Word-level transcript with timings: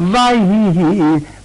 ויהי 0.00 1.00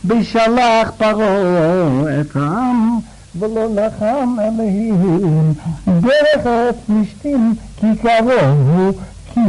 בשלח 0.05 0.91
פרעה 0.97 2.21
את 2.21 2.35
העם 2.35 2.99
ולא 3.39 3.67
נחם 3.75 4.35
אלוהים 4.39 5.53
דרך 5.87 6.45
ארץ 6.45 6.75
פלישתים 6.87 7.53
כי 7.77 7.87
קרוב 8.01 9.01
כי 9.33 9.39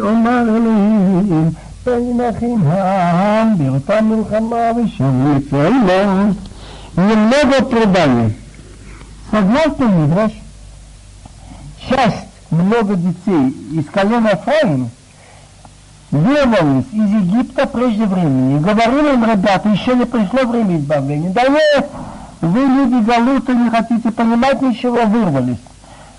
אומר 0.00 0.42
אלוהים 0.42 1.50
וינכים 1.86 2.62
העם 2.66 3.58
באותה 3.58 4.00
מלחמה 4.00 4.70
ושוב 4.76 5.36
יצאנו 5.36 6.32
немного 6.96 7.62
предания. 7.62 8.30
Согласно 9.30 9.84
Мидраш, 9.84 10.32
часть 11.88 12.26
много 12.50 12.96
детей 12.96 13.50
из 13.72 13.86
колена 13.86 14.30
Ефраим 14.30 14.90
Вырвались 16.15 16.85
из 16.91 17.09
Египта 17.09 17.67
прежде 17.67 18.05
времени. 18.05 18.59
Говорили 18.59 19.13
им, 19.13 19.25
ребята, 19.25 19.69
еще 19.69 19.95
не 19.95 20.05
пришло 20.05 20.47
время 20.49 20.77
избавления. 20.77 21.31
Да 21.31 21.43
нет, 21.47 21.89
вы 22.41 22.59
люди 22.59 23.03
галуты, 23.03 23.53
не 23.53 23.69
хотите 23.69 24.11
понимать 24.11 24.61
ничего, 24.61 25.05
вырвались. 25.05 25.59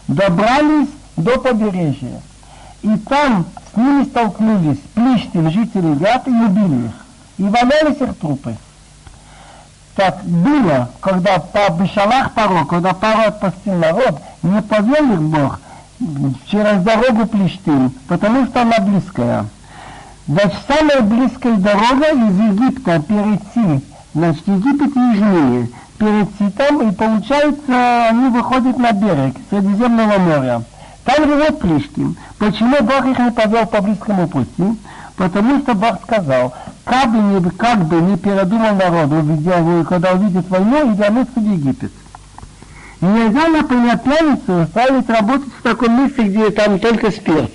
Добрались 0.09 0.89
до 1.17 1.39
побережья. 1.39 2.21
И 2.83 2.97
там 2.99 3.47
с 3.73 3.77
ними 3.77 4.05
столкнулись 4.05 4.79
плищтим 4.95 5.51
жители 5.51 5.95
Гат 5.95 6.29
и 6.29 6.31
убили 6.31 6.87
их. 6.87 6.93
И 7.39 7.43
валялись 7.43 8.01
их 8.01 8.17
трупы. 8.19 8.57
Так 9.95 10.23
было, 10.25 10.91
когда 11.01 11.39
по 11.39 11.73
Бешалах 11.73 12.33
Паро, 12.33 12.65
когда 12.67 12.93
Паро 12.93 13.29
отпустил 13.29 13.75
народ, 13.75 14.21
не 14.43 14.61
повел 14.61 15.13
их 15.15 15.23
Бог 15.23 15.61
через 16.47 16.83
дорогу 16.83 17.27
Плештим, 17.27 17.93
потому 18.07 18.47
что 18.47 18.63
она 18.63 18.79
близкая. 18.81 19.47
Самая 20.27 21.03
близкая 21.03 21.57
дорога 21.57 22.11
из 22.11 22.39
Египта 22.39 23.01
перейти, 23.01 23.85
значит, 24.13 24.43
Египет 24.49 24.97
южнее, 24.97 25.69
перейти 25.99 26.51
там, 26.51 26.89
и 26.89 26.93
получается, 26.93 28.09
они 28.09 28.31
выходят 28.31 28.77
на 28.77 28.91
берег 28.91 29.37
Средиземного 29.51 30.19
моря. 30.19 30.63
Там 31.05 31.25
живет 31.25 31.61
Плештим. 31.61 32.17
Почему 32.39 32.83
Бог 32.83 33.07
их 33.07 33.19
не 33.21 33.31
повел 33.31 33.67
по 33.67 33.81
близкому 33.81 34.27
пути? 34.27 34.77
Потому 35.17 35.61
что 35.61 35.75
Бог 35.75 36.03
сказал, 36.03 36.53
как 36.85 37.13
бы 37.13 37.19
не, 37.19 37.51
как 37.51 37.85
бы 37.85 38.01
не 38.01 38.17
передумал 38.17 38.75
народ, 38.75 39.13
увидел, 39.13 39.85
когда 39.85 40.13
увидит 40.13 40.51
войну, 40.51 40.93
и 40.93 40.97
вернуться 40.97 41.39
в 41.39 41.53
Египет. 41.53 41.93
Нельзя, 43.01 43.47
например, 43.47 43.99
пьяницу 43.99 44.67
ставить 44.71 45.09
работать 45.09 45.53
в 45.57 45.63
таком 45.63 46.03
месте, 46.03 46.23
где 46.23 46.51
там 46.51 46.81
только 46.81 47.13
спирт. 47.13 47.53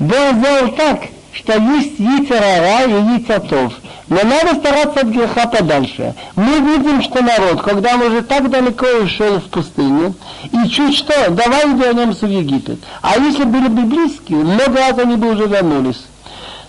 Бог 0.00 0.34
сделал 0.34 0.68
так, 0.72 1.00
что 1.38 1.58
есть 1.58 1.98
яйцерара 1.98 2.86
и 2.86 2.90
яйцатов. 2.90 3.72
Но 4.08 4.20
надо 4.24 4.58
стараться 4.58 5.00
от 5.00 5.06
греха 5.06 5.46
подальше. 5.46 6.14
Мы 6.34 6.58
видим, 6.60 7.02
что 7.02 7.22
народ, 7.22 7.62
когда 7.62 7.94
он 7.94 8.02
уже 8.02 8.22
так 8.22 8.50
далеко 8.50 8.86
ушел 9.04 9.38
в 9.38 9.44
пустыню, 9.44 10.14
и 10.50 10.68
чуть 10.68 10.96
что, 10.96 11.30
давай 11.30 11.68
вернемся 11.74 12.26
в 12.26 12.30
Египет. 12.30 12.78
А 13.02 13.18
если 13.18 13.44
были 13.44 13.68
бы 13.68 13.82
близкие, 13.82 14.38
много 14.38 14.78
раз 14.78 14.98
они 14.98 15.16
бы 15.16 15.30
уже 15.32 15.46
вернулись. 15.46 16.02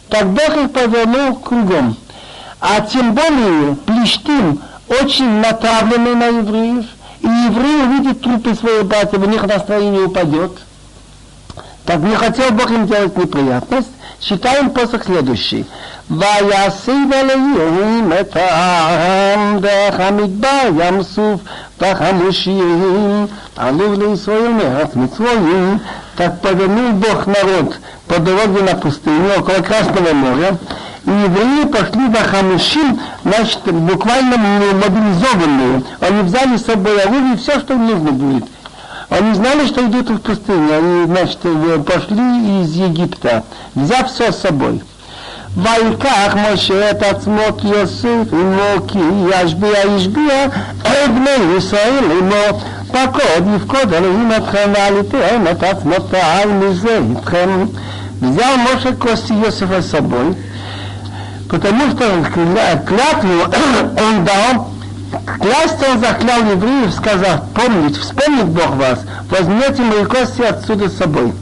Так 0.10 0.28
Бог 0.28 0.50
их 0.58 0.72
повернул 0.72 1.36
кругом. 1.38 1.96
А 2.60 2.82
тем 2.82 3.14
более 3.14 3.76
Плештим 3.86 4.60
очень 4.90 5.40
натравленный 5.40 6.16
на 6.16 6.28
евреев, 6.28 6.86
и 7.22 7.28
евреи 7.28 7.88
увидят 7.88 8.22
трупы 8.22 8.54
своих 8.54 8.86
братьев, 8.86 9.22
у 9.22 9.30
них 9.30 9.46
настроение 9.48 10.04
упадет. 10.04 10.52
Так 11.89 11.99
не 11.99 12.17
хотел 12.17 12.51
Бог 12.53 12.71
им 12.71 12.87
делать 12.87 13.17
неприятность. 13.17 13.89
Читаем 14.21 14.71
посох 14.71 15.05
следующий. 15.05 15.67
ויסיב 16.11 17.13
אלוהים 17.13 18.13
את 18.21 18.37
העם 18.37 19.59
דרך 19.61 20.01
המדבר 20.01 20.69
ים 20.79 21.03
סוף 21.03 21.41
בחמושים 21.81 23.27
עלו 23.57 23.93
לישראל 23.93 24.49
מארץ 24.49 24.95
מצרים 24.97 25.79
так 26.17 26.41
повернул 26.43 26.93
Бог 26.93 27.27
народ 27.27 27.77
по 28.07 28.21
дороге 28.21 28.63
на 28.63 28.77
пустыню 28.77 29.31
около 29.37 29.63
Красного 29.63 30.13
моря 30.13 30.57
и 31.07 31.11
евреи 31.11 31.65
пошли 31.65 32.09
до 32.09 32.19
Хамишим, 32.19 33.01
значит, 33.25 33.61
буквально 33.65 34.37
мобилизованные. 34.39 35.83
Они 36.01 36.23
взяли 36.23 36.57
с 36.57 36.65
собой 36.65 37.03
оружие, 37.03 37.37
все, 37.37 37.61
что 37.61 37.75
им 37.75 37.87
нужно 37.87 38.13
будет. 38.13 38.45
Они 39.11 39.35
знали, 39.35 39.67
что 39.67 39.87
идут 39.87 40.11
в 40.11 40.19
пустыню. 40.19 40.77
Они, 40.77 41.07
значит, 41.07 41.39
пошли 41.87 42.63
из 42.63 42.73
Египта, 42.75 43.45
взяв 43.75 44.11
все 44.11 44.33
с 44.33 44.39
собой. 44.39 44.83
ויקח 45.57 46.35
משה 46.53 46.91
את 46.91 47.03
עצמו 47.03 47.43
כי 47.59 47.69
יוסיף 47.69 48.33
עמו 48.33 48.87
כי 48.89 48.99
ישביע 49.29 49.97
ישביע 49.97 50.45
את 50.83 51.11
בני 51.15 51.57
ישראל 51.59 52.05
עמו 52.19 52.61
פקוד 52.89 53.55
יפקוד 53.57 53.93
אלוהים 53.93 54.31
אתכם 54.37 54.73
ואל 54.75 54.95
יתאם 55.01 55.47
את 55.51 55.63
עצמותיי 55.63 56.47
מזה 56.47 56.99
איתכם. 57.11 57.67
взял 58.21 58.57
Моше 58.57 58.95
кости 58.95 59.33
Иосифа 59.33 59.83
с 59.83 59.91
собой, 59.91 60.37
потому 61.49 61.91
что 61.91 62.25
клятву 62.87 63.43
он 63.99 64.25
дал, 64.25 64.69
клясть 65.40 65.88
он 65.88 66.00
заклял 66.00 66.40
евреев, 66.40 66.94
сказав, 66.94 67.50
помнить, 67.54 67.98
вспомнит 67.98 68.48
Бог 68.48 68.76
вас, 68.76 69.00
возьмете 69.30 69.82
мои 69.84 70.06
кости 70.06 70.42
отсюда 70.42 70.90
с 70.90 70.98
собой. 70.98 71.34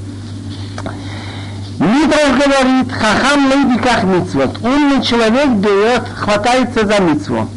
Мидраш 1.80 2.30
говорит, 2.30 2.92
хахам 2.92 3.52
лейди 3.52 3.78
как 3.80 4.04
митцвот. 4.04 4.58
Умный 4.64 5.04
человек 5.04 5.50
берет, 5.50 6.04
хватается 6.16 6.88
за 6.88 7.00
митцву. 7.00 7.48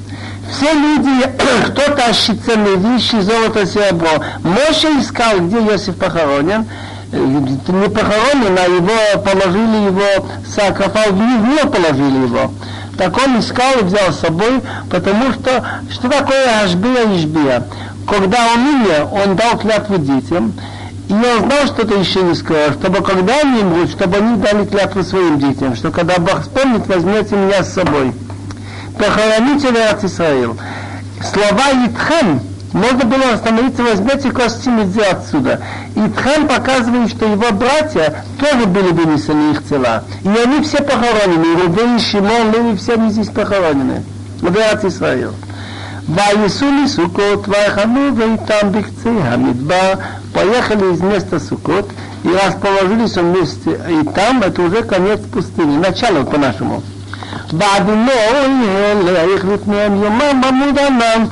Все 0.50 0.72
люди, 0.72 1.26
кто 1.68 1.94
тащит 1.94 2.44
ценные 2.44 2.76
вещи, 2.76 3.20
золото, 3.20 3.66
серебро. 3.66 4.22
Моше 4.42 4.88
искал, 5.00 5.38
где 5.41 5.58
Иосиф 5.58 5.97
похоронен, 5.97 6.66
не 7.12 7.88
похоронен, 7.88 8.58
а 8.58 8.64
его 8.68 9.22
положили 9.22 9.86
его, 9.86 10.26
саркофаг 10.47 11.12
в 11.12 11.16
него 11.16 11.70
положили 11.70 12.26
его. 12.26 12.52
Так 13.00 13.16
он 13.16 13.41
искал 13.41 13.78
и 13.81 13.84
взял 13.84 14.12
с 14.12 14.21
собой, 14.21 14.61
потому 14.91 15.33
что, 15.33 15.65
что 15.91 16.11
такое 16.11 16.62
Ашбия 16.62 17.16
Ишбия? 17.16 17.65
Когда 18.06 18.37
он 18.53 18.61
умер, 18.61 19.09
он 19.11 19.37
дал 19.37 19.56
клятву 19.56 19.97
детям, 19.97 20.53
и 21.09 21.15
я 21.15 21.39
знал, 21.39 21.66
что 21.66 21.81
это 21.84 21.94
еще 21.94 22.21
не 22.21 22.34
сказал, 22.34 22.72
чтобы 22.72 23.03
когда 23.03 23.41
они 23.41 23.62
умрут, 23.62 23.89
чтобы 23.89 24.19
они 24.19 24.37
дали 24.37 24.66
клятву 24.66 25.03
своим 25.03 25.39
детям, 25.39 25.77
что 25.77 25.91
когда 25.91 26.19
Бог 26.19 26.43
вспомнит, 26.43 26.87
возьмете 26.89 27.37
меня 27.37 27.65
с 27.65 27.72
собой. 27.72 28.12
Похороните 28.99 29.69
Израиль. 29.69 30.50
Слова 31.22 31.71
Итхем 31.87 32.43
можно 32.73 33.06
было 33.06 33.31
остановиться, 33.34 33.84
возьмете 33.84 34.31
кости 34.31 34.68
Медзе 34.68 35.03
отсюда. 35.03 35.62
И 35.96 36.09
Тхан 36.09 36.46
показывает, 36.46 37.09
что 37.09 37.25
его 37.25 37.51
братья 37.53 38.25
тоже 38.38 38.66
были 38.66 38.91
вынесены 38.91 39.53
их 39.53 39.66
тела. 39.68 40.03
И 40.23 40.28
они 40.28 40.62
все 40.62 40.79
похоронены. 40.79 41.62
Рубей, 41.62 42.00
Шимон, 42.00 42.51
Леви, 42.51 42.75
все 42.75 42.96
они 42.96 43.12
здесь 43.12 43.29
похоронены. 43.29 44.03
В 44.41 44.50
Израиль. 44.88 45.29
ויסעו 46.09 46.72
מסוכות 46.72 47.50
ויחנו 47.50 48.09
ואיתם 48.18 48.72
בקצה 48.72 49.09
המדבר, 49.09 49.94
поехали 50.34 50.94
из 50.94 51.01
места 51.01 51.40
Сукот 51.40 51.90
и 52.23 52.29
расположились 52.29 53.16
вместе 53.16 53.79
и 53.90 54.06
там, 54.13 54.44
это 54.44 54.62
уже 54.62 54.84
конец 54.84 55.19
пустыни, 55.34 55.78
начало 55.78 56.23
по-нашему. 56.23 56.84
ועד 57.53 57.88
לא 57.88 59.05
להאריך 59.05 59.44
לפניהם 59.44 60.03
יומם 60.03 60.41
עמוד 60.49 60.78
ענן, 60.78 61.25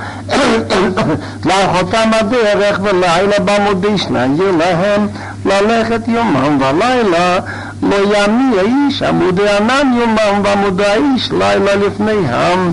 לאחותם 1.46 2.10
הדרך 2.12 2.80
ולילה 2.82 3.38
בעמודי 3.44 3.98
שניים 3.98 4.58
להם 4.58 5.06
ללכת 5.44 6.08
יומם 6.08 6.58
ולילה, 6.60 7.38
לא 7.82 7.96
ימי 7.96 8.58
האיש 8.58 9.02
עמודי 9.02 9.48
ענן 9.48 9.92
יומם 10.00 10.40
ועמודי 10.44 10.84
האיש 10.84 11.32
לילה 11.32 11.76
לפניהם. 11.76 12.72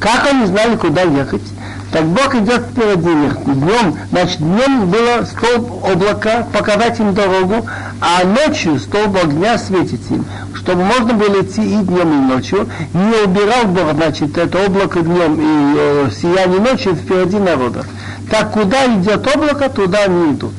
ככה 0.00 0.32
נזנה 0.32 0.66
נקודה 0.66 1.02
יחד. 1.02 1.57
Так 1.90 2.04
Бог 2.04 2.34
идет 2.34 2.62
впереди 2.70 3.08
них. 3.08 3.34
Днем, 3.44 3.96
значит, 4.10 4.38
днем 4.38 4.90
было 4.90 5.24
столб 5.24 5.84
облака, 5.86 6.46
показать 6.52 7.00
им 7.00 7.14
дорогу, 7.14 7.66
а 8.00 8.24
ночью 8.24 8.78
столб 8.78 9.16
огня 9.16 9.56
светит 9.56 10.00
им, 10.10 10.26
чтобы 10.54 10.84
можно 10.84 11.14
было 11.14 11.42
идти 11.42 11.62
и 11.62 11.76
днем, 11.76 12.12
и 12.12 12.34
ночью. 12.34 12.68
Не 12.92 13.24
убирал 13.24 13.64
Бог, 13.68 13.94
значит, 13.94 14.36
это 14.36 14.66
облако 14.66 15.00
днем 15.00 15.36
и 15.40 15.76
э, 15.78 16.10
сияние 16.14 16.60
ночью 16.60 16.94
впереди 16.94 17.38
народа. 17.38 17.86
Так 18.30 18.52
куда 18.52 18.86
идет 18.94 19.26
облако, 19.26 19.70
туда 19.70 20.04
они 20.04 20.32
идут. 20.32 20.54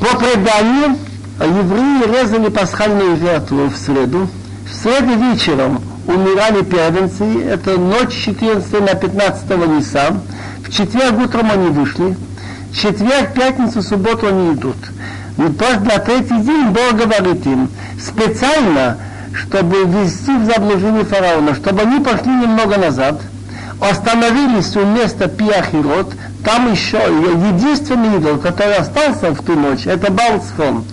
По 0.00 0.16
преданию, 0.18 0.98
евреи 1.40 2.20
резали 2.20 2.50
пасхальную 2.50 3.16
жертву 3.16 3.70
в 3.70 3.76
среду. 3.78 4.28
В 4.68 4.74
среду 4.82 5.14
вечером 5.18 5.80
умирали 6.06 6.62
первенцы, 6.62 7.24
это 7.44 7.78
ночь 7.78 8.14
14 8.14 8.80
на 8.80 8.94
15 8.94 9.50
Нисан. 9.68 10.20
В 10.66 10.70
четверг 10.70 11.18
утром 11.18 11.50
они 11.50 11.68
вышли, 11.68 12.16
в 12.70 12.76
четверг, 12.76 13.34
пятницу, 13.34 13.82
субботу 13.82 14.26
они 14.26 14.54
идут. 14.54 14.76
И 15.38 15.52
только 15.52 15.80
на 15.80 15.98
третий 15.98 16.40
день 16.42 16.68
Бог 16.68 16.94
говорит 16.94 17.44
им, 17.46 17.68
специально 18.00 18.98
чтобы 19.34 19.84
ввести 19.84 20.36
в 20.36 20.44
заблуждение 20.44 21.04
фараона, 21.04 21.54
чтобы 21.54 21.82
они 21.82 22.00
пошли 22.00 22.30
немного 22.30 22.78
назад, 22.78 23.20
остановились 23.80 24.76
у 24.76 24.84
места 24.84 25.28
Пиахирот, 25.28 26.12
там 26.44 26.70
еще 26.70 26.98
единственный 26.98 28.16
идол, 28.16 28.38
который 28.38 28.76
остался 28.76 29.32
в 29.32 29.42
ту 29.44 29.54
ночь, 29.54 29.86
это 29.86 30.12
Балцфон. 30.12 30.84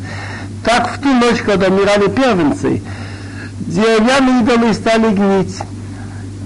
Так 0.63 0.89
в 0.89 0.99
ту 1.01 1.09
ночь, 1.09 1.41
когда 1.45 1.67
умирали 1.67 2.07
первенцы, 2.07 2.81
деревянные 3.71 4.41
идолы 4.41 4.73
стали 4.73 5.13
гнить, 5.13 5.55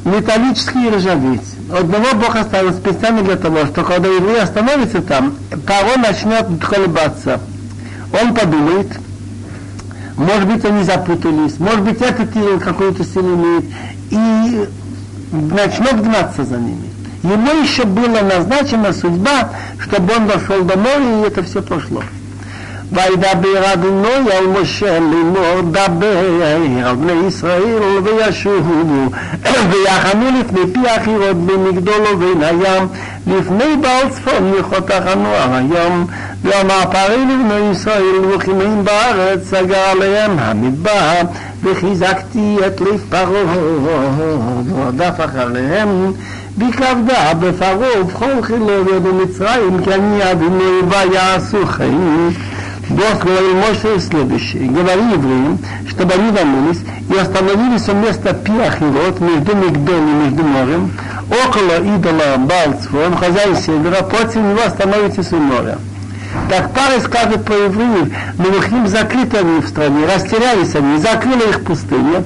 металлические 0.05 0.91
ржаветь. 0.91 1.41
Одного 1.71 2.15
Бог 2.15 2.35
оставил 2.35 2.73
специально 2.73 3.23
для 3.23 3.35
того, 3.35 3.65
что 3.65 3.83
когда 3.83 4.07
еврей 4.07 4.41
остановится 4.41 5.01
там, 5.01 5.35
паро 5.65 5.97
начнет 5.97 6.45
колебаться. 6.63 7.41
Он 8.21 8.35
подумает, 8.35 8.87
может 10.15 10.47
быть, 10.47 10.63
они 10.63 10.83
запутались, 10.83 11.59
может 11.59 11.81
быть, 11.81 12.01
этот 12.01 12.35
идол 12.35 12.59
какую-то 12.59 13.03
силу 13.03 13.35
имеет, 13.35 13.65
и 14.11 14.69
начнет 15.31 16.03
гнаться 16.03 16.45
за 16.45 16.57
ними. 16.57 16.91
Ему 17.23 17.63
еще 17.63 17.85
была 17.85 18.21
назначена 18.21 18.93
судьба, 18.93 19.49
чтобы 19.79 20.13
он 20.15 20.27
дошел 20.27 20.61
до 20.61 20.77
моря, 20.77 21.23
и 21.23 21.27
это 21.27 21.41
все 21.41 21.63
пошло. 21.63 22.03
וידבר 22.91 23.73
אדוני 23.73 24.31
על 24.37 24.47
משה 24.61 24.99
לאמור 24.99 25.61
דבר 25.71 26.43
על 26.85 26.95
בני 26.95 27.27
ישראל 27.27 27.79
וישובו 28.03 29.09
ויחנו 29.69 30.25
לפני 30.39 30.73
פי 30.73 30.89
החירות 30.89 31.37
בין 31.37 31.63
מגדול 31.63 32.01
ובין 32.13 32.43
הים 32.43 32.87
לפני 33.27 33.77
בעל 33.81 34.09
צפון 34.09 34.51
מחותכנו 34.59 35.29
על 35.29 35.49
היום 35.53 36.05
ואמר 36.43 36.81
פרי 36.91 37.17
לבני 37.17 37.71
ישראל 37.71 38.25
וכימים 38.35 38.83
בארץ 38.83 39.39
סגר 39.49 39.83
עליהם 39.91 40.39
המדבר 40.39 41.21
וחיזקתי 41.63 42.57
את 42.67 42.81
לב 42.81 43.01
פרעה 43.09 43.55
ורדף 44.69 45.25
אחריהם 45.25 46.11
בכבדה 46.57 47.33
בפרעה 47.39 48.01
ובכל 48.01 48.41
חילו 48.41 48.85
במצרים 49.03 49.83
כי 49.83 49.93
אני 49.93 50.31
אדוני 50.31 50.81
ויעשו 50.89 51.65
חיים 51.65 52.31
Бог 52.89 53.23
говорил 53.23 53.55
Моше 53.55 53.99
следующее. 53.99 54.69
Говори 54.69 55.01
евреям, 55.13 55.59
чтобы 55.89 56.13
они 56.13 56.29
вернулись 56.29 56.81
и 57.09 57.17
остановились 57.17 57.89
у 57.89 57.93
места 57.93 58.33
Пиахирот 58.33 59.19
между 59.19 59.55
Мигдон 59.55 60.07
и 60.07 60.13
между 60.25 60.43
морем, 60.43 60.91
около 61.29 61.95
идола 61.95 62.37
Балцфон, 62.37 63.17
хозяин 63.17 63.55
севера, 63.57 64.03
против 64.03 64.35
него 64.35 64.61
остановитесь 64.65 65.31
у 65.33 65.37
моря. 65.37 65.77
Так 66.49 66.71
пара 66.73 66.99
скажет 66.99 67.43
про 67.43 67.55
евреев, 67.55 68.13
но 68.37 68.47
их 68.49 68.89
закрыты 68.89 69.37
они 69.37 69.61
в 69.61 69.67
стране, 69.67 70.05
растерялись 70.05 70.75
они, 70.75 70.99
закрыли 70.99 71.49
их 71.49 71.63
пустыня. 71.63 72.23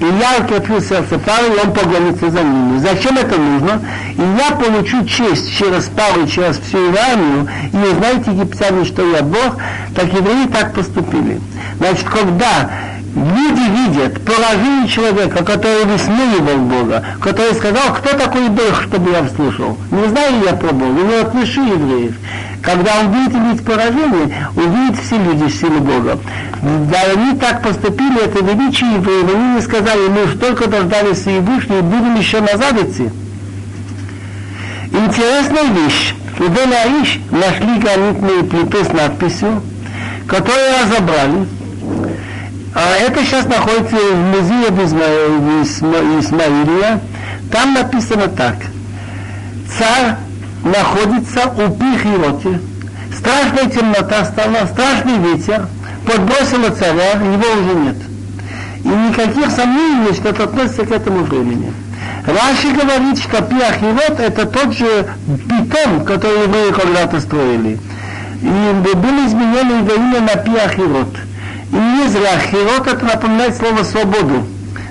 И 0.00 0.04
я 0.04 0.42
укреплю 0.42 0.80
сердце 0.80 1.18
пары, 1.18 1.48
и 1.48 1.66
он 1.66 1.74
погонится 1.74 2.30
за 2.30 2.42
ними. 2.42 2.78
Зачем 2.78 3.18
это 3.18 3.38
нужно? 3.38 3.82
И 4.16 4.22
я 4.38 4.56
получу 4.56 5.04
честь 5.04 5.54
через 5.54 5.84
пару, 5.88 6.26
через 6.26 6.58
всю 6.58 6.78
армию, 6.96 7.46
и 7.70 7.76
вы 7.76 7.94
знаете, 7.94 8.30
египтяне, 8.30 8.84
что 8.86 9.02
я 9.10 9.22
Бог, 9.22 9.56
так 9.94 10.06
евреи 10.12 10.46
так 10.46 10.72
поступили. 10.72 11.38
Значит, 11.78 12.08
когда 12.08 12.70
люди 13.14 13.88
видят 13.88 14.24
положение 14.24 14.88
человека, 14.88 15.44
который 15.44 15.84
высмеивал 15.84 16.58
Бога, 16.58 17.04
который 17.20 17.54
сказал, 17.54 17.94
кто 17.94 18.16
такой 18.16 18.48
Бог, 18.48 18.82
чтобы 18.82 19.10
я 19.10 19.26
слушал. 19.28 19.76
Не 19.90 20.08
знаю 20.08 20.44
я 20.44 20.52
про 20.54 20.72
Бога, 20.72 21.00
не 21.00 21.14
отпиши 21.14 21.60
евреев. 21.60 22.14
Когда 22.62 23.00
он 23.00 23.10
будет 23.10 23.34
иметь 23.34 23.64
поражение, 23.64 24.48
увидят 24.54 25.00
все 25.02 25.16
люди 25.16 25.50
силу 25.50 25.80
Бога. 25.80 26.18
Да 26.62 26.98
они 27.14 27.38
так 27.38 27.62
поступили, 27.62 28.24
это 28.24 28.44
величие 28.44 28.94
евреев, 28.94 29.34
они 29.34 29.54
не 29.54 29.60
сказали, 29.62 30.08
мы 30.08 30.24
уж 30.24 30.34
только 30.38 30.68
дождались 30.68 31.26
и 31.26 31.40
будем 31.40 32.16
еще 32.16 32.40
назад 32.40 32.74
идти. 32.74 33.08
Интересная 34.92 35.64
вещь. 35.64 36.14
У 36.38 36.44
Белаиш 36.44 37.20
нашли 37.30 37.78
гранитные 37.78 38.44
плиты 38.44 38.84
с 38.84 38.92
надписью, 38.92 39.62
которые 40.26 40.82
разобрали, 40.82 41.46
а 42.74 42.96
это 42.96 43.24
сейчас 43.24 43.46
находится 43.46 43.96
в 43.96 44.16
музее 44.16 44.68
Исмаилия. 46.20 47.00
Там 47.50 47.74
написано 47.74 48.28
так. 48.28 48.56
Царь 49.76 50.14
находится 50.64 51.48
у 51.48 51.70
Пихироте. 51.72 52.60
Страшная 53.16 53.66
темнота 53.68 54.24
стала, 54.24 54.66
страшный 54.66 55.18
ветер, 55.18 55.66
подбросила 56.06 56.70
царя, 56.70 57.12
его 57.12 57.60
уже 57.60 57.74
нет. 57.74 57.96
И 58.84 58.88
никаких 58.88 59.50
сомнений, 59.50 60.14
что 60.14 60.28
это 60.28 60.44
относится 60.44 60.86
к 60.86 60.92
этому 60.92 61.24
времени. 61.24 61.72
Раши 62.24 62.68
говорит, 62.72 63.18
что 63.18 63.42
Пиахирот 63.42 64.20
это 64.20 64.46
тот 64.46 64.72
же 64.74 65.06
питон, 65.48 66.04
который 66.04 66.44
евреи 66.44 66.70
когда-то 66.72 67.20
строили. 67.20 67.78
И 68.42 68.94
было 68.94 69.26
изменено 69.26 69.80
его 69.80 69.94
имя 69.94 70.20
на 70.20 70.36
Пиахирот. 70.36 71.16
И 71.71 71.75
не 71.75 72.07
зря 72.07 72.39
Хирот 72.39 72.87
это 72.87 73.05
напоминает 73.05 73.55
слово 73.55 73.83
свободу. 73.83 74.45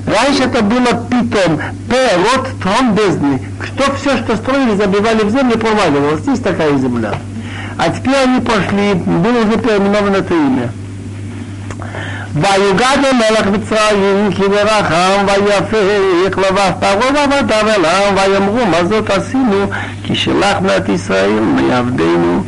Раньше 0.06 0.42
это 0.42 0.62
было 0.62 1.06
питом, 1.08 1.60
П, 1.88 1.96
рот, 2.16 2.48
трон 2.62 2.94
бездны. 2.94 3.40
Кто 3.58 3.92
все, 3.94 4.18
что 4.18 4.36
строили, 4.36 4.76
забивали 4.76 5.22
в 5.22 5.30
землю, 5.30 5.58
проваливалось. 5.58 6.26
Есть 6.26 6.44
такая 6.44 6.76
земля. 6.76 7.14
А 7.78 7.88
теперь 7.90 8.14
они 8.14 8.40
пошли, 8.40 8.94
было 8.94 9.44
уже 9.44 9.58
переименовано 9.58 10.16
это 10.16 10.34
имя. 10.34 10.70
ויוגד 12.34 12.98
המלך 13.10 13.46
מצרים 13.46 14.32
כי 14.32 14.42
ברחם 14.42 15.26
ויפה 15.26 15.76
יקלבב 16.26 16.70
פרעה 16.80 17.10
ועבדיו 17.14 17.68
אליו 17.76 18.12
ויאמרו 18.16 18.66
מה 18.66 18.84
זאת 18.84 19.10
עשינו 19.10 19.66
כי 20.04 20.14
שלחנו 20.14 20.76
את 20.76 20.88
ישראל 20.88 21.40
מעבדנו 21.40 22.44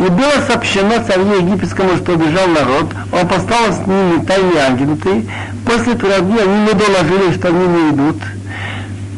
и 0.00 0.08
было 0.08 0.32
сообщено 0.46 1.04
царю 1.06 1.42
египетскому, 1.42 1.96
что 1.98 2.16
бежал 2.16 2.48
народ, 2.48 2.94
он 3.12 3.28
послал 3.28 3.70
с 3.70 3.86
ними 3.86 4.24
тайные 4.24 4.62
агенты, 4.64 5.26
после 5.66 5.94
пироги 5.94 6.38
они 6.38 6.60
не 6.62 6.72
доложили, 6.72 7.34
что 7.34 7.48
они 7.48 7.66
не 7.66 7.90
идут. 7.90 8.16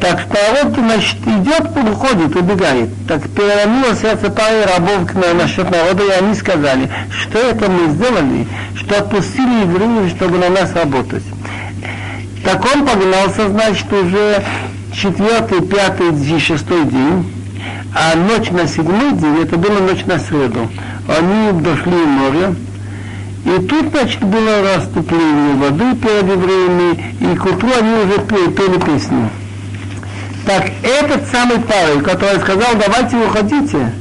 Так 0.00 0.26
народ, 0.28 0.74
значит, 0.76 1.18
идет, 1.24 1.70
уходит, 1.76 2.34
убегает. 2.34 2.88
Так 3.06 3.22
переломило 3.28 3.94
сердце 3.94 4.28
пары 4.30 4.64
рабов 4.64 5.14
насчет 5.14 5.70
народа, 5.70 6.02
и 6.02 6.10
они 6.10 6.34
сказали, 6.34 6.90
что 7.10 7.38
это 7.38 7.70
мы 7.70 7.92
сделали, 7.92 8.48
что 8.74 8.98
отпустили 8.98 9.60
евреев, 9.60 10.10
чтобы 10.16 10.38
на 10.38 10.48
нас 10.48 10.74
работать. 10.74 11.22
Так 12.44 12.64
он 12.74 12.84
погнался, 12.84 13.48
значит, 13.48 13.92
уже 13.92 14.42
четвертый, 14.92 15.60
пятый, 15.60 16.40
шестой 16.40 16.84
день, 16.86 17.24
а 17.94 18.16
ночь 18.16 18.50
на 18.50 18.66
седьмой 18.66 19.12
день, 19.12 19.42
это 19.42 19.56
была 19.56 19.80
ночь 19.80 20.04
на 20.06 20.18
среду, 20.18 20.70
они 21.08 21.60
дошли 21.60 21.92
в 21.92 22.08
море, 22.08 22.54
и 23.44 23.66
тут, 23.66 23.90
значит, 23.90 24.22
было 24.22 24.62
расступление 24.74 25.54
воды 25.56 25.94
перед 25.96 26.22
евреями, 26.22 27.14
и 27.20 27.36
к 27.36 27.44
утру 27.44 27.70
они 27.78 27.94
уже 28.04 28.20
пели, 28.20 28.50
пели 28.50 28.78
песню. 28.78 29.28
Так 30.46 30.70
этот 30.82 31.28
самый 31.28 31.58
Павел, 31.60 32.00
который 32.02 32.40
сказал, 32.40 32.74
давайте 32.74 33.16
уходите, 33.16 33.92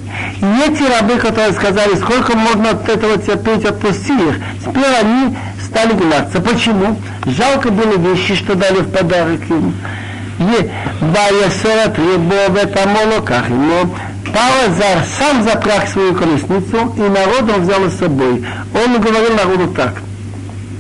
и 0.42 0.72
эти 0.72 0.84
рабы, 0.84 1.16
которые 1.18 1.54
сказали, 1.54 1.96
сколько 1.96 2.36
можно 2.36 2.72
от 2.72 2.88
этого 2.88 3.18
терпеть, 3.18 3.66
отпусти 3.66 4.14
их, 4.14 4.40
теперь 4.66 4.96
они 5.02 5.36
стали 5.64 5.94
гнаться. 5.94 6.42
Почему? 6.42 6.98
Жалко 7.26 7.70
было 7.70 7.98
вещи, 7.98 8.36
что 8.36 8.56
дали 8.56 8.80
в 8.80 8.90
подарок 8.90 9.42
им. 9.50 9.74
Ваясерат 11.00 12.00
это 12.00 12.90
молоках 12.90 13.48
но 13.50 13.84
ну, 13.84 13.96
Павел 14.34 15.04
сам 15.20 15.44
запряг 15.44 15.88
свою 15.88 16.16
колесницу, 16.16 16.94
и 16.98 17.02
народ 17.02 17.44
он 17.54 17.62
взял 17.62 17.90
с 17.90 17.98
собой. 17.98 18.44
Он 18.74 19.02
говорил 19.02 19.36
народу 19.36 19.68
так. 19.76 19.96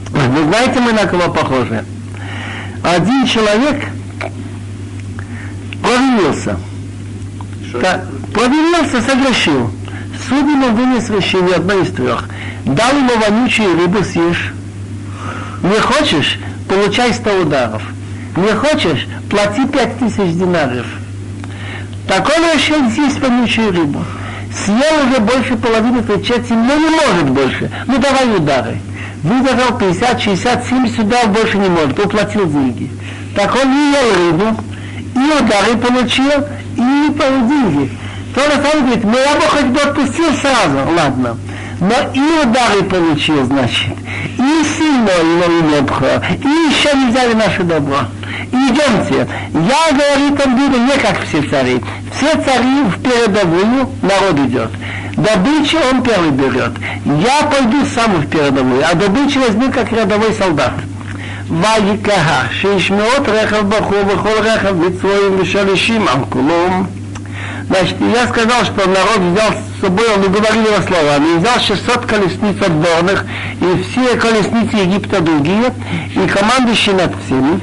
Вы 0.09 0.43
знаете, 0.45 0.79
мы 0.79 0.93
на 0.93 1.05
кого 1.05 1.33
похожи? 1.33 1.83
Один 2.83 3.25
человек 3.25 3.87
провинился. 5.81 6.57
Да, 7.81 8.01
провинился, 8.33 9.01
согрешил. 9.01 9.69
Суд 10.29 10.43
ему 10.43 10.69
вынес 10.69 11.09
решение 11.09 11.55
одно 11.55 11.73
из 11.81 11.91
трех. 11.91 12.29
Дал 12.65 12.95
ему 12.95 13.11
вонючую 13.17 13.77
рыбу 13.77 14.03
съешь. 14.03 14.53
Не 15.61 15.79
хочешь, 15.79 16.39
получай 16.69 17.13
сто 17.13 17.31
ударов. 17.41 17.81
Не 18.35 18.53
хочешь, 18.55 19.07
плати 19.29 19.65
пять 19.67 19.97
тысяч 19.99 20.33
динаров. 20.35 20.85
Так 22.07 22.29
он 22.29 22.43
решил 22.53 22.89
съесть 22.89 23.19
вонючую 23.19 23.71
рыбу. 23.73 24.03
Съел 24.53 25.07
уже 25.07 25.19
больше 25.19 25.55
половины 25.55 26.01
той 26.01 26.21
четверти, 26.23 26.53
но 26.53 26.75
не 26.75 26.89
может 26.89 27.29
больше. 27.29 27.71
Ну 27.87 27.97
давай 27.97 28.35
удары. 28.35 28.77
Выдержал 29.23 29.77
50, 29.77 30.21
60, 30.21 30.65
70 30.65 30.99
ударов 30.99 31.29
больше 31.31 31.57
не 31.57 31.69
может, 31.69 31.99
уплатил 31.99 32.49
деньги. 32.49 32.89
Так 33.35 33.55
он 33.55 33.69
не 33.69 33.91
ел 33.91 34.15
рыбу, 34.15 34.61
и 35.15 35.43
удары 35.43 35.77
получил, 35.77 36.45
и 36.75 37.13
деньги. 37.13 37.91
То 38.33 38.41
же 38.41 38.51
самое 38.51 38.81
говорит, 38.81 39.03
ну 39.03 39.17
я 39.17 39.35
бы 39.35 39.41
хоть 39.41 39.65
бы 39.65 39.79
отпустил 39.81 40.33
сразу, 40.35 40.77
ладно. 40.95 41.37
Но 41.80 41.94
и 42.14 42.42
удары 42.42 42.82
получил, 42.84 43.44
значит, 43.44 43.92
и 44.38 44.56
и 44.60 44.64
сильно 44.64 45.10
его 45.10 45.44
имя 45.60 46.28
и 46.30 46.48
еще 46.70 46.96
не 46.96 47.10
взяли 47.10 47.34
наше 47.34 47.62
добро. 47.62 47.98
Идемте. 48.52 49.26
Я, 49.52 49.92
говорит 49.92 50.40
он, 50.44 50.56
буду 50.56 50.78
не 50.78 50.96
как 50.98 51.22
все 51.24 51.42
цари. 51.42 51.82
Все 52.14 52.32
цари 52.42 52.82
в 52.84 53.02
передовую, 53.02 53.90
народ 54.02 54.38
идет. 54.46 54.70
Добычу 55.16 55.78
он 55.90 56.02
первый 56.02 56.30
берет. 56.30 56.72
Я 57.04 57.46
пойду 57.46 57.84
сам 57.94 58.16
в 58.16 58.26
передовую, 58.28 58.82
а 58.88 58.94
добычу 58.94 59.40
возьму 59.40 59.70
как 59.72 59.92
рядовой 59.92 60.32
солдат. 60.34 60.72
ויקהה 61.50 62.46
שישמעות 62.50 63.28
רכב 63.28 63.68
בחור 63.68 63.98
וכל 64.08 64.38
רכב 64.42 64.74
מצרועים 64.74 65.40
ושלישים 65.40 66.08
על 66.08 66.18
כולם. 66.28 66.84
Значит, 67.70 67.96
я 68.00 68.26
сказал, 68.28 68.64
что 68.64 68.88
народ 68.88 69.18
взял 69.18 69.50
с 69.52 69.80
собой, 69.80 70.06
он 70.14 70.22
говорил 70.30 70.62
его 70.62 70.82
словами, 70.86 71.38
взял 71.38 71.58
600 71.58 72.06
колесниц 72.06 72.62
отборных, 72.62 73.24
и 73.60 73.82
все 73.82 74.16
колесницы 74.16 74.76
Египта 74.76 75.20
другие, 75.20 75.72
и 76.14 76.26
командующий 76.28 76.92
над 76.92 77.12
всеми. 77.24 77.60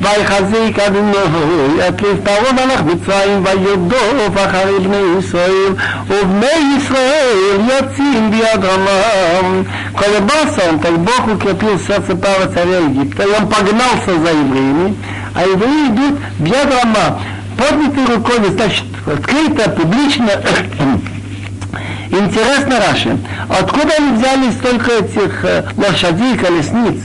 ויחזיק 0.00 0.78
אדוני 0.78 1.88
את 1.88 2.02
לפרעה 2.02 2.52
מלך 2.52 2.80
מצרים 2.82 3.44
וירדוף 3.44 4.36
אחרי 4.36 4.78
בני 4.78 5.18
ישראל 5.18 5.74
ובני 6.08 6.76
ישראל 6.76 7.60
יוצאים 7.70 8.30
ביד 8.30 8.64
רמם. 8.64 9.62
Когда 9.96 10.20
Басан, 10.20 10.80
так 10.80 10.98
Бог 10.98 11.28
укрепил 11.34 11.78
сердце 11.78 12.16
Павла 12.16 12.52
царя 12.52 12.78
Египта, 12.78 13.22
и 13.22 13.28
он 13.28 13.48
погнался 13.48 14.18
за 14.22 14.30
евреями, 14.30 14.96
а 15.34 15.42
евреи 15.44 15.88
идут 15.88 16.18
в 16.40 16.44
яд 16.44 16.68
Рама, 16.74 17.20
поднятой 17.56 18.16
рукой, 18.16 18.36
значит, 18.50 18.84
открыто, 19.09 19.69
публично. 19.69 20.29
Интересно, 22.11 22.79
Раши, 22.79 23.17
откуда 23.47 23.93
они 23.97 24.17
взяли 24.17 24.51
столько 24.51 24.91
этих 24.91 25.45
лошадей, 25.77 26.37
колесниц? 26.37 27.01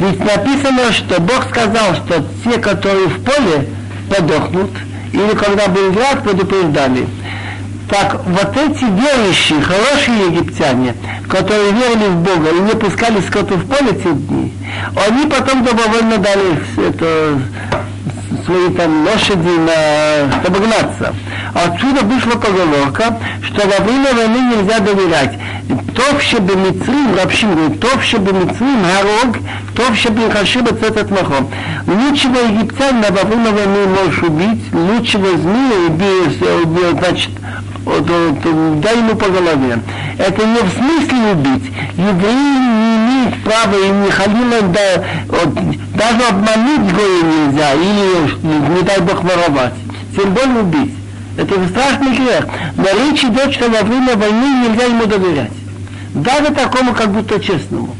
Ведь 0.00 0.18
написано, 0.20 0.92
что 0.92 1.20
Бог 1.20 1.48
сказал, 1.50 1.94
что 1.94 2.24
те, 2.44 2.58
которые 2.58 3.08
в 3.08 3.22
поле, 3.22 3.68
подохнут, 4.08 4.70
или 5.12 5.34
когда 5.34 5.68
был 5.68 5.92
град, 5.92 6.22
предупреждали. 6.22 7.06
Так 7.88 8.20
вот 8.24 8.56
эти 8.56 8.84
верующие, 8.84 9.60
хорошие 9.60 10.26
египтяне, 10.28 10.94
которые 11.28 11.72
верили 11.72 12.08
в 12.08 12.16
Бога 12.22 12.50
и 12.50 12.60
не 12.60 12.72
пускали 12.72 13.20
скоту 13.20 13.56
в 13.56 13.66
поле 13.66 13.92
те 13.92 14.12
дни, 14.12 14.52
они 14.94 15.26
потом 15.26 15.64
добровольно 15.64 16.18
дали 16.18 16.88
это, 16.88 17.40
свои 18.50 18.70
там 18.70 19.06
лошади 19.06 19.48
на, 19.48 20.40
чтобы 20.40 20.58
гнаться. 20.58 21.14
Отсюда 21.54 22.02
вышла 22.02 22.32
поговорка, 22.32 23.16
что 23.42 23.66
во 23.68 23.84
время 23.84 24.12
войны 24.12 24.56
нельзя 24.56 24.80
доверять. 24.80 25.38
Тов 25.94 26.20
шебемицрим, 26.20 27.14
Рабшин 27.16 27.54
говорит, 27.54 27.80
тов 27.80 28.02
шебемицрим, 28.02 28.82
гарог, 28.82 29.36
тов 29.76 29.96
шебехашим, 29.96 30.66
этот 30.66 31.10
махом. 31.10 31.48
Лучшего 31.86 32.38
египтянина 32.38 33.08
во 33.10 33.22
время 33.24 33.50
войны 33.50 33.86
можешь 33.86 34.22
убить, 34.22 34.62
лучшего 34.72 35.36
змея 35.36 35.88
убей, 35.88 36.38
э, 36.40 36.62
убей 36.64 36.90
значит, 36.98 37.30
э, 37.30 37.70
вот, 37.84 38.08
вот, 38.08 38.80
дай 38.80 38.96
ему 38.98 39.14
по 39.14 39.28
голове. 39.28 39.80
Это 40.18 40.46
не 40.46 40.58
в 40.58 40.72
смысле 40.72 41.32
убить. 41.32 41.72
Евреи 41.96 42.58
не 42.58 42.99
имеют 43.19 43.43
права 43.43 43.75
и 43.75 43.89
не 43.89 44.11
халила, 44.11 44.61
да, 44.61 45.03
вот, 45.27 45.53
даже 45.95 46.23
обмануть 46.29 46.93
гоя 46.93 47.23
нельзя, 47.23 47.73
или, 47.73 48.75
не 48.75 48.81
дай 48.81 48.99
Бог, 48.99 49.23
воровать. 49.23 49.73
Тем 50.15 50.33
более 50.33 50.61
убить. 50.61 50.93
Это 51.37 51.67
страшный 51.67 52.15
грех. 52.15 52.45
Но 52.77 52.85
речь 52.85 53.23
идет, 53.23 53.53
что 53.53 53.69
во 53.69 53.81
время 53.81 54.15
войны 54.15 54.67
нельзя 54.67 54.85
ему 54.85 55.05
доверять. 55.05 55.51
Даже 56.13 56.53
такому, 56.53 56.93
как 56.93 57.11
будто 57.11 57.39
честному. 57.39 57.95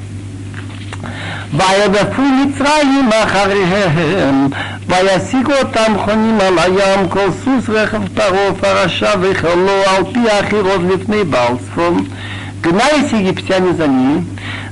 וידפו 1.54 2.22
מצרים 2.22 3.10
אחריהם, 3.24 4.48
וישיגו 4.88 5.52
אותם 5.54 5.94
חונים 6.06 6.38
על 6.42 6.60
הים, 6.60 7.10
כל 7.10 7.28
סוס 7.44 7.70
רכב 7.70 8.02
פרעה 8.16 8.54
פרשה 8.62 9.12
וחלו 9.22 9.82
על 9.88 10.04
פי 10.14 10.20
החירות 10.32 10.82
לפני 10.94 11.24
בעל 11.24 11.54
צפון. 11.58 12.06
Гнались 12.62 13.12
египтяне 13.12 13.74
за 13.74 13.88
ними, 13.88 14.26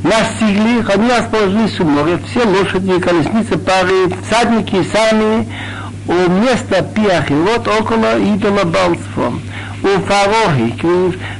настигли, 0.03 0.83
они 0.91 1.09
расположились 1.11 1.79
у 1.79 1.85
моря, 1.85 2.19
все 2.27 2.43
лошади, 2.43 2.99
колесницы, 2.99 3.57
пары, 3.57 4.09
всадники, 4.25 4.83
сами, 4.91 5.47
у 6.07 6.13
места 6.13 6.81
Пиахилот 6.81 7.67
около 7.67 8.17
идола 8.19 8.63
Балцфон. 8.63 9.41
У 9.83 9.99
Фарохи, 10.07 10.73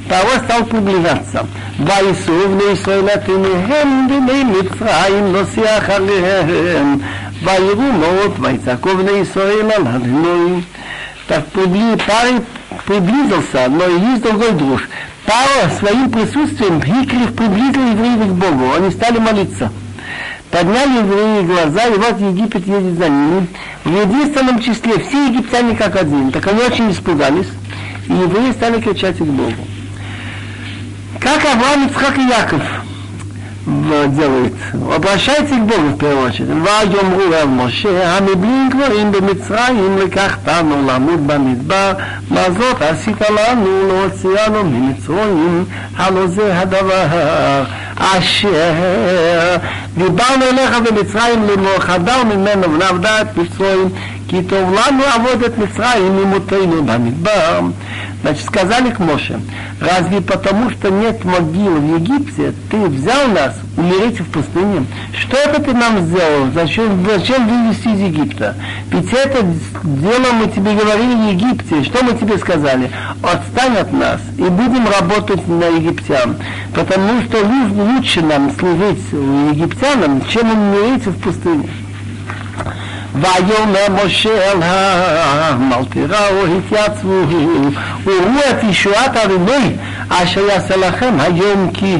Фаро 0.08 0.44
стал 0.44 0.64
приближаться. 0.64 1.44
וייסעו 1.78 2.48
בני 2.48 2.72
ישראל 2.72 3.04
לתניהם 3.04 4.06
בני 4.08 4.44
מצרים 4.44 5.32
נוסע 5.32 5.78
אחריהם 5.78 6.98
ויראו 7.42 7.92
מאוד 7.92 8.32
ויצעקו 8.38 8.88
בני 8.96 9.10
ישראל 9.10 9.70
על 9.76 9.86
אדוני 9.96 10.60
так 11.26 11.42
парень 12.06 12.44
приблизился, 12.84 13.66
но 13.70 13.86
есть 13.86 14.22
другой 14.22 14.52
друж. 14.52 14.88
Павел 15.29 15.69
своим 15.77 16.09
присутствием 16.09 16.79
Гиклев 16.79 17.35
приблизил 17.35 17.85
евреев 17.91 18.29
к 18.29 18.33
Богу. 18.33 18.73
Они 18.75 18.89
стали 18.89 19.19
молиться. 19.19 19.71
Подняли 20.49 20.97
евреи 20.97 21.45
глаза, 21.45 21.85
и 21.85 21.97
вот 21.99 22.19
Египет 22.19 22.65
едет 22.65 22.97
за 22.97 23.09
ними. 23.09 23.47
В 23.83 23.89
единственном 23.91 24.59
числе 24.59 24.97
все 24.97 25.27
египтяне 25.27 25.75
как 25.75 25.95
один. 25.97 26.31
Так 26.31 26.47
они 26.47 26.63
очень 26.63 26.89
испугались, 26.89 27.45
и 28.07 28.13
евреи 28.13 28.53
стали 28.53 28.81
кричать 28.81 29.17
к 29.17 29.21
Богу. 29.21 29.53
Как 31.19 31.45
Авраам, 31.45 31.85
Ицхак 31.85 32.17
и 32.17 32.27
Яков 32.27 32.63
делают. 33.68 34.52
Обращайтесь 34.94 35.56
к 35.56 35.62
Богу 35.62 35.88
в 35.88 35.98
первую 35.98 36.26
очередь. 36.26 36.48
ויאמרו 36.48 37.34
אל 37.34 37.46
משה, 37.46 38.16
המבלים 38.16 38.70
גברים 38.70 39.12
במצרים 39.12 39.98
לקחתנו 39.98 40.86
למות 40.86 41.20
במדבר, 41.20 41.92
מה 42.30 42.40
זאת 42.58 42.82
עשית 42.82 43.20
לנו 43.20 43.88
להוציאנו 43.88 44.64
ממצרים, 44.64 45.64
הלא 45.96 46.26
זה 46.26 46.58
הדבר 46.58 47.64
אשר 47.98 48.74
דיברנו 49.96 50.44
אליך 50.44 50.78
במצרים 50.78 51.46
לאמור 51.48 51.78
חדר 51.78 52.24
ממנו 52.24 52.74
ונעבדה 52.74 53.20
את 53.20 53.38
מצרים, 53.38 53.88
כי 54.28 54.42
טוב 54.42 54.72
לנו 54.72 55.04
עבוד 55.14 55.42
את 55.42 55.58
מצרים 55.58 56.16
ממותנו 56.16 56.84
במדבר. 56.84 57.60
Значит, 58.21 58.45
сказали 58.45 58.91
к 58.91 58.99
Моше, 58.99 59.39
разве 59.79 60.19
потому, 60.19 60.69
что 60.71 60.89
нет 60.89 61.23
могил 61.23 61.75
в 61.75 61.95
Египте, 61.99 62.53
ты 62.69 62.77
взял 62.77 63.27
нас 63.29 63.55
умереть 63.77 64.19
в 64.19 64.25
пустыне? 64.25 64.85
Что 65.13 65.37
это 65.37 65.61
ты 65.61 65.73
нам 65.73 66.05
сделал? 66.05 66.51
Зачем, 66.53 67.05
зачем 67.05 67.47
вывести 67.47 67.87
из 67.87 67.99
Египта? 68.01 68.55
Ведь 68.91 69.13
это 69.13 69.45
дело 69.83 70.33
мы 70.33 70.47
тебе 70.47 70.73
говорили 70.73 71.15
в 71.15 71.29
Египте. 71.29 71.83
Что 71.83 72.03
мы 72.03 72.13
тебе 72.13 72.37
сказали? 72.37 72.91
Отстань 73.23 73.77
от 73.77 73.93
нас 73.93 74.19
и 74.37 74.43
будем 74.43 74.85
работать 74.87 75.47
на 75.47 75.65
египтян. 75.67 76.35
Потому 76.73 77.21
что 77.23 77.37
лучше 77.45 78.21
нам 78.21 78.51
служить 78.51 78.99
египтянам, 79.11 80.21
чем 80.27 80.51
умереть 80.51 81.05
в 81.05 81.17
пустыне. 81.19 81.69
ויאמר 83.18 84.04
משה 84.04 84.52
אל 84.52 84.62
העם, 84.62 85.72
אל 85.72 85.84
תיראו 85.84 86.44
התייצבו, 86.58 87.22
וראו 88.04 88.50
את 88.50 88.64
ישועת 88.64 89.16
אדוני 89.16 89.70
אשר 90.08 90.40
יעשה 90.40 90.76
לכם 90.76 91.14
היום 91.18 91.70
כי 91.74 91.96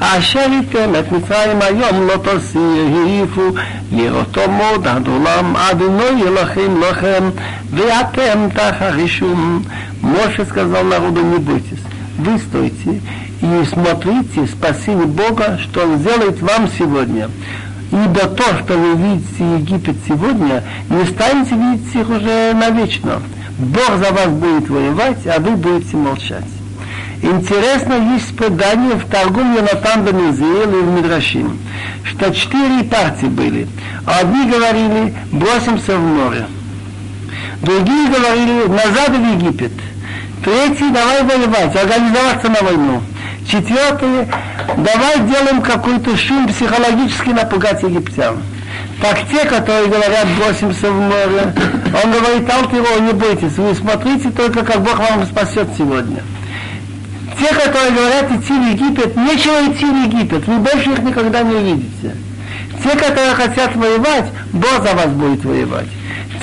אשר 0.00 0.46
ייתן 0.52 0.94
את 0.98 1.12
מצרים 1.12 1.62
היום 1.62 2.06
לא 2.08 2.16
תוסיפו 2.16 3.42
לראותו 3.92 4.50
מאוד 4.50 4.88
עד 4.88 5.08
עולם 5.08 5.56
אדוני 5.56 6.22
אלוהים 6.22 6.80
לכם 6.80 7.30
ואתם 7.74 8.48
תחרישום. 8.54 9.62
Моше 10.02 10.44
сказал 10.44 10.84
народу, 10.84 11.22
не 11.22 11.38
бойтесь, 11.38 11.78
вы 12.18 12.38
стойте 12.38 13.00
и 13.40 13.64
смотрите 13.68 14.46
спасение 14.46 15.06
Бога, 15.06 15.58
что 15.58 15.82
Он 15.82 15.98
сделает 15.98 16.40
вам 16.40 16.68
сегодня. 16.78 17.30
ибо 17.91 18.27
то, 18.27 18.43
что 18.59 18.77
вы 18.77 18.95
видите 18.95 19.43
Египет 19.57 19.95
сегодня, 20.07 20.63
не 20.89 21.05
станете 21.05 21.55
видеть 21.55 21.95
их 21.95 22.09
уже 22.09 22.53
навечно. 22.53 23.21
Бог 23.57 23.97
за 23.97 24.11
вас 24.11 24.27
будет 24.29 24.69
воевать, 24.69 25.25
а 25.27 25.39
вы 25.39 25.51
будете 25.51 25.97
молчать. 25.97 26.45
Интересно, 27.21 27.93
есть 28.13 28.35
предание 28.35 28.95
в 28.95 29.05
Торгум 29.05 29.55
Йонатан 29.55 30.03
Бенезиэл 30.03 30.69
и 30.69 30.81
в 30.81 30.91
Мидрашим, 30.91 31.57
что 32.03 32.33
четыре 32.33 32.83
партии 32.83 33.27
были. 33.27 33.67
Одни 34.05 34.51
говорили, 34.51 35.13
бросимся 35.31 35.97
в 35.97 36.01
море. 36.01 36.45
Другие 37.61 38.09
говорили, 38.09 38.67
назад 38.67 39.11
в 39.11 39.35
Египет. 39.35 39.71
Третьи, 40.43 40.91
давай 40.91 41.23
воевать, 41.23 41.73
организоваться 41.73 42.49
на 42.49 42.61
войну. 42.61 43.01
Четвертое, 43.47 44.27
давай 44.77 45.19
делаем 45.27 45.61
какой-то 45.61 46.15
шум 46.17 46.47
психологически 46.47 47.29
напугать 47.29 47.83
египтян. 47.83 48.37
Так 49.01 49.19
те, 49.29 49.45
которые 49.45 49.87
говорят, 49.87 50.27
бросимся 50.37 50.91
в 50.91 50.99
море, 50.99 51.53
он 52.03 52.11
говорит, 52.11 52.49
Алтиро, 52.49 52.99
не 53.01 53.13
бойтесь, 53.13 53.57
вы 53.57 53.75
смотрите 53.75 54.31
только, 54.31 54.63
как 54.63 54.81
Бог 54.81 54.97
вам 54.97 55.25
спасет 55.25 55.67
сегодня. 55.77 56.23
Те, 57.39 57.53
которые 57.53 57.91
говорят 57.91 58.31
идти 58.31 58.53
в 58.53 58.71
Египет, 58.71 59.15
нечего 59.17 59.71
идти 59.71 59.85
в 59.85 60.05
Египет, 60.05 60.47
вы 60.47 60.59
больше 60.59 60.91
их 60.91 60.99
никогда 60.99 61.41
не 61.41 61.55
увидите. 61.55 62.15
Те, 62.83 62.89
которые 62.91 63.33
хотят 63.33 63.75
воевать, 63.75 64.29
Бог 64.51 64.83
за 64.83 64.95
вас 64.95 65.07
будет 65.07 65.43
воевать. 65.43 65.87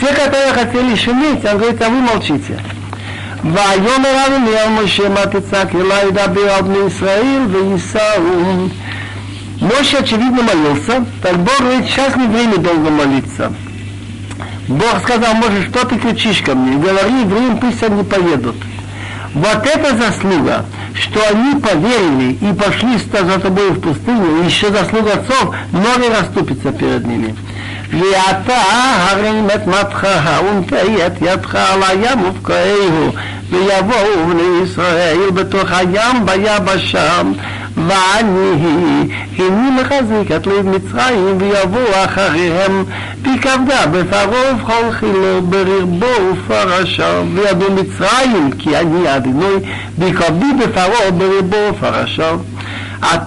Те, 0.00 0.06
которые 0.08 0.52
хотели 0.52 0.94
шуметь, 0.96 1.44
он 1.44 1.58
говорит, 1.58 1.80
а 1.82 1.88
вы 1.88 2.00
молчите. 2.00 2.58
ויאמר 3.43 4.25
אדוני 4.27 4.57
על 4.57 4.83
משה 4.83 5.09
מה 5.09 5.25
תצעק 5.25 5.75
אלי 5.75 6.07
ידבר 6.07 6.51
על 6.51 6.61
בני 6.61 6.77
ישראל 6.87 7.45
וייסעו. 7.51 8.67
Моше, 9.61 9.97
очевидно, 9.97 10.43
молился, 10.43 11.05
так 11.21 11.37
Бог 11.37 11.57
говорит, 11.59 11.85
сейчас 11.85 12.15
не 12.17 12.27
время 12.27 12.57
долго 12.57 12.89
молиться. 12.89 13.53
Бог 14.67 14.99
сказал, 15.01 15.33
Моше, 15.35 15.69
что 15.69 15.85
ты 15.87 15.97
кричишь 15.97 16.41
ко 16.41 16.55
мне? 16.55 16.77
Говори 16.77 17.21
евреям, 17.21 17.57
пусть 17.57 17.81
они 17.81 18.03
поедут. 18.03 18.57
Вот 19.33 19.65
это 19.65 19.97
заслуга, 19.97 20.65
что 20.93 21.21
они 21.29 21.59
поверили 21.59 22.37
и 22.41 22.53
пошли 22.53 22.97
за 22.97 23.39
тобой 23.39 23.71
в 23.71 23.81
пустыню, 23.81 24.43
еще 24.43 24.71
заслуга 24.71 25.13
отцов, 25.13 25.55
многие 25.71 26.09
расступятся 26.09 26.71
перед 26.71 27.05
ними. 27.05 27.35
ואתה 27.91 28.61
הרים 28.97 29.47
את 29.55 29.67
מטך 29.67 30.07
ונטי 30.49 31.07
את 31.07 31.21
ידך 31.21 31.55
על 31.55 31.83
הים 31.83 32.25
ובקעהו 32.25 33.11
ויבואו 33.49 34.27
בני 34.29 34.63
ישראל 34.63 35.29
בתוך 35.33 35.71
הים 35.71 36.25
ביבשה 36.25 37.21
ואני 37.87 39.07
הנה 39.37 39.81
מחזיק 39.81 40.31
את 40.35 40.47
לב 40.47 40.67
מצרים 40.67 41.37
ויבואו 41.37 42.05
אחריהם 42.05 42.83
וכבדה 43.21 43.85
בפרעה 43.91 44.53
ובכל 44.53 44.91
חילו 44.91 45.41
בררבו 45.41 46.05
ופרשה 46.33 47.21
וידעו 47.33 47.71
מצרים 47.71 48.51
כי 48.59 48.77
אני 48.77 49.15
אדינוי 49.15 49.55
וכבדי 49.99 50.53
בפרעה 50.59 51.11
בררבו 51.11 51.57
ופרשה 51.69 52.31
а 53.01 53.17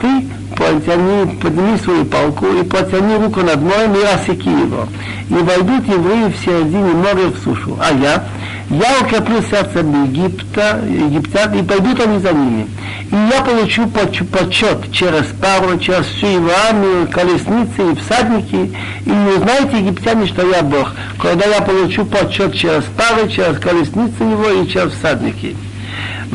ты 0.63 0.79
потяни, 0.79 1.36
подними 1.41 1.77
свою 1.77 2.05
палку 2.05 2.48
и 2.48 2.63
потяни 2.63 3.15
руку 3.17 3.41
над 3.41 3.62
морем 3.62 3.96
и 3.96 4.03
рассеки 4.03 4.48
его. 4.48 4.88
И 5.29 5.34
войдут 5.34 5.88
евреи 5.88 6.32
в 6.32 6.38
середине 6.46 6.93
моря 6.93 7.27
в 7.27 7.38
сушу. 7.43 7.77
А 7.79 7.91
я, 7.91 8.24
я 8.70 9.00
укреплю 9.01 9.41
сердце 9.41 9.79
Египта, 9.79 10.82
египтян, 10.88 11.53
и 11.53 11.63
пойдут 11.63 12.00
они 12.00 12.20
за 12.20 12.34
ними. 12.34 12.67
И 13.12 13.15
я 13.15 13.41
получу 13.41 13.88
почет 13.88 14.91
через 14.91 15.25
пару, 15.41 15.77
через 15.79 16.05
всю 16.05 16.27
его 16.27 16.50
армию, 16.70 17.08
колесницы 17.10 17.91
и 17.91 17.96
всадники, 17.96 18.75
и 19.05 19.10
не 19.10 19.38
узнаете 19.38 19.79
египтяне, 19.79 20.27
что 20.27 20.48
я 20.48 20.62
Бог, 20.63 20.93
когда 21.20 21.46
я 21.46 21.62
получу 21.62 22.05
почет 22.05 22.53
через 22.55 22.84
пару, 22.98 23.27
через 23.27 23.60
колесницы 23.60 24.24
его 24.24 24.50
и 24.50 24.67
через 24.67 24.93
всадники. 24.93 25.55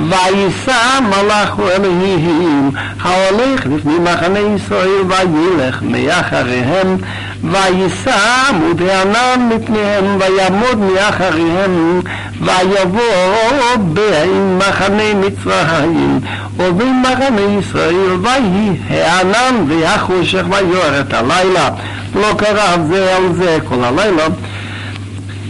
ויישא 0.09 0.99
מלאך 1.01 1.59
אלוהים 1.59 2.71
ההולך 3.01 3.65
לפני 3.75 3.93
מחנה 3.99 4.39
ישראל 4.39 5.01
וילך 5.07 5.81
מאחריהם 5.81 6.97
ויישא 7.43 8.17
עמוד 8.49 8.81
הענן 8.81 9.49
מפניהם 9.49 10.17
ויעמוד 10.19 10.77
מאחריהם 10.77 12.01
ויבוא 12.41 13.75
בין 13.93 14.57
מחנה 14.57 15.13
מצרים 15.13 16.19
ובין 16.57 17.01
מחנה 17.01 17.41
ישראל 17.59 18.17
ויהי 18.21 18.77
הענן 18.89 19.65
והחושך 19.67 20.43
ויורד 20.49 21.13
הלילה 21.13 21.69
לא 22.15 22.33
קרה 22.37 22.75
זה 22.87 23.15
על 23.15 23.33
זה 23.33 23.57
כל 23.65 23.83
הלילה 23.83 24.25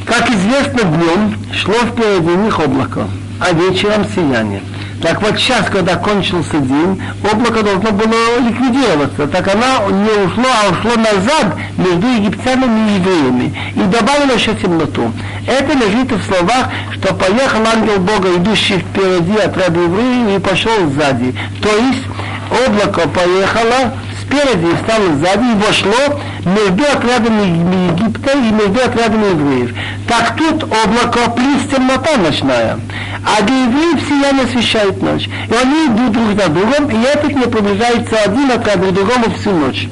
Как 0.05 0.29
известно, 0.29 0.83
днем 0.83 1.33
шло 1.53 1.75
впереди 1.85 2.35
них 2.35 2.59
облако 2.59 3.07
а 3.40 3.52
вечером 3.52 4.06
сияние. 4.14 4.62
Так 5.02 5.22
вот 5.22 5.38
сейчас, 5.38 5.66
когда 5.70 5.94
кончился 5.94 6.58
день, 6.58 7.00
облако 7.22 7.62
должно 7.62 7.92
было 7.92 8.40
ликвидироваться. 8.40 9.28
Так 9.28 9.46
она 9.54 9.86
не 9.86 10.26
ушло, 10.26 10.44
а 10.44 10.70
ушло 10.72 10.96
назад 10.96 11.56
между 11.76 12.06
египтянами 12.08 12.90
и 12.90 12.94
евреями. 12.94 13.58
И 13.76 13.80
добавило 13.80 14.34
еще 14.34 14.54
темноту. 14.54 15.12
Это 15.46 15.72
лежит 15.74 16.10
в 16.10 16.24
словах, 16.26 16.68
что 16.94 17.14
поехал 17.14 17.64
ангел 17.64 18.00
Бога, 18.00 18.36
идущий 18.36 18.78
впереди 18.78 19.38
отряда 19.38 19.80
евреев, 19.80 20.36
и 20.36 20.40
пошел 20.40 20.90
сзади. 20.90 21.32
То 21.62 21.68
есть 21.68 22.04
облако 22.66 23.08
поехало 23.08 23.94
спереди 24.20 24.66
и 24.66 24.76
стало 24.84 25.14
сзади 25.14 25.44
и 25.44 25.64
вошло 25.64 26.20
между 26.44 26.84
отрядами 26.84 27.92
Египта 27.92 28.32
и 28.32 28.50
между 28.50 28.80
отрядами 28.80 29.30
евреев. 29.30 29.74
Так 30.06 30.36
тут 30.36 30.64
облако 30.64 31.30
плюс 31.30 31.62
темнота 31.70 32.16
ночная. 32.16 32.78
А 33.24 33.42
для 33.42 33.64
евреев 33.64 34.00
сияние 34.08 34.44
освещает 34.44 35.02
ночь. 35.02 35.26
И 35.26 35.54
они 35.54 35.86
идут 35.86 36.12
друг 36.12 36.40
за 36.40 36.48
другом, 36.48 36.88
и 36.90 37.04
этот 37.04 37.34
не 37.34 37.46
приближается 37.46 38.16
один 38.24 38.50
отряд 38.50 38.78
к 38.78 38.92
другому 38.92 39.30
всю 39.38 39.52
ночь. 39.52 39.88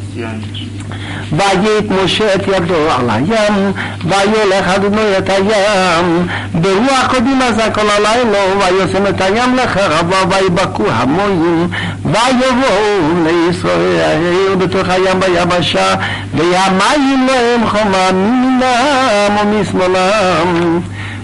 ויית 1.31 1.91
משה 2.03 2.35
את 2.35 2.47
ידו 2.47 2.91
על 2.97 3.09
הים, 3.09 3.71
וילך 4.05 4.67
אדוני 4.75 5.17
את 5.17 5.29
הים, 5.29 6.27
ברוח 6.53 7.07
קודים 7.09 7.41
עזה 7.41 7.67
כל 7.73 7.89
הלילה, 7.89 8.39
וישם 8.59 9.07
את 9.07 9.21
הים 9.21 9.55
לחרבה, 9.55 10.17
ויבקעו 10.29 10.85
המוים, 10.89 11.67
ויבואו 12.05 13.23
לישראל 13.25 14.55
בתוך 14.57 14.89
הים 14.89 15.19
ביבשה, 15.19 15.95
והמים 16.33 17.27
להם 17.27 17.67
חומה 17.67 18.11
מימינם 18.11 19.37
ומשמאלם. 19.41 20.81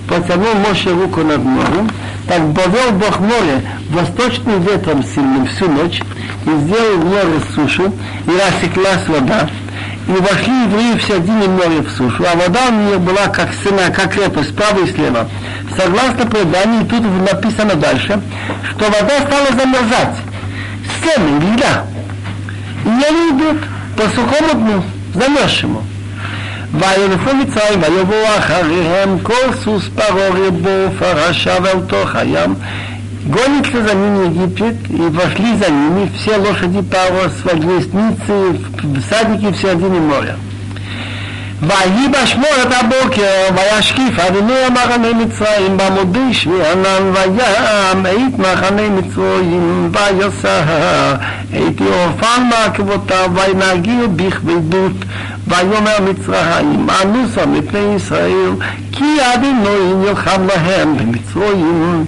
Потянул 0.08 0.56
Моше 0.66 0.90
руку 0.92 1.22
над 1.22 1.44
морем, 1.44 1.90
так 2.28 2.42
повел 2.56 2.92
Бог 2.94 3.20
море 3.20 3.62
восточным 3.90 4.62
ветром 4.62 5.04
сильным 5.04 5.46
всю 5.48 5.70
ночь, 5.70 6.02
и 6.46 6.50
сделал 6.50 6.98
в 7.00 7.06
море 7.06 7.42
сушу, 7.54 7.94
и 8.26 8.32
рассеклась 8.32 9.06
вода, 9.10 9.50
и 10.08 10.12
вошли 10.12 10.64
евреи 10.64 10.98
в 10.98 11.04
середине 11.04 11.48
моря 11.48 11.82
в 11.82 11.90
сушу, 11.92 12.24
а 12.32 12.36
вода 12.38 12.68
у 12.70 12.74
нее 12.74 12.98
была 12.98 13.28
как 13.28 13.54
стена, 13.54 13.90
как 13.90 14.14
крепость, 14.14 14.50
справа 14.50 14.80
и 14.80 14.92
слева. 14.94 15.28
Согласно 15.76 16.26
преданию, 16.26 16.86
тут 16.86 17.02
написано 17.02 17.76
дальше, 17.76 18.22
что 18.72 18.86
вода 18.86 19.20
стала 19.26 19.48
замерзать. 19.58 20.16
Стены, 20.98 21.54
льда. 21.54 21.84
И 22.86 22.90
они 22.90 23.32
идут 23.32 23.62
по 23.98 24.04
сухому 24.10 24.54
дну, 24.54 24.84
замерзшему. 25.14 25.84
וילכו 26.74 27.36
מצרים 27.36 27.82
ויבואו 27.82 28.38
אחריהם 28.38 29.20
כל 29.24 29.54
סוס 29.64 29.84
פרעה 29.96 30.30
רבו 30.30 30.98
פרשה 31.00 31.58
ואל 31.64 31.80
תוך 31.88 32.16
הים 32.16 32.56
Гонится 33.26 33.84
за 33.84 33.94
ними 33.94 34.28
Египет, 34.28 34.90
и 34.90 35.02
вошли 35.10 35.58
за 35.58 35.70
ними 35.70 36.10
все 36.16 36.38
лошади 36.38 36.82
Павла 36.82 37.30
с 37.30 37.42
колесницы, 37.42 38.62
всадники 39.02 39.52
в 39.52 39.58
середине 39.58 40.00
моря. 40.00 40.38
ויהי 41.62 42.08
בשמורת 42.08 42.74
הבוקר, 42.80 43.56
וישקיף 43.56 44.20
אדוני 44.20 44.54
המחנה 44.54 45.14
מצרים 45.14 45.78
בעמודי 45.78 46.34
שבי 46.34 46.66
ענן, 46.72 47.12
וים 47.14 48.06
את 48.06 48.40
מחנה 48.40 48.90
מצרים, 48.90 49.92
ויוסר 49.92 50.62
את 51.50 51.82
יורפן 51.82 52.50
מעקבותיו, 52.50 53.30
וינהגיר 53.34 54.08
בכבדות, 54.16 54.92
ויאמר 55.48 55.98
מצרים, 56.10 56.88
אנוסה 57.02 57.46
מפני 57.46 57.96
ישראל, 57.96 58.52
כי 58.92 59.06
אדוני 59.34 59.94
נלחם 59.96 60.48
להם 60.48 60.98
במצרים. 60.98 62.06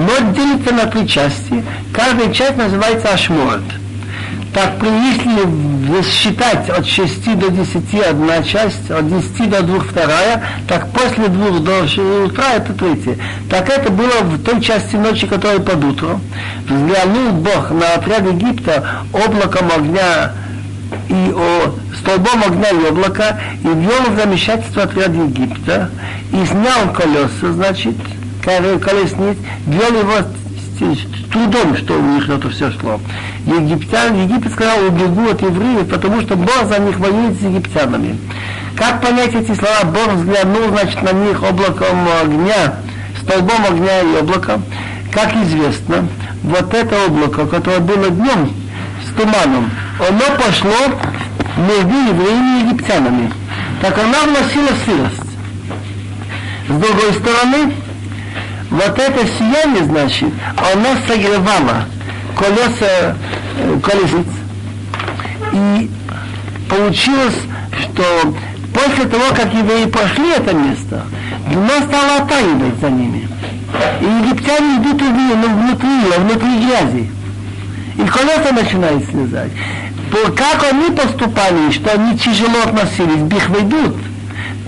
Ночь 0.00 0.34
делится 0.34 0.72
на 0.72 0.86
три 0.86 1.06
части. 1.06 1.62
Каждая 1.92 2.32
часть 2.32 2.56
называется 2.56 3.12
Ашморот. 3.12 3.60
Так, 4.54 4.72
если 4.82 6.02
считать 6.02 6.70
от 6.70 6.86
6 6.86 7.38
до 7.38 7.50
10 7.50 8.06
одна 8.08 8.42
часть, 8.42 8.90
от 8.90 9.08
10 9.08 9.50
до 9.50 9.62
2 9.62 9.80
вторая, 9.80 10.42
так 10.66 10.90
после 10.92 11.28
2 11.28 11.58
до 11.60 12.24
утра 12.24 12.54
это 12.54 12.72
третья. 12.72 13.16
Так 13.50 13.68
это 13.68 13.92
было 13.92 14.22
в 14.22 14.42
той 14.42 14.62
части 14.62 14.96
ночи, 14.96 15.26
которая 15.26 15.58
под 15.60 15.84
утро. 15.84 16.18
Взглянул 16.64 17.32
Бог 17.32 17.70
на 17.70 17.94
отряд 17.94 18.22
Египта 18.22 19.02
облаком 19.12 19.70
огня 19.70 20.32
и 21.10 21.32
о 21.32 21.74
столбом 22.00 22.42
огня 22.42 22.70
и 22.70 22.88
облака, 22.88 23.38
и 23.62 23.68
ввел 23.68 24.10
в 24.10 24.16
замешательство 24.16 24.84
отряд 24.84 25.10
Египта, 25.10 25.90
и 26.32 26.44
снял 26.46 26.90
колеса, 26.94 27.52
значит, 27.52 27.96
колесниц, 28.42 29.36
вел 29.66 30.00
его 30.00 30.26
трудом, 31.30 31.76
что 31.76 31.98
у 31.98 32.02
них 32.02 32.28
это 32.28 32.48
все 32.50 32.70
шло. 32.72 33.00
Египтян, 33.46 34.14
Египет 34.22 34.52
сказал, 34.52 34.84
убегу 34.86 35.28
от 35.28 35.42
евреев, 35.42 35.88
потому 35.88 36.20
что 36.22 36.36
Бог 36.36 36.66
за 36.68 36.78
них 36.78 36.98
воюет 36.98 37.38
с 37.38 37.42
египтянами. 37.42 38.18
Как 38.76 39.02
понять 39.02 39.34
эти 39.34 39.54
слова? 39.54 39.84
Бог 39.84 40.14
взглянул, 40.14 40.68
значит, 40.70 41.02
на 41.02 41.12
них 41.12 41.42
облаком 41.42 42.08
огня, 42.22 42.76
столбом 43.20 43.64
огня 43.66 44.00
и 44.00 44.16
облаком. 44.16 44.64
Как 45.12 45.34
известно, 45.36 46.08
вот 46.42 46.72
это 46.72 47.06
облако, 47.06 47.46
которое 47.46 47.80
было 47.80 48.10
днем 48.10 48.52
с 49.04 49.12
туманом, 49.14 49.70
оно 49.98 50.24
пошло 50.36 50.98
между 51.58 51.90
евреями 51.90 52.60
и 52.60 52.66
египтянами. 52.66 53.32
Так 53.82 53.98
она 53.98 54.22
вносила 54.22 54.70
сырость. 54.84 55.30
С 56.68 56.72
другой 56.72 57.12
стороны, 57.14 57.74
вот 58.70 58.98
это 58.98 59.26
сияние, 59.26 59.84
значит, 59.84 60.28
оно 60.56 60.96
согревало 61.06 61.84
колеса 62.36 63.16
э, 63.58 63.78
колесиц. 63.82 64.26
И 65.52 65.90
получилось, 66.68 67.34
что 67.80 68.34
после 68.72 69.06
того, 69.06 69.34
как 69.34 69.52
евреи 69.52 69.86
прошли 69.86 70.30
это 70.30 70.54
место, 70.54 71.04
дно 71.52 71.80
стало 71.88 72.22
оттаивать 72.22 72.78
за 72.80 72.90
ними. 72.90 73.28
И 74.00 74.04
египтяне 74.04 74.76
идут 74.78 75.00
ну, 75.00 75.54
внутри, 75.56 75.88
внутри 76.18 76.66
грязи. 76.66 77.10
И 77.96 78.02
колеса 78.08 78.52
начинают 78.52 79.04
слезать. 79.04 79.50
Как 80.36 80.72
они 80.72 80.90
поступали, 80.90 81.70
что 81.72 81.92
они 81.92 82.16
тяжело 82.18 82.62
относились, 82.64 83.22
бих 83.22 83.48
выйдут, 83.48 83.96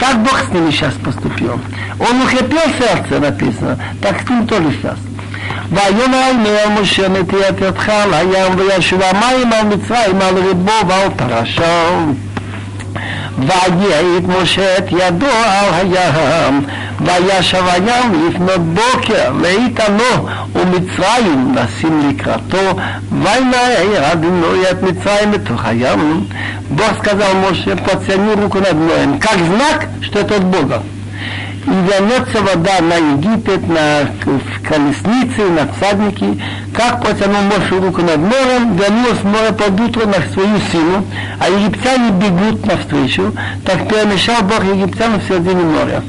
так 0.02 0.18
Бог 0.24 0.40
с 0.40 0.54
ними 0.54 0.72
сейчас 0.72 0.94
поступил. 0.96 1.60
Он 2.00 2.22
укрепил 2.22 2.60
сердце, 2.80 3.20
написано, 3.20 3.78
так 4.02 4.22
с 4.22 4.30
ним 4.30 4.48
тоже 4.48 4.72
сейчас. 4.72 4.98
ויאמר 5.72 6.32
אל 6.46 6.82
משה 6.82 7.08
נטיית 7.08 7.62
ידך 7.62 7.90
על 7.90 8.14
הים 8.14 8.54
וישוב 8.58 9.02
המים 9.02 9.54
על 9.54 9.66
מצרים 9.66 10.22
על 10.22 10.38
ריבו 10.38 10.72
ועל 10.88 11.10
פרשו 11.16 12.14
ויעיד 13.38 14.30
משה 14.42 14.78
את 14.78 14.92
ידו 14.92 15.26
על 15.26 15.74
הים 15.74 16.66
וישב 17.02 17.64
הים 17.68 18.30
לפנות 18.30 18.62
בוקר 18.62 19.32
לאיתנו 19.42 20.28
ומצרים 20.56 21.56
לשים 21.56 22.10
לקראתו 22.10 22.80
וינער 23.12 24.12
אדוני 24.12 24.72
את 24.72 24.84
מצרים 24.84 25.32
בתוך 25.32 25.66
הים 25.66 26.28
Бог 26.70 26.98
сказал 27.00 27.34
Моше, 27.34 27.76
подтяни 27.78 28.34
руку 28.36 28.60
над 28.60 28.76
морем, 28.76 29.20
как 29.20 29.38
знак, 29.38 29.88
что 30.02 30.20
это 30.20 30.36
от 30.36 30.44
Бога. 30.44 30.84
И 31.65 31.71
вернется 31.71 32.41
вода 32.43 32.81
на 32.81 32.97
Египет, 32.97 33.69
на 33.69 34.11
колесницы, 34.69 35.49
на 35.51 35.73
всадники. 35.73 36.43
Как 36.75 37.03
потянул 37.03 37.43
Моше 37.43 37.79
руку 37.79 38.03
над 38.03 38.19
морем, 38.19 38.77
вернулось 38.77 39.23
море 39.23 39.53
под 39.53 39.81
утро 39.81 40.07
на 40.07 40.21
свою 40.33 40.59
силу, 40.73 41.07
а 41.39 41.49
египтяне 41.49 42.11
бегут 42.11 42.67
навстречу, 42.67 43.33
так 43.65 43.89
перемешал 43.89 44.43
Бог 44.43 44.65
египтян 44.65 45.21
в 45.21 45.29
середине 45.29 45.63
моря. 45.63 46.03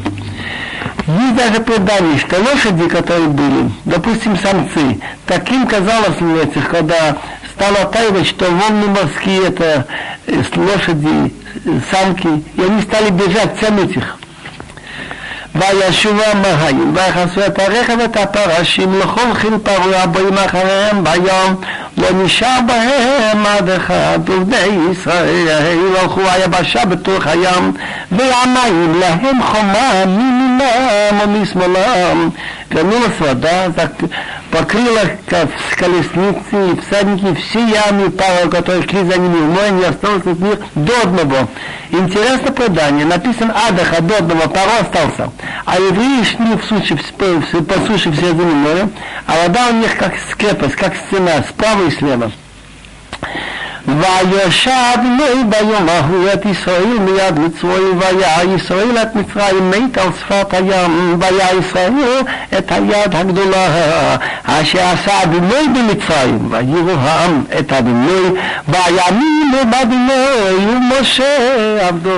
Есть 1.06 1.36
даже 1.36 1.62
предание, 1.62 2.18
что 2.18 2.40
лошади, 2.40 2.88
которые 2.88 3.28
были, 3.28 3.72
допустим, 3.84 4.38
самцы, 4.38 5.00
таким 5.26 5.68
казалось 5.68 6.18
этих, 6.44 6.70
когда 6.70 7.18
стало 7.56 7.86
таивать, 7.92 8.26
что 8.26 8.46
волны 8.46 8.88
морские 8.88 9.48
это 9.48 9.86
э, 10.28 10.42
лошади, 10.56 11.34
э, 11.66 11.80
самки, 11.92 12.44
и 12.56 12.62
они 12.62 12.82
стали 12.82 13.10
бежать, 13.10 13.60
тянуть 13.60 13.96
их. 13.98 14.18
וישובם 15.55 16.43
מהים, 16.43 16.93
ויחסו 16.95 17.47
את 17.47 17.59
הרכב 17.59 17.97
ואת 18.01 18.17
הפרשים 18.17 19.01
לכל 19.01 19.35
חיל 19.35 19.55
פרוע 19.63 19.97
הבאים 19.97 20.39
אחריהם 20.39 21.05
ביום, 21.05 21.55
לא 21.99 22.09
נשאר 22.25 22.59
בהם 22.67 23.47
עד 23.47 23.69
אחד, 23.71 24.19
ובני 24.25 24.91
ישראל 24.91 25.49
הלכו 26.01 26.21
היבשה 26.21 26.85
בתוך 26.85 27.27
הים, 27.27 27.73
והמים 28.13 29.01
להם 29.01 29.43
חומה 29.43 30.05
מימינם 30.07 31.21
ומשמאלם. 31.23 32.29
Вернулась 32.74 33.20
вода, 33.20 33.72
покрыла 34.50 35.02
колесницы 35.78 36.72
и 36.72 36.80
всадники 36.82 37.36
все 37.36 37.60
ямы 37.68 38.10
пара, 38.10 38.50
которые 38.50 38.82
шли 38.84 39.04
за 39.04 39.20
ними 39.20 39.38
в 39.38 39.52
море, 39.52 39.70
не 39.72 39.84
осталось 39.86 40.26
от 40.26 40.40
них 40.40 40.58
до 40.74 41.02
одного. 41.04 41.48
Интересно 41.92 42.52
предание, 42.52 43.06
написано 43.06 43.54
Адаха 43.68 44.02
до 44.02 44.18
одного, 44.18 44.50
пару 44.50 44.72
остался. 44.82 45.30
А 45.66 45.76
евреи 45.76 46.24
шли 46.24 46.56
в 46.58 46.66
суше, 46.66 46.96
по 47.62 47.86
суше 47.86 48.10
в 48.10 48.16
середине 48.16 48.56
моря, 48.56 48.90
а 49.28 49.44
вода 49.44 49.68
у 49.70 49.74
них 49.74 49.96
как 49.96 50.14
крепость, 50.36 50.76
как 50.76 50.96
стена, 50.96 51.44
справа 51.48 51.88
и 51.88 51.92
слева. 51.92 52.32
וישב 53.89 54.99
מי 55.03 55.45
ביום 55.49 55.89
ההוא 55.89 56.29
את 56.33 56.47
ישראל 56.47 56.99
מיד 57.01 57.39
מצרים 57.39 57.99
והיה 57.99 58.45
ישראל 58.55 58.99
את 59.03 59.15
מצרים 59.15 59.71
מת 59.71 59.99
על 59.99 60.09
שפת 60.21 60.55
הים 60.55 61.17
והיה 61.21 61.47
ישראל 61.53 62.23
את 62.59 62.73
היד 62.73 63.15
הגדולה 63.15 63.67
אשר 64.45 64.81
עשה 64.81 65.23
אדוני 65.23 65.69
במצרים 65.75 66.49
ויראו 66.51 66.99
העם 67.01 67.45
את 67.59 67.73
אדוני 67.73 68.41
ויאמינו 68.69 69.71
באדוני 69.71 70.69
ומשה 70.69 71.89
עבדו. 71.89 72.11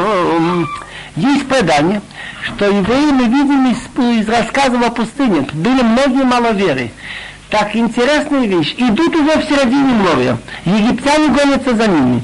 Есть 1.17 1.49
предание, 1.49 2.01
что 2.47 2.67
евреи 2.67 3.11
мы 3.13 3.25
видим 3.25 3.67
из, 3.73 4.21
из 4.21 4.29
рассказов 4.29 4.81
о 4.87 4.91
пустыне. 4.91 5.47
Были 5.53 5.83
многие 5.83 6.25
маловеры. 6.25 6.93
Так 7.58 7.74
интересная 7.74 8.46
вещь. 8.48 8.76
Идут 8.78 9.16
уже 9.16 9.38
в 9.38 9.46
середине 9.46 9.94
моря. 9.94 10.38
Египтяне 10.66 11.30
гонятся 11.30 11.74
за 11.74 11.88
ними. 11.88 12.22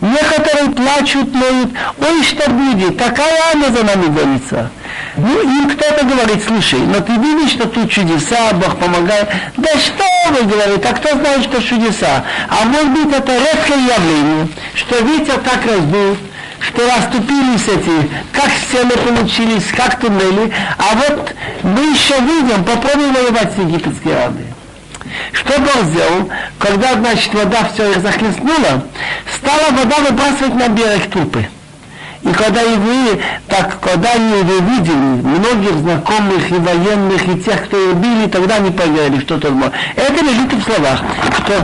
Некоторые 0.00 0.70
плачут, 0.70 1.32
ноют, 1.32 1.70
ой, 1.98 2.24
что 2.24 2.50
будет, 2.50 2.98
такая 2.98 3.52
она 3.52 3.68
за 3.68 3.84
нами 3.84 4.06
гонится. 4.06 4.72
Ну, 5.16 5.40
им 5.40 5.70
кто-то 5.70 6.04
говорит, 6.04 6.42
слушай, 6.44 6.80
но 6.80 6.98
ты 6.98 7.12
видишь, 7.12 7.52
что 7.52 7.68
тут 7.68 7.90
чудеса, 7.90 8.52
Бог 8.54 8.76
помогает. 8.76 9.28
Да 9.56 9.68
что 9.78 10.04
вы 10.32 10.48
говорите, 10.48 10.88
а 10.88 10.94
кто 10.94 11.10
знает, 11.16 11.44
что 11.44 11.62
чудеса? 11.62 12.24
А 12.48 12.64
может 12.64 12.90
быть, 12.90 13.16
это 13.16 13.32
редкое 13.32 13.78
явление, 13.78 14.48
что 14.74 14.98
ветер 14.98 15.38
так 15.44 15.64
раздул, 15.64 16.16
что 16.58 16.88
расступились 16.88 17.68
эти, 17.68 18.10
как 18.32 18.50
стены 18.50 18.96
получились, 18.96 19.66
как 19.76 20.00
туннели, 20.00 20.52
а 20.76 20.96
вот 20.96 21.34
мы 21.62 21.82
еще 21.92 22.18
видим, 22.18 22.64
попробуем 22.64 23.14
воевать 23.14 23.52
с 23.52 23.58
египетской 23.58 24.12
армией. 24.12 24.51
Что 25.32 25.58
Бог 25.58 25.84
сделал? 25.84 26.30
Когда, 26.58 26.94
значит, 26.94 27.32
вода 27.34 27.68
все 27.72 27.90
их 27.90 28.00
захлестнула, 28.00 28.86
стала 29.36 29.70
вода 29.70 29.96
выбрасывать 30.08 30.54
на 30.54 30.68
берег 30.68 31.10
трупы. 31.10 31.46
И 32.22 32.32
когда 32.32 32.60
евреи, 32.60 33.20
так, 33.48 33.80
когда 33.80 34.12
они 34.12 34.34
увидели 34.34 34.94
многих 34.94 35.74
знакомых 35.78 36.50
и 36.50 36.54
военных, 36.54 37.28
и 37.28 37.40
тех, 37.40 37.64
кто 37.64 37.90
их 37.90 37.96
били, 37.96 38.28
тогда 38.28 38.56
они 38.56 38.70
поверили, 38.70 39.20
что 39.20 39.36
это 39.36 39.50
было. 39.50 39.72
Это 39.96 40.24
лежит 40.24 40.52
в 40.52 40.62
словах, 40.62 41.02
что 41.38 41.54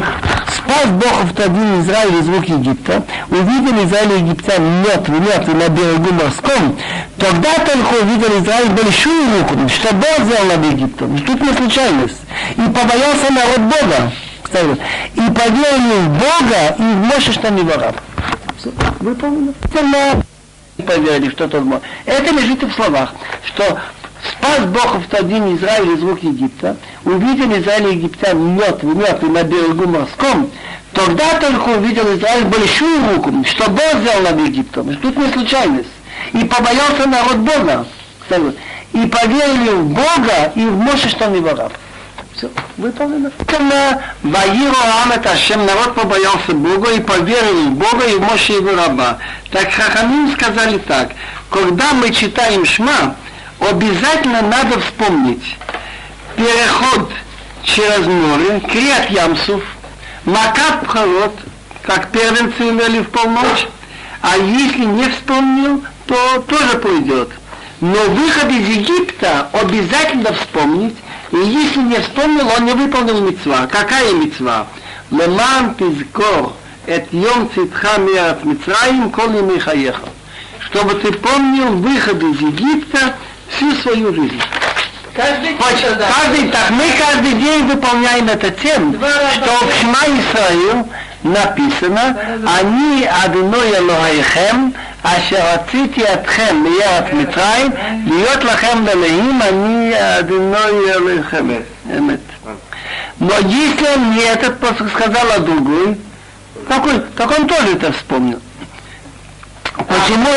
спас 0.53 0.87
Бог 0.91 1.25
в 1.25 1.35
тот 1.35 1.55
день 1.55 1.81
Израиль 1.83 2.17
из 2.17 2.29
рук 2.29 2.45
Египта, 2.47 3.05
увидели 3.31 3.85
Израиль 3.85 4.19
египтян 4.19 4.63
мертвый, 4.83 5.21
мертвый 5.21 5.55
на 5.55 5.69
берегу 5.69 6.13
морском, 6.13 6.77
тогда 7.19 7.53
только 7.65 8.03
увидел 8.03 8.43
Израиль 8.43 8.71
большую 8.71 9.39
руку, 9.39 9.69
что 9.69 9.95
Бог 9.95 10.25
сделал 10.25 10.45
над 10.47 10.73
Египтом. 10.73 11.19
Тут 11.21 11.41
не 11.41 11.53
случайность. 11.53 12.21
И 12.57 12.63
побоялся 12.63 13.33
народ 13.33 13.61
Бога. 13.61 14.13
И 15.15 15.21
поверили 15.21 16.01
в 16.01 16.09
Бога 16.15 16.75
и 16.79 16.83
в 16.83 17.05
Моше, 17.05 17.33
что 17.33 17.51
не 17.51 17.63
вораб. 17.63 17.97
Выполнено 19.01 19.53
поверили, 20.83 21.31
что 21.31 21.49
тот 21.49 21.65
мой. 21.65 21.81
Это 22.07 22.33
лежит 22.35 22.63
в 22.63 22.73
словах, 22.73 23.15
что 23.45 23.79
спас 24.31 24.61
Бог 24.67 24.97
в 24.97 25.09
тот 25.09 25.29
день 25.29 25.57
Израиль 25.57 25.93
из 25.95 26.03
рук 26.03 26.23
Египта, 26.23 26.77
увидел 27.05 27.53
Израиль 27.59 27.95
египтян 27.95 28.57
мертвый, 28.57 28.95
мертвый 28.95 29.31
на 29.31 29.43
берегу 29.43 29.89
морском, 29.89 30.51
тогда 30.93 31.39
только 31.41 31.69
увидел 31.71 32.05
Израиль 32.17 32.45
большую 32.45 33.15
руку, 33.15 33.33
что 33.45 33.71
Бог 33.71 34.01
сделал 34.01 34.23
над 34.23 34.41
Египтом. 34.41 34.95
Тут 34.97 35.17
не 35.17 35.33
случайность. 35.33 35.89
И 36.33 36.45
побоялся 36.45 37.07
народ 37.07 37.37
Бога. 37.37 37.87
И 38.93 39.07
поверили 39.07 39.71
в 39.71 39.89
Бога 39.89 40.53
и 40.55 40.65
в 40.65 40.77
Моше, 40.77 41.09
что 41.09 41.27
не 41.27 41.41
воров. 41.41 41.73
Все, 42.39 42.49
выполнено. 42.77 43.33
Ваиру 44.23 44.77
Амет 45.03 45.27
Ашем, 45.27 45.67
народ 45.67 45.97
побоялся 45.97 46.53
Бога 46.53 46.93
и 46.93 47.01
поверил 47.01 47.71
в 47.71 47.73
Бога 47.73 48.07
и 48.07 48.15
в 48.15 48.21
Моше 48.21 48.53
его 48.53 48.77
раба. 48.77 49.19
Так 49.51 49.73
Хахамим 49.73 50.31
сказали 50.33 50.79
так, 50.79 51.11
когда 51.51 51.93
мы 51.95 52.11
читаем 52.13 52.65
Шма, 52.65 53.17
обязательно 53.59 54.43
надо 54.43 54.79
вспомнить 54.79 55.57
переход 56.37 57.11
через 57.65 58.07
море, 58.07 58.61
Криат 58.61 59.11
Ямсов, 59.11 59.63
Макат 60.25 60.83
Пхарот, 60.85 61.35
как 61.83 62.13
первенцы 62.13 62.65
умели 62.65 63.01
в 63.01 63.09
полночь, 63.11 63.67
а 64.23 64.37
если 64.37 64.85
не 64.85 65.09
вспомнил, 65.09 65.83
то 66.07 66.39
тоже 66.47 66.79
пойдет. 66.79 67.31
Но 67.81 67.99
выход 68.11 68.49
из 68.51 68.69
Египта 68.69 69.49
обязательно 69.53 70.33
вспомнить, 70.35 70.97
и 71.31 71.37
если 71.37 71.81
не 71.81 71.99
вспомнил, 72.01 72.49
он 72.57 72.65
не 72.65 72.73
выполнил 72.73 73.21
мецва. 73.21 73.67
Какая 73.67 74.13
мецва? 74.13 74.67
Леман 75.11 75.75
тизкор 75.75 76.53
эт 76.87 77.13
йом 77.13 77.51
цитха 77.55 77.99
миат 77.99 78.45
Мицраим 78.45 79.11
коли 79.11 79.41
михаеха. 79.41 80.09
Чтобы 80.61 80.95
ты 80.95 81.13
помнил 81.13 81.77
выход 81.77 82.23
из 82.23 82.41
Египта 82.41 83.15
всю 83.49 83.73
свою 83.77 84.15
жизнь. 84.15 84.41
Каждый, 85.15 85.57
Хоть, 85.57 85.83
каждый, 85.83 86.49
так 86.51 86.71
мы 86.71 86.85
каждый 86.97 87.33
день 87.33 87.67
выполняем 87.67 88.29
это 88.29 88.51
тем, 88.51 88.95
что 88.95 89.67
в 89.67 89.81
Шма 89.81 90.05
Исраил 90.07 90.89
написано, 91.25 92.17
они 92.61 93.05
Адиной 93.25 93.79
Элохайхем, 93.79 94.75
אשר 95.04 95.52
הוצאתי 95.52 96.14
אתכם 96.14 96.64
מארץ 96.64 97.14
מצרים, 97.14 97.72
להיות 98.06 98.44
לכם 98.44 98.86
לאלוהים, 98.86 99.42
אני 99.42 99.92
אדוני 100.20 100.92
אלוהיכם. 100.96 101.50
אמת. 101.98 102.20
Но 103.20 103.34
если 103.38 103.86
он 103.96 104.06
мне 104.12 104.24
этот 104.24 104.60
посох 104.60 104.90
сказал, 104.92 105.32
а 105.32 105.40
другой, 105.40 105.98
какой, 106.68 107.00
так 107.16 107.32
он 107.40 107.48
тоже 107.48 107.76
это 107.76 107.92
вспомнил. 107.94 108.40
Почему, 109.87 110.29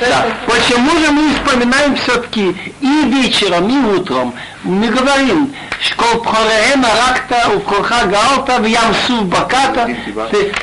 да, 0.00 0.26
почему 0.46 0.90
же 0.98 1.12
мы 1.12 1.34
вспоминаем 1.34 1.94
все-таки 1.96 2.56
и 2.80 3.02
вечером, 3.04 3.68
и 3.68 3.96
утром? 3.96 4.34
Мы 4.64 4.88
говорим, 4.88 5.54
школ 5.80 6.20
пхореем 6.20 6.84
аракта, 6.84 7.48
укоха 7.54 8.06
гаалта, 8.06 8.58
в 8.58 8.66
ямсу 8.66 9.22
баката, 9.22 9.88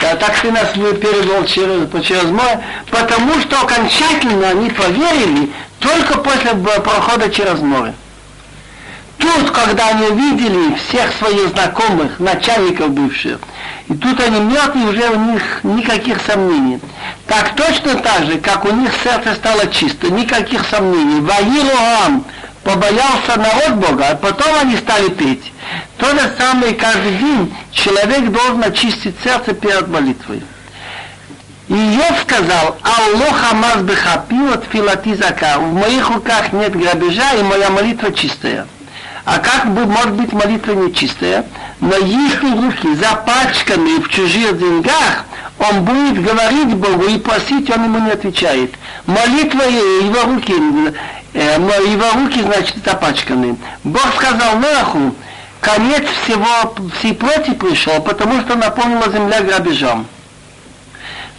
да, 0.02 0.16
так 0.16 0.40
ты 0.42 0.52
нас 0.52 0.70
перевел 0.72 1.46
через, 1.46 2.06
через 2.06 2.26
море, 2.26 2.62
потому 2.92 3.40
что 3.42 3.62
окончательно 3.62 4.50
они 4.50 4.70
поверили 4.70 5.52
только 5.80 6.18
после 6.20 6.54
прохода 6.56 7.30
через 7.30 7.60
море. 7.62 7.94
Тут, 9.18 9.52
когда 9.52 9.88
они 9.90 10.08
увидели 10.08 10.76
всех 10.76 11.12
своих 11.14 11.50
знакомых, 11.50 12.20
начальников 12.20 12.92
бывших, 12.92 13.40
и 13.88 13.94
тут 13.94 14.20
они 14.20 14.40
мертвы, 14.40 14.90
уже 14.90 15.10
у 15.10 15.32
них 15.32 15.60
никаких 15.64 16.22
сомнений. 16.26 16.80
Так 17.28 17.56
точно 17.56 17.96
так 17.96 18.26
же, 18.26 18.40
как 18.40 18.66
у 18.66 18.72
них 18.72 18.92
сердце 19.04 19.36
стало 19.36 19.68
чисто, 19.68 20.10
никаких 20.10 20.66
сомнений. 20.68 21.22
Ваилуам 21.22 22.26
побоялся 22.64 23.38
народ 23.38 23.74
Бога, 23.76 24.10
а 24.10 24.16
потом 24.16 24.48
они 24.62 24.76
стали 24.78 25.10
петь. 25.10 25.54
То 25.98 26.10
же 26.12 26.32
самое 26.38 26.74
каждый 26.74 27.16
день 27.18 27.56
человек 27.72 28.32
должен 28.32 28.64
очистить 28.64 29.16
сердце 29.24 29.54
перед 29.54 29.88
молитвой. 29.88 30.42
И 31.68 31.74
Йов 31.74 32.22
сказал, 32.22 32.78
Аллах 32.84 33.52
Амаз 33.52 33.78
Бехапилот 33.78 34.66
Филатизака, 34.72 35.58
в 35.60 35.74
моих 35.74 36.10
руках 36.10 36.54
нет 36.54 36.76
грабежа, 36.76 37.34
и 37.34 37.44
моя 37.44 37.70
молитва 37.70 38.12
чистая. 38.12 38.68
А 39.26 39.40
как 39.40 39.74
бы 39.74 39.86
может 39.86 40.14
быть 40.14 40.32
молитва 40.34 40.74
нечистая? 40.74 41.46
Но 41.82 41.96
если 41.98 42.52
руки 42.56 42.94
запачканы 42.96 44.00
в 44.00 44.10
чужих 44.10 44.58
деньгах, 44.60 45.26
он 45.58 45.84
будет 45.84 46.24
говорить 46.24 46.76
Богу 46.76 47.06
и 47.06 47.18
просить, 47.18 47.70
он 47.72 47.86
ему 47.86 48.00
не 48.00 48.12
отвечает. 48.12 48.76
Молитва 49.08 49.64
его 49.64 50.34
руки, 50.34 50.54
э, 51.34 51.56
его 51.56 52.22
руки, 52.22 52.42
значит, 52.42 52.78
запачканы. 52.86 53.58
Бог 53.84 54.14
сказал 54.16 54.60
Наху, 54.60 55.16
конец 55.60 56.04
всего, 56.24 56.76
всей 57.00 57.16
плоти 57.16 57.52
пришел, 57.56 58.00
потому 58.02 58.42
что 58.42 58.56
наполнила 58.56 59.12
земля 59.12 59.42
грабежом. 59.42 60.06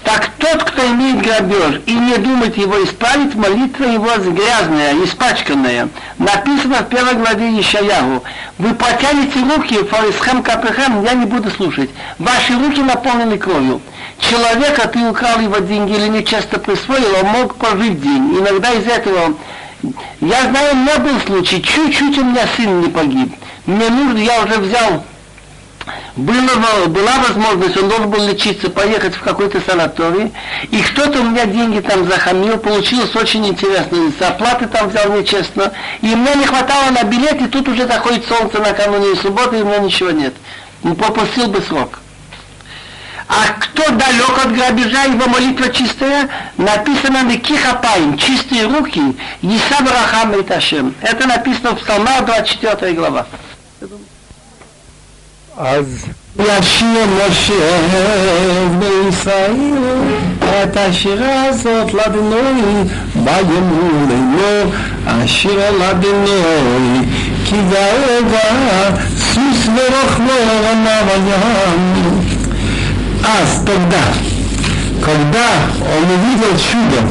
Так 0.06 0.30
тот, 0.38 0.62
кто 0.62 0.86
имеет 0.86 1.20
грабеж 1.20 1.80
и 1.84 1.92
не 1.92 2.16
думает 2.18 2.56
его 2.56 2.82
исправить, 2.84 3.34
молитва 3.34 3.86
его 3.86 4.08
грязная, 4.30 4.94
испачканная. 5.04 5.88
Написано 6.16 6.76
в 6.76 6.88
первой 6.88 7.14
главе 7.14 7.60
Ишаягу. 7.60 8.22
Вы 8.58 8.74
потянете 8.74 9.40
руки, 9.40 9.82
фарисхем 9.82 10.44
капехем, 10.44 11.02
я 11.02 11.14
не 11.14 11.26
буду 11.26 11.50
слушать. 11.50 11.90
Ваши 12.20 12.52
руки 12.52 12.80
наполнены 12.82 13.36
кровью. 13.36 13.80
Человека, 14.20 14.86
ты 14.86 15.00
украл 15.08 15.40
его 15.40 15.58
деньги 15.58 15.94
или 15.94 16.06
нечасто 16.06 16.60
присвоил, 16.60 17.16
он 17.24 17.26
мог 17.26 17.56
прожить 17.56 18.00
день. 18.00 18.38
Иногда 18.38 18.70
из 18.74 18.86
этого 18.86 19.34
я 20.20 20.42
знаю, 20.42 20.72
у 20.72 20.76
меня 20.76 20.98
был 21.00 21.20
случай, 21.26 21.60
чуть-чуть 21.60 22.16
у 22.18 22.24
меня 22.24 22.44
сын 22.56 22.80
не 22.80 22.88
погиб. 22.90 23.34
Мне 23.66 23.90
нужно, 23.90 24.18
я 24.18 24.40
уже 24.44 24.60
взял 24.60 25.02
было, 26.16 26.86
была 26.86 27.18
возможность, 27.28 27.76
он 27.76 27.88
должен 27.88 28.10
был 28.10 28.26
лечиться, 28.26 28.70
поехать 28.70 29.14
в 29.14 29.20
какой-то 29.20 29.60
санаторий, 29.60 30.32
и 30.70 30.80
кто-то 30.80 31.20
у 31.20 31.24
меня 31.24 31.44
деньги 31.46 31.80
там 31.80 32.08
захамил, 32.08 32.58
получилось 32.58 33.14
очень 33.14 33.46
интересно, 33.46 34.10
зарплаты 34.18 34.66
там 34.66 34.88
взял 34.88 35.12
нечестно, 35.12 35.72
и 36.00 36.06
мне 36.06 36.34
не 36.36 36.46
хватало 36.46 36.90
на 36.90 37.04
билет, 37.04 37.40
и 37.42 37.46
тут 37.46 37.68
уже 37.68 37.86
заходит 37.86 38.26
солнце 38.26 38.58
накануне 38.58 39.14
субботы, 39.16 39.58
и 39.58 39.62
у 39.62 39.66
меня 39.66 39.78
ничего 39.78 40.10
нет. 40.10 40.34
Ну, 40.82 40.94
попросил 40.94 41.48
бы 41.48 41.60
срок. 41.62 42.00
А 43.28 43.48
кто 43.58 43.90
далек 43.90 44.38
от 44.44 44.54
грабежа, 44.54 45.02
его 45.04 45.28
молитва 45.28 45.68
чистая, 45.68 46.28
написано 46.56 47.24
на 47.24 47.36
кихапаем, 47.36 48.16
чистые 48.16 48.66
руки, 48.66 49.16
Исаб 49.42 49.90
Рахам 49.90 50.32
Это 50.32 51.26
написано 51.26 51.72
в 51.72 51.80
Псалмах 51.80 52.24
24 52.24 52.92
глава. 52.92 53.26
אז 55.57 56.05
ישיר 56.39 57.05
משה 57.29 57.53
בישראל 58.79 59.55
את 60.63 60.77
השירה 60.77 61.43
הזאת 61.45 61.93
לדנוי 61.93 62.83
בימור 63.15 64.05
לימו 64.09 64.71
השיר 65.07 65.59
לדנוי 65.71 67.05
כי 67.45 67.55
גאוגה 67.55 68.99
סוס 69.17 69.67
ורוחמו 69.67 70.33
רמב 70.63 71.09
הים 71.09 72.21
אז 73.23 73.63
тогда 73.65 74.05
когда 75.01 75.47
он 75.79 76.05
увидел 76.15 76.53
чудо 76.57 77.01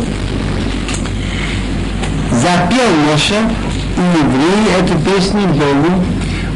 запел 2.30 2.90
Моше 3.10 3.40
и 3.96 4.02
евреи 4.20 4.78
эту 4.78 4.94
песню 4.98 5.46
Богу 5.48 6.04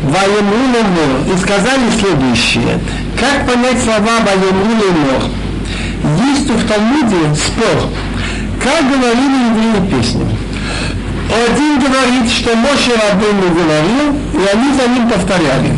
Ваемулему 0.03 1.33
и 1.33 1.37
сказали 1.37 1.89
следующее. 1.99 2.79
Как 3.19 3.45
понять 3.45 3.83
слова 3.83 4.19
Ваемулему? 4.25 5.29
Есть 6.25 6.49
в 6.49 6.67
Талмуде 6.67 7.35
спор, 7.35 7.89
как 8.63 8.83
говорили 8.89 9.49
евреи 9.49 9.91
песню. 9.91 10.27
Один 11.29 11.77
говорит, 11.79 12.31
что 12.31 12.55
Моше 12.55 12.91
Рабыну 12.91 13.53
говорил, 13.53 14.17
и 14.33 14.47
они 14.51 14.73
за 14.73 14.87
ним 14.89 15.07
повторяли. 15.07 15.77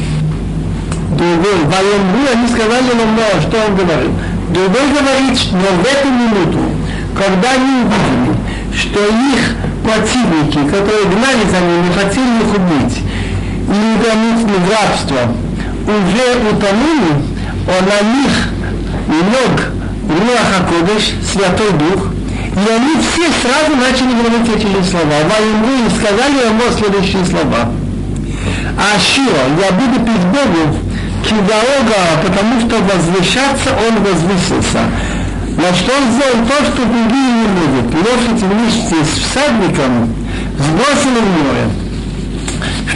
Другой, 1.18 1.66
Ваему, 1.66 2.26
они 2.34 2.48
сказали 2.48 2.96
нам, 2.96 3.16
но 3.18 3.42
что 3.42 3.58
он 3.68 3.76
говорил. 3.76 4.12
Другой 4.50 4.88
говорит, 4.88 5.40
но 5.52 5.68
в 5.76 5.86
эту 5.86 6.08
минуту, 6.08 6.60
когда 7.14 7.52
они 7.52 7.84
увидели, 7.84 8.38
что 8.74 9.00
их 9.02 9.56
противники, 9.84 10.70
которые 10.72 11.06
гнали 11.06 11.44
за 11.50 11.60
ними, 11.60 11.92
хотели 11.94 12.40
их 12.40 12.56
убить, 12.56 13.00
неограниченное 13.72 14.70
рабство 14.70 15.20
уже 15.88 16.28
утонули, 16.50 17.14
он 17.68 17.84
на 17.88 18.00
них 18.16 18.32
лег 19.08 19.72
Руаха 20.08 20.66
Кодыш, 20.70 21.12
Святой 21.32 21.72
Дух, 21.72 22.12
и 22.52 22.70
они 22.70 22.96
все 23.00 23.28
сразу 23.42 23.76
начали 23.76 24.14
говорить 24.14 24.50
эти 24.50 24.90
слова. 24.90 25.24
Военные 25.30 25.90
сказали 25.90 26.48
ему 26.48 26.64
следующие 26.78 27.26
слова. 27.26 27.72
Ашио, 28.78 29.42
я 29.62 29.72
буду 29.72 30.00
пить 30.06 30.26
Богу, 30.32 30.78
Кидаога, 31.24 32.20
потому 32.26 32.60
что 32.60 32.76
возвышаться 32.82 33.70
он 33.88 34.04
возвысился. 34.04 34.80
На 35.58 35.74
что 35.76 35.92
он 35.94 36.12
сделал 36.12 36.46
то, 36.48 36.66
что 36.66 36.86
другие 36.86 37.32
не 37.32 37.48
будут. 37.48 37.94
Лошадь 37.96 38.42
вместе 38.42 38.96
с 39.04 39.20
всадником 39.20 40.14
сбросили 40.58 41.20
в 41.20 41.44
море. 41.44 41.91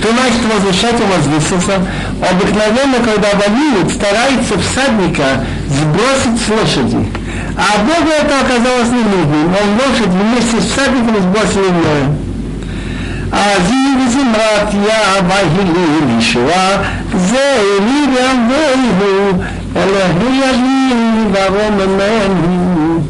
Что 0.04 0.08
значит 0.12 0.42
возвышать 0.52 1.00
и 1.00 1.04
возвысился? 1.04 1.82
Обыкновенно, 2.20 2.98
когда 3.04 3.28
воюют, 3.36 3.92
старается 3.92 4.58
всадника 4.58 5.44
сбросить 5.68 6.40
с 6.40 6.48
лошади. 6.48 7.06
А 7.56 7.78
Богу 7.82 8.10
это 8.10 8.40
оказалось 8.40 8.88
не 8.88 9.04
нужно. 9.04 9.56
Он 9.60 9.74
лошадь 9.76 10.08
вместе 10.08 10.60
с 10.60 10.72
всадником 10.72 11.16
сбросил 11.22 11.64
в 11.64 11.72
море. 11.72 12.06
אביב 13.32 14.10
זמרת 14.10 14.74
יהווה 14.74 15.42
לישועה, 16.06 16.82
זה 17.14 17.58
לי 17.80 18.06
ואבוהו, 18.14 19.42
אלוהי 19.76 20.38
יביא 20.38 21.24
ורוממנו. 21.32 23.00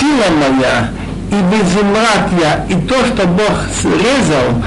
Сила 0.00 0.28
моя 0.40 0.88
и 1.30 1.36
безумратья, 1.50 2.64
и 2.68 2.74
то, 2.88 3.04
что 3.06 3.26
Бог 3.26 3.52
срезал 3.80 4.62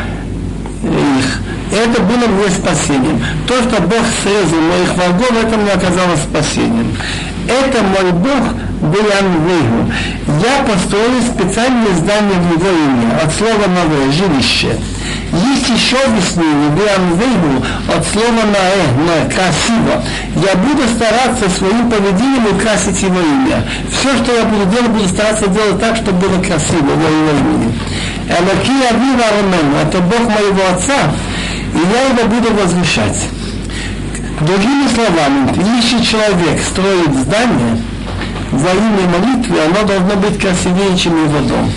их, 0.88 1.40
это 1.72 2.02
было 2.02 2.26
мне 2.26 2.50
спасением. 2.50 3.22
То, 3.46 3.54
что 3.62 3.80
Бог 3.82 4.02
срезал 4.22 4.60
моих 4.60 4.94
врагов, 4.94 5.32
это 5.42 5.56
мне 5.56 5.72
оказалось 5.72 6.20
спасением. 6.20 6.96
Это 7.46 7.82
мой 7.82 8.12
Бог 8.12 8.54
Бианвейгу. 8.80 9.92
Я 10.42 10.64
построил 10.64 11.20
специальное 11.22 11.94
здание 11.94 12.38
в 12.38 12.58
его 12.58 12.70
имя, 12.70 13.20
от 13.22 13.32
слова 13.34 13.66
новое, 13.68 14.10
жилище. 14.10 14.78
Есть 15.32 15.68
еще 15.68 15.96
объяснение, 15.96 16.70
Бианвейгу, 16.70 17.64
от 17.88 18.06
слова 18.06 18.42
наэ, 18.50 18.84
на 19.06 19.30
красиво. 19.30 20.02
Я 20.34 20.56
буду 20.56 20.82
стараться 20.88 21.48
своим 21.56 21.90
поведением 21.90 22.56
украсить 22.56 23.02
его 23.02 23.20
имя. 23.20 23.64
Все, 23.90 24.16
что 24.16 24.34
я 24.34 24.44
буду 24.44 24.64
делать, 24.70 24.90
буду 24.90 25.08
стараться 25.08 25.46
делать 25.48 25.78
так, 25.78 25.96
чтобы 25.96 26.18
было 26.18 26.42
красиво 26.42 26.86
во 26.86 27.08
его 27.08 27.38
имени. 27.38 27.74
Элоки 28.30 28.70
Авива 28.88 29.24
Ромен, 29.36 29.74
это 29.82 29.98
Бог 29.98 30.20
моего 30.20 30.62
отца, 30.72 31.12
и 31.74 31.78
я 31.78 32.08
его 32.10 32.28
буду 32.28 32.54
возвышать. 32.54 33.28
Другими 34.40 34.86
словами, 34.94 35.52
если 35.76 36.02
человек 36.04 36.62
строит 36.62 37.12
здание, 37.14 37.76
во 38.52 38.70
имя 38.70 39.18
молитвы, 39.18 39.56
оно 39.60 39.86
должно 39.86 40.16
быть 40.16 40.38
красивее, 40.38 40.96
чем 40.96 41.24
его 41.24 41.40
дом. 41.40 41.72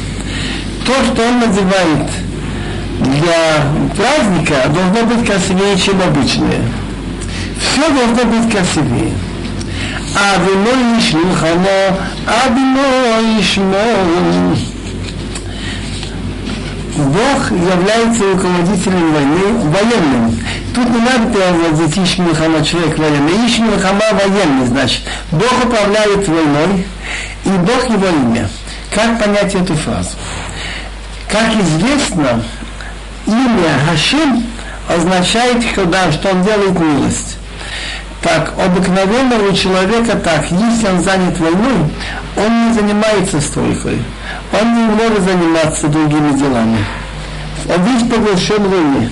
То, 0.86 0.94
что 1.06 1.28
он 1.28 1.39
надевает 1.39 2.10
для 3.00 3.96
праздника, 3.96 4.70
должно 4.70 5.16
быть 5.16 5.26
красивее, 5.26 5.78
чем 5.78 6.02
обычное. 6.02 6.62
Все 7.60 7.88
должно 7.89 8.26
быть 8.26 8.52
красивее. 8.52 9.13
А 10.16 10.38
вино 10.38 11.00
шлюхано, 11.02 11.98
а 12.28 12.50
вино 12.50 13.39
ишмон. 13.39 14.73
Бог 16.95 17.51
является 17.51 18.23
руководителем 18.23 19.13
войны, 19.13 19.71
военным. 19.71 20.39
Тут 20.75 20.89
не 20.89 20.99
надо 20.99 21.34
переводить 21.34 21.97
Иш 21.97 22.17
Милхама 22.19 22.63
человек 22.63 22.97
военный. 22.99 23.47
Иш 23.47 23.58
Милхама 23.60 24.01
военный, 24.12 24.67
значит. 24.67 25.01
Бог 25.32 25.53
управляет 25.65 26.27
войной, 26.27 26.86
и 27.45 27.49
Бог 27.49 27.89
его 27.89 28.08
имя. 28.08 28.47
Как 28.93 29.19
понять 29.19 29.56
эту 29.56 29.73
фразу? 29.75 30.12
Как 31.27 31.56
известно, 31.56 32.43
имя 33.25 33.79
Хашим 33.89 34.43
означает, 34.88 35.63
когда, 35.73 36.12
что 36.12 36.29
он 36.29 36.43
делает 36.43 36.79
милость. 36.79 37.38
Так, 38.21 38.53
обыкновенного 38.58 39.56
человека 39.56 40.15
так, 40.17 40.45
если 40.51 40.88
он 40.88 41.03
занят 41.03 41.39
войной, 41.39 41.91
он 42.38 42.67
не 42.67 42.73
занимается 42.73 43.41
стройкой. 43.41 43.99
Он 44.54 44.76
не 44.76 44.84
может 44.84 45.24
заниматься 45.24 45.88
другими 45.88 46.38
делами. 46.38 46.78
Он 47.68 47.84
весь 47.84 48.10
поглощен 48.10 48.63
войне. 48.63 49.10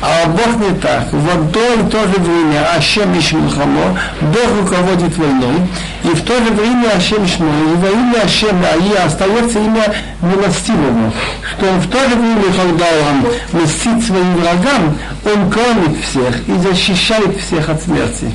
А 0.00 0.26
Бог 0.26 0.56
не 0.56 0.76
так. 0.80 1.12
В 1.12 1.30
одно 1.30 1.60
и 1.74 1.90
то 1.90 2.00
же 2.00 2.20
время 2.20 2.66
Ашем 2.76 3.16
Ишмилхамо, 3.16 3.96
Бог 4.20 4.60
руководит 4.60 5.16
войной, 5.16 5.68
и 6.02 6.08
в 6.08 6.22
то 6.24 6.34
же 6.38 6.50
время 6.52 6.88
Ашем 6.96 7.24
Ишмо, 7.24 7.46
и 7.46 7.76
во 7.76 7.88
имя 7.88 8.22
Ашема 8.24 8.66
и 8.80 8.94
остается 8.96 9.60
имя 9.60 9.94
милостивого, 10.20 11.12
что 11.56 11.66
он 11.66 11.78
в 11.80 11.88
то 11.88 12.00
же 12.08 12.16
время, 12.16 12.52
когда 12.52 12.86
он 13.10 13.62
мстит 13.62 14.04
своим 14.04 14.36
врагам, 14.36 14.98
он 15.24 15.50
кормит 15.50 16.04
всех 16.04 16.48
и 16.48 16.58
защищает 16.58 17.38
всех 17.38 17.68
от 17.68 17.80
смерти. 17.80 18.32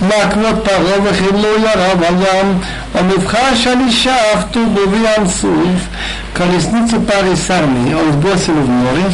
מעקנות 0.00 0.64
פרעה 0.64 1.00
וכן 1.04 1.36
לא 1.36 1.48
ירה 1.58 1.94
בים, 1.94 2.58
המבחש 2.94 3.66
על 3.66 3.78
אישה 3.86 4.16
אף 4.34 4.44
טובו 4.50 4.80
בים 4.90 5.26
סוף, 5.26 5.80
колесницу 6.36 7.00
пары 7.00 7.34
с 7.34 7.48
армией 7.50 7.94
он 7.94 8.12
сбросил 8.12 8.52
в 8.52 8.68
море, 8.68 9.04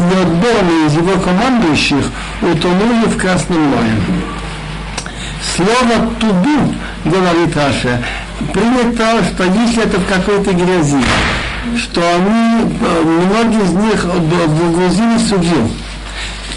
неотборные 0.00 0.86
из 0.86 0.94
его 0.94 1.20
командующих 1.20 2.10
утонули 2.40 3.06
в 3.06 3.18
Красном 3.18 3.62
море. 3.64 3.92
Слово 5.54 6.08
«туду», 6.18 6.74
говорит 7.04 7.54
Раша, 7.54 8.02
принято, 8.54 9.22
что 9.24 9.44
если 9.44 9.84
это 9.84 9.98
в 9.98 10.06
какой-то 10.06 10.52
грязи, 10.54 11.04
что 11.76 12.00
они, 12.00 12.74
многие 13.26 13.64
из 13.64 13.72
них 13.72 14.06
погрузились 14.06 15.22
в 15.22 15.28
судью. 15.28 15.70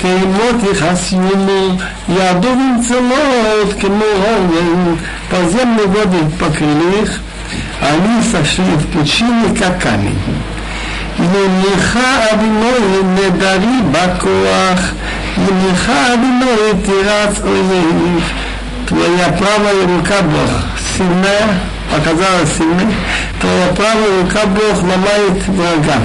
תהילות 0.02 0.56
יחסיונו, 0.72 1.78
יעדו 2.10 2.48
ונצלות 2.48 3.74
כמו 3.80 4.06
אורן, 4.26 4.96
подземные 5.32 5.88
воды 5.88 6.18
покрыли 6.40 7.04
их, 7.04 7.20
они 7.82 8.22
сошли 8.32 8.76
в 8.76 8.88
пучины, 8.88 9.56
как 9.58 9.82
камень. 9.82 10.20
ימינך 11.20 12.00
אדינוי 12.34 13.04
נדרי 13.16 13.78
בכוח, 13.92 14.92
ימינך 15.38 15.92
אדינוי 16.14 16.84
תירץ 16.86 17.40
אויביך. 17.44 18.26
Твоя 18.88 19.30
правая 19.40 19.88
рука 19.88 20.22
Бог 20.22 20.52
сильная, 20.98 21.48
показала 21.90 22.46
сильной, 22.46 22.94
твоя 23.40 23.68
правая 23.68 24.22
рука 24.22 24.46
Бог 24.48 24.84
ломает 24.84 25.48
врага. 25.48 26.02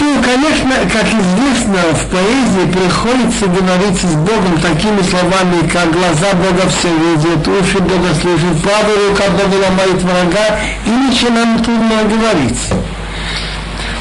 Ну, 0.00 0.22
конечно, 0.22 0.74
как 0.92 1.06
известно, 1.06 1.78
в 1.92 2.06
поэзии 2.06 2.70
приходится 2.72 3.46
говорить 3.46 4.00
с 4.00 4.14
Богом 4.14 4.60
такими 4.60 5.02
словами, 5.02 5.68
как 5.68 5.90
глаза 5.92 6.34
Бога 6.34 6.68
все 6.68 6.88
видят, 6.88 7.48
уши 7.48 7.78
Бога 7.78 8.14
слышат, 8.20 8.62
правая 8.62 9.08
рука 9.10 9.24
Бога 9.30 9.56
ломает 9.64 10.02
врага, 10.02 10.60
иначе 10.86 11.30
нам 11.30 11.58
трудно 11.62 12.04
говорить. 12.04 12.58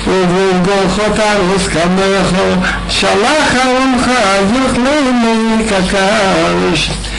ובגולחות 0.07 1.19
הרוס 1.19 1.67
כמך, 1.67 2.39
שלח 2.89 3.55
ארונך, 3.65 4.09
יאכלני 4.55 5.65
כקרש. 5.69 6.89
в 6.89 7.10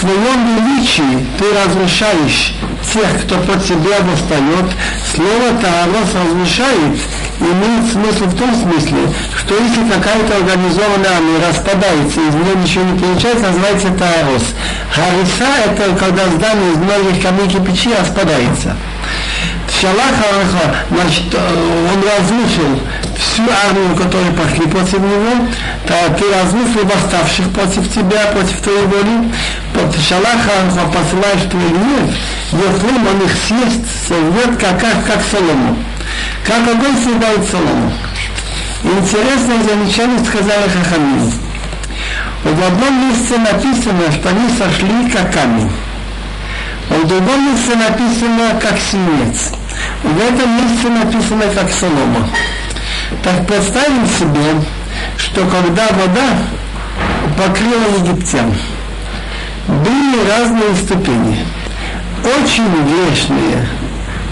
Твоем 0.00 0.56
величии 0.56 1.26
ты 1.38 1.44
разрушаешь 1.52 2.54
тех, 2.92 3.22
кто 3.22 3.36
по 3.36 3.58
тебе 3.58 3.96
восстает. 4.00 4.70
Слово 5.14 5.60
Таарос 5.60 6.14
разрушает 6.14 6.98
имеет 7.40 7.90
смысл 7.90 8.24
в 8.24 8.36
том 8.36 8.54
смысле, 8.54 8.98
что 9.36 9.54
если 9.54 9.88
какая-то 9.88 10.36
организованная 10.36 11.16
армия 11.16 11.48
распадается, 11.48 12.20
из 12.20 12.34
нее 12.34 12.54
ничего 12.62 12.84
не 12.84 12.98
получается, 12.98 13.46
называется 13.46 13.88
Таарос. 13.98 14.44
Хариса– 14.92 15.48
это 15.66 15.96
когда 15.96 16.26
здание 16.28 16.72
из 16.72 16.76
многих 16.76 17.22
камней 17.22 17.48
кирпичей 17.48 17.94
распадается. 17.98 18.76
Шалаха, 19.80 20.84
значит, 20.90 21.34
он 21.34 22.02
разрушил 22.02 22.80
всю 23.16 23.42
армию, 23.42 23.96
которая 23.96 24.32
пошли 24.32 24.66
против 24.66 24.98
него, 24.98 25.46
то 25.86 25.94
ты 26.18 26.24
разрушил 26.34 26.84
восставших 26.84 27.50
против 27.50 27.92
тебя, 27.92 28.26
против 28.32 28.60
твоей 28.60 28.84
воли. 28.86 29.32
Шалаха 30.06 30.68
посылаешь 30.92 31.48
твой 31.50 31.68
гнев, 31.68 32.14
Ефрим 32.52 33.06
он 33.06 33.24
их 33.24 33.32
съест, 33.46 33.80
сорвет, 34.08 34.58
как, 34.58 34.80
как, 34.80 35.04
как 35.06 35.22
солому. 35.30 35.76
Как 36.44 36.68
огонь 36.68 36.96
съедает 37.00 37.48
солому. 37.48 37.92
Интересное 38.82 39.62
замечание 39.62 40.18
сказала 40.24 40.68
Хахамин. 40.68 41.32
В 42.42 42.66
одном 42.66 43.08
месте 43.08 43.38
написано, 43.38 44.10
что 44.10 44.30
они 44.30 44.48
сошли 44.58 45.10
как 45.12 45.32
камень. 45.32 45.70
В 46.90 47.06
другом 47.06 47.52
месте 47.52 47.76
написано 47.76 48.58
как 48.60 48.76
свинец. 48.78 49.52
В 50.02 50.18
этом 50.18 50.50
месте 50.56 50.88
написано 50.88 51.44
как 51.54 51.70
солома. 51.70 52.28
Так 53.22 53.46
представим 53.46 54.06
себе, 54.06 54.60
что 55.16 55.42
когда 55.46 55.86
вода 55.88 56.28
покрыла 57.38 57.96
египтян, 57.96 58.52
были 59.68 60.28
разные 60.28 60.74
ступени, 60.74 61.38
очень 62.24 62.66
грешные, 62.66 63.68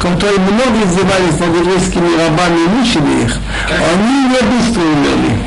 которые 0.00 0.40
многие 0.40 0.84
издевались 0.84 1.38
над 1.38 1.60
еврейскими 1.60 2.18
рабами 2.18 2.64
и 2.64 2.68
мучили 2.68 3.24
их, 3.24 3.38
они 3.70 4.24
не 4.24 4.42
быстро 4.42 4.82
умерли 4.82 5.38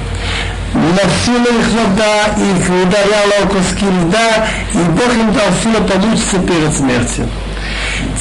Носила 0.75 1.59
их 1.59 1.69
вода, 1.69 2.27
их 2.37 2.69
ударяла 2.69 3.45
о 3.45 3.47
куски 3.47 3.87
льда, 3.87 4.47
и 4.75 4.79
Бог 4.91 5.13
им 5.15 5.33
дал 5.33 5.47
силу 5.63 5.85
получится 5.85 6.39
перед 6.39 6.77
смертью. 6.77 7.29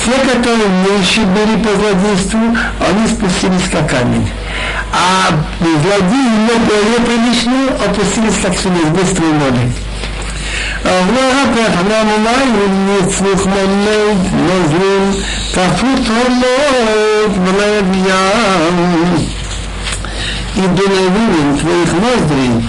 Те, 0.03 0.11
которые 0.11 0.69
меньше 0.87 1.21
были 1.21 1.61
по 1.61 1.69
злодейству, 1.75 2.39
они 2.79 3.07
спустились 3.07 3.69
как 3.71 3.89
камень. 3.89 4.29
А 4.91 5.31
злодеи, 5.59 6.29
не 6.47 6.59
более 6.65 6.99
приличные, 7.05 7.69
опустились 7.85 8.41
как 8.41 8.57
свинец, 8.57 8.87
быстрые 8.87 9.33
моды. 9.33 9.71
ורפך 10.85 11.75
לעמיים 11.89 12.87
נצמוך 12.87 13.47
מלד 13.47 14.17
נוזלים 14.33 15.11
תפות 15.51 16.07
הולד 16.07 17.37
ולב 17.43 17.95
ים 17.95 19.25
и 20.56 20.60
дуновением 20.60 21.58
твоих 21.58 21.92
ноздрей 21.92 22.64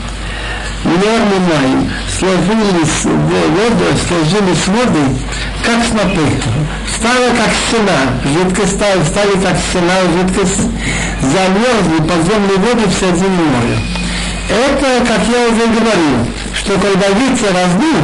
нормы 0.84 1.39
моим 1.50 1.89
сложились 2.17 3.06
воды, 3.06 3.86
сложились 4.08 4.67
воды, 4.67 5.06
как 5.63 5.86
снопы. 5.86 6.28
Стало 6.96 7.30
как 7.36 7.52
стена, 7.67 8.00
жидкость 8.34 8.76
стала, 8.76 9.04
стали 9.04 9.34
как 9.41 9.58
стена, 9.58 9.98
жидкость 10.15 10.62
замерзли 11.22 11.98
подземные 12.08 12.58
воды 12.58 12.88
в 12.88 12.94
середине 12.94 13.42
моря. 13.42 13.79
Это, 14.50 15.06
как 15.06 15.21
я 15.27 15.48
уже 15.48 15.65
говорил, 15.67 16.25
что 16.54 16.73
когда 16.73 17.08
ветер 17.08 17.54
раздул, 17.54 18.02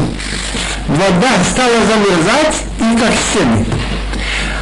вода 0.87 1.31
стала 1.51 1.77
замерзать 1.85 2.63
и 2.79 2.97
как 2.97 3.13
стены. 3.13 3.76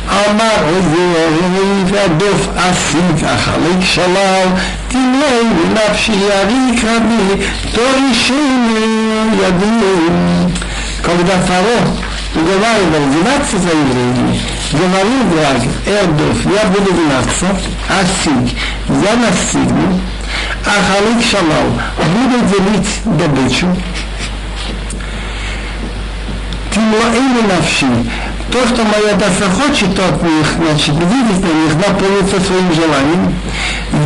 אמר 0.09 0.65
אויב 0.65 1.95
הדוף 1.95 2.49
עשית 2.57 3.25
החלק 3.25 3.83
שלל 3.83 4.47
תמלא 4.89 5.43
בנפשי 5.43 6.13
יריק 6.13 6.85
רבי 6.85 7.47
תורישני 7.73 9.27
ידים 9.43 9.81
Когда 11.03 11.33
Фаро 11.47 11.81
уговаривал 12.35 13.11
винаться 13.11 13.59
за 13.59 13.71
евреями, 13.71 14.41
говорил 14.73 15.25
враг, 15.33 15.63
Эрдов, 15.87 16.45
я 16.45 16.69
буду 16.69 16.93
винаться, 16.93 17.47
а 17.89 18.05
Сиг, 18.23 18.57
я 18.89 19.17
настигну, 19.17 20.01
а 20.65 20.71
Халик 20.71 21.25
Шалал, 21.25 21.81
буду 22.15 22.39
делить 22.47 23.19
добычу, 23.19 23.67
Тимлоэйну 26.73 27.43
навши. 27.49 27.87
то, 28.52 28.66
что 28.68 28.84
моя 28.84 29.14
душа 29.16 29.50
хочет 29.50 30.00
от 30.00 30.22
них, 30.24 30.48
значит, 30.58 30.96
видеть 30.96 31.42
на 31.42 31.54
них, 31.54 31.76
наполниться 31.76 32.40
своим 32.40 32.72
желанием. 32.74 33.36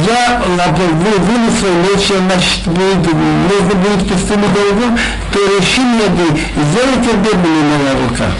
Я 0.08 0.42
выну 0.42 1.52
свой 1.52 1.72
меч, 1.84 2.08
значит, 2.08 2.66
будет, 2.66 3.14
нужно 3.14 3.76
будет 3.76 4.08
пустыню 4.08 4.48
дорогу, 4.50 4.98
то 5.32 5.40
реши 5.40 5.82
мне 5.82 6.08
бы, 6.08 6.40
сделайте 6.72 7.18
бедными 7.18 7.78
моя 7.78 7.94
рука. 8.08 8.32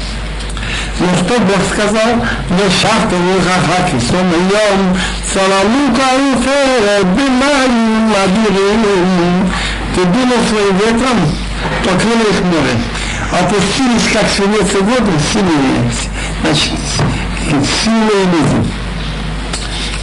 Но 1.00 1.08
что 1.16 1.40
Бог 1.40 1.60
сказал? 1.72 2.16
Не 2.50 2.70
шахта 2.70 3.16
не 3.16 3.40
хахаки, 3.40 4.00
сон 4.06 4.30
йом, 4.52 4.98
салалука 5.32 6.08
уфера, 6.34 7.04
бимаю, 7.16 8.10
ладирим. 8.14 9.52
Ты 9.96 10.06
думал 10.06 10.38
своим 10.50 10.78
ветром, 10.78 11.20
покрыло 11.84 12.30
их 12.30 12.42
море. 12.44 12.99
А 13.32 13.40
опустились 13.42 14.12
как 14.12 14.28
свинец 14.30 14.74
и 14.74 14.78
воду, 14.78 15.12
силились. 15.32 16.10
Значит, 16.42 16.72
сила 17.84 18.10
и 18.10 18.26
лизм. 18.26 18.72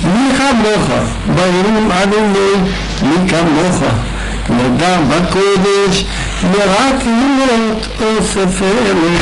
Михамоха, 0.02 1.04
Байрум 1.26 1.90
Адуней, 1.90 2.72
Михамоха, 3.00 3.90
Медам 4.48 5.08
Бакодыш, 5.08 6.06
Мират 6.42 7.04
Мирот 7.04 7.82
Осефелы. 7.98 9.18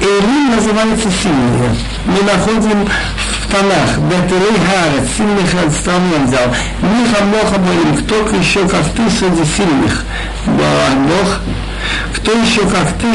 Элим 0.00 0.54
называется 0.54 1.08
сильные. 1.10 1.76
Мы 2.04 2.22
находим 2.22 2.86
в 2.86 3.50
Танах, 3.50 3.98
Бетерей 3.98 4.58
Харец, 4.66 5.08
сильных 5.16 5.72
стран 5.72 6.02
я 6.12 6.24
взял. 6.26 6.48
Миха 6.82 7.24
Моха 7.24 7.58
Боим, 7.58 7.96
кто 7.96 8.36
еще 8.36 8.68
как 8.68 8.84
ты 8.96 9.10
среди 9.10 9.44
сильных. 9.44 10.04
Да 10.46 10.81
все 12.32 12.40
еще 12.40 12.68
как 12.70 12.88
ты, 12.98 13.08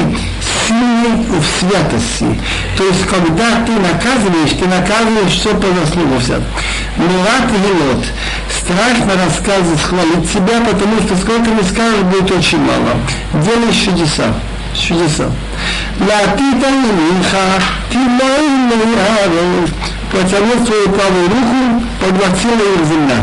сильный 0.67 1.25
в 1.25 1.59
святости. 1.59 2.39
То 2.77 2.83
есть, 2.83 3.05
когда 3.05 3.65
ты 3.65 3.71
наказываешь, 3.71 4.51
ты 4.59 4.67
наказываешь 4.67 5.33
все 5.33 5.53
по 5.55 5.67
заслугам 5.73 6.19
вся. 6.19 6.35
Милат 6.97 7.49
Велот. 7.51 8.05
Страшно 8.49 9.13
рассказывать, 9.23 9.81
хвалить 9.81 10.29
себя, 10.29 10.59
потому 10.59 10.99
что 11.01 11.15
сколько 11.15 11.49
мы 11.49 11.63
скажем, 11.63 12.09
будет 12.09 12.31
очень 12.31 12.59
мало. 12.59 12.97
Делаешь 13.33 13.75
чудеса. 13.75 14.33
Чудеса. 14.75 15.31
Латита 15.99 16.69
Минха, 16.69 17.63
ты 17.89 17.97
мой 17.97 19.67
Протянул 20.11 20.65
свою 20.65 20.89
правую 20.89 21.27
руку, 21.27 21.83
поглотила 21.99 22.75
их 22.75 22.85
земля. 22.85 23.17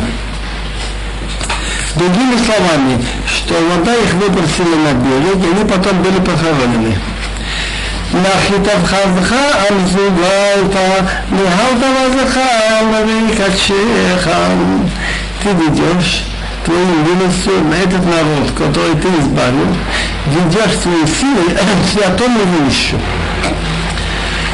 Другими 1.96 2.36
словами, 2.38 3.04
что 3.28 3.54
вода 3.54 3.94
их 3.96 4.14
выбросила 4.14 4.76
на 4.76 4.94
берег, 4.94 5.38
и 5.44 5.54
они 5.54 5.70
потом 5.70 6.02
были 6.02 6.20
похоронены. 6.20 6.98
נחית 8.14 8.68
חזך 8.86 9.32
על 9.32 9.76
זוגלת, 9.86 10.76
ניהלת 11.32 11.84
וזכר 12.10 12.86
ויקדשך. 13.08 14.30
Ты 15.44 15.50
ведешь 15.52 16.24
твоим 16.66 17.04
выносом 17.06 17.72
этот 17.72 18.06
народ, 18.06 18.52
который 18.58 18.96
ты 18.96 19.08
избавил, 19.22 19.68
ведешь 20.26 20.80
свои 20.80 21.06
силы 21.06 21.58
святому 21.94 22.40
вещу. 22.66 22.98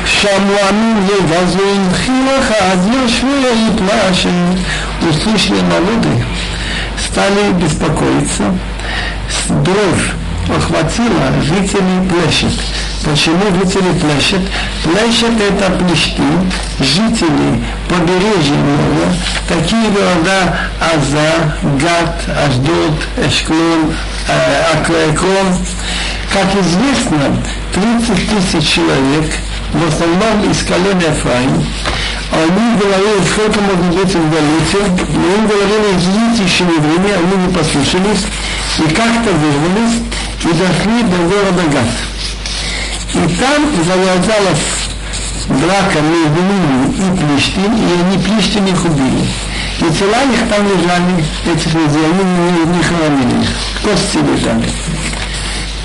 שהמואמים 0.05 1.07
יבזו 1.07 1.59
ינחי 1.75 2.11
לך, 2.11 2.51
אז 2.61 2.87
יושבו 2.87 3.27
יתלשם. 3.67 4.53
Услышали 5.09 5.61
народы, 5.61 6.23
стали 7.10 7.52
беспокоиться. 7.52 8.44
Дрожь 9.48 10.12
охватила 10.48 11.42
жителей 11.42 12.08
площадь. 12.08 12.60
Почему 13.04 13.42
жители 13.58 13.92
плещет? 13.98 14.42
Плещет 14.84 15.40
это 15.40 15.72
плещки, 15.72 16.22
жители 16.78 17.62
побережья 17.88 18.54
моря, 18.54 19.14
такие 19.48 19.90
города 19.90 20.58
Аза, 20.80 21.54
Гат, 21.80 22.22
Аждот, 22.46 23.00
Эшклон, 23.26 23.94
э, 24.28 25.10
Акрон. 25.10 25.56
Как 26.32 26.46
известно, 26.62 27.36
30 27.74 28.28
тысяч 28.28 28.68
человек, 28.68 29.32
в 29.72 29.88
основном 29.88 30.50
из 30.50 30.62
колена 30.64 31.00
Ефраим, 31.00 31.64
они 32.32 32.78
говорили, 32.78 33.24
сколько 33.32 33.60
можно 33.60 33.90
быть 33.92 34.14
в 34.14 34.30
Галите, 34.30 34.78
но 35.14 35.34
им 35.34 35.46
говорили, 35.46 35.96
идите 35.98 36.44
еще 36.44 36.64
не 36.64 36.78
время, 36.78 37.18
они 37.18 37.46
не 37.46 37.52
послушались, 37.52 38.24
и 38.78 38.82
как-то 38.82 39.30
вырвались, 39.32 39.98
и 40.42 40.48
дошли 40.48 41.02
до 41.02 41.16
города 41.28 41.62
Гат. 41.72 41.90
И 43.14 43.36
там 43.36 43.66
завязалась 43.84 44.80
драка 45.48 46.00
между 46.00 46.40
ними 46.40 46.94
и 46.94 47.16
Плештин, 47.18 47.74
и 47.74 48.00
они 48.00 48.18
Плештин 48.18 48.66
их 48.66 48.84
убили. 48.84 49.26
И 49.80 49.92
тела 49.94 50.22
их 50.22 50.48
там 50.48 50.64
лежали, 50.66 51.24
этих 51.46 51.74
людей, 51.74 52.04
они 52.04 52.22
не, 52.22 52.76
не 52.76 52.82
хоронили 52.82 53.42
их, 53.42 53.48
кости 53.82 54.18
лежали 54.18 54.68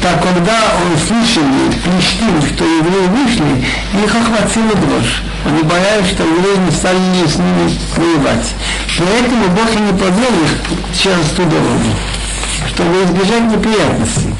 Так 0.04 0.22
когда 0.22 0.56
он 0.82 0.98
слышал 0.98 1.42
Плештин, 1.84 2.40
что 2.54 2.64
евреи 2.64 3.08
вышли, 3.08 3.64
их 4.02 4.14
охватила 4.14 4.74
дрожь. 4.74 5.22
Они 5.44 5.62
боялись, 5.62 6.08
что 6.08 6.22
евреи 6.22 6.56
не 6.64 6.70
стали 6.70 6.98
с 7.26 7.36
ними 7.36 7.78
воевать. 7.96 8.54
Поэтому 8.98 9.48
Бог 9.48 9.70
и 9.74 9.80
не 9.80 9.92
повел 9.92 10.34
их 10.44 10.98
через 10.98 11.26
ту 11.36 11.44
дорогу, 11.44 11.90
чтобы 12.72 13.04
избежать 13.04 13.42
неприятностей. 13.52 14.34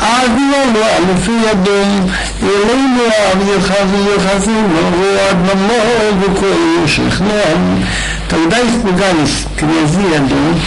אבינו 0.00 0.80
לפי 1.12 1.30
ידום, 1.50 2.06
אלינו 2.42 3.02
אביך 3.32 3.72
ויחזינו, 3.90 4.78
ועד 5.00 5.36
ממון 5.36 6.22
וכל 6.22 6.86
שכנם. 6.86 7.82
Тогда 8.28 8.58
испугались 8.60 9.46
князья 9.56 10.16
Ядом, 10.16 10.60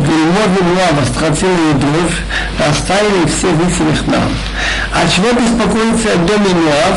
Гельмод 0.00 0.50
и 0.58 0.62
Муав 0.62 1.16
хотели 1.16 1.72
дров, 1.74 2.12
оставили 2.58 3.26
всех 3.26 3.52
их 3.52 4.06
нам. 4.06 4.30
А 4.94 5.08
чего 5.08 5.32
беспокоиться 5.32 6.16
Дом 6.26 6.44
и 6.44 6.54
Муав? 6.54 6.96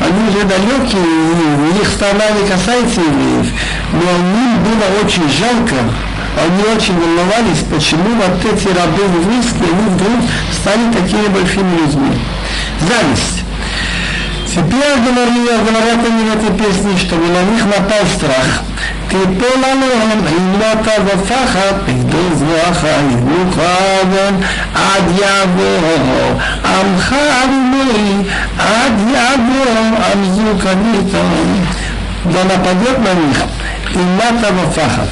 Они 0.00 0.28
уже 0.28 0.44
далекие, 0.44 1.80
их 1.80 1.88
страна 1.88 2.24
не 2.30 2.48
касается 2.48 3.00
евреев, 3.00 3.46
но 3.92 4.00
им 4.00 4.64
было 4.64 5.04
очень 5.04 5.28
жалко, 5.30 5.76
они 6.34 6.74
очень 6.74 6.98
волновались, 6.98 7.62
почему 7.70 8.16
вот 8.16 8.44
эти 8.44 8.66
рабы 8.68 9.02
еврейские, 9.02 9.68
они 9.70 9.94
вдруг 9.94 10.20
стали 10.60 10.92
такими 10.92 11.28
большими 11.28 11.76
людьми. 11.78 12.18
Зависть. 12.80 13.44
Теперь 14.48 14.96
говорят, 15.06 15.70
говорят 15.70 15.98
они 16.04 16.24
в 16.24 16.36
этой 16.36 16.56
песне, 16.58 16.98
чтобы 16.98 17.26
на 17.28 17.42
них 17.52 17.64
напал 17.64 18.04
страх. 18.16 18.62
תיפול 19.11 19.63
עליהם 19.63 20.25
עילות 20.25 20.87
ופחד, 21.05 21.73
פקדוס 21.85 22.41
וחיים 22.41 23.49
חבן, 23.51 24.35
עד 24.73 25.03
יבוא 25.15 26.39
עמך 26.65 27.15
אדוני, 27.43 28.23
עד 28.59 28.93
יבוא 29.09 29.97
עמזו 30.13 30.59
כניתון. 30.63 31.65
Да 32.33 32.43
нападет 32.43 32.99
на 32.99 33.13
них 33.13 33.37
и 33.93 33.99
ופחד. 34.63 35.07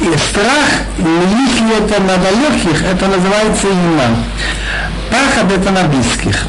И 0.00 0.16
страх, 0.16 0.68
если 0.96 1.76
это 1.78 2.00
на 2.00 2.16
далеких, 2.16 2.82
это 2.82 3.06
называется 3.06 3.66
иман. 3.66 4.16
Пахад 5.10 5.52
это 5.52 5.70
на 5.70 5.82
близких. 5.84 6.46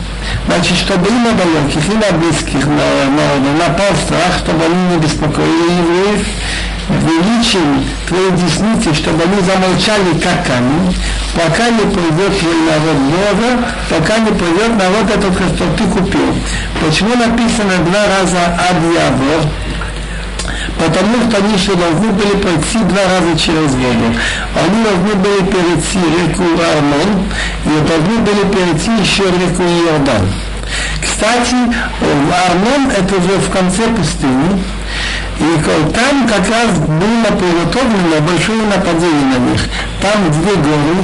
Значит, 0.47 0.77
чтобы 0.77 1.09
и 1.09 1.11
на 1.11 1.33
далеких, 1.33 1.85
и 1.89 1.95
на 1.95 2.17
близких 2.17 2.65
народу 2.65 3.51
напал 3.59 3.93
страх, 4.05 4.37
чтобы 4.39 4.63
они 4.65 4.95
не 4.95 4.97
беспокоили 4.99 5.71
евреев, 5.81 6.25
величием 6.88 7.84
твоей 8.08 8.30
десницы, 8.32 8.94
чтобы 8.94 9.22
они 9.24 9.40
замолчали 9.42 10.18
как 10.22 10.46
камень, 10.46 10.94
пока 11.34 11.68
не 11.70 11.82
придет 11.92 12.38
твой 12.38 12.54
народ 12.66 12.98
Бога, 13.10 13.64
пока 13.90 14.18
не 14.18 14.30
придет 14.30 14.76
народ 14.76 15.10
этот, 15.10 15.34
что 15.34 15.64
ты 15.76 15.84
купил. 15.84 16.34
Почему 16.84 17.16
написано 17.16 17.78
два 17.84 18.04
раза 18.06 18.38
ад 18.58 18.76
потому 20.78 21.28
что 21.28 21.38
они 21.38 21.54
еще 21.54 21.74
должны 21.74 22.12
были 22.12 22.36
пройти 22.36 22.78
два 22.84 23.02
раза 23.04 23.38
через 23.38 23.72
воду. 23.74 24.14
Они 24.54 24.84
должны 24.84 25.14
были 25.14 25.40
перейти 25.50 25.98
реку 25.98 26.44
Армон 26.44 27.24
и 27.64 27.88
должны 27.88 28.18
были 28.18 28.42
перейти 28.52 28.90
еще 29.00 29.24
реку 29.24 29.62
Иордан. 29.62 30.28
Кстати, 31.02 31.56
Армон 32.48 32.90
это 32.90 33.16
уже 33.16 33.38
в 33.38 33.50
конце 33.50 33.88
пустыни, 33.88 34.62
и 35.38 35.92
там 35.92 36.26
как 36.26 36.48
раз 36.48 36.78
было 36.78 37.36
приготовлено 37.36 38.20
большое 38.26 38.62
нападение 38.62 39.38
на 39.38 39.50
них. 39.50 39.60
Там 40.00 40.30
две 40.30 40.54
горы 40.56 40.96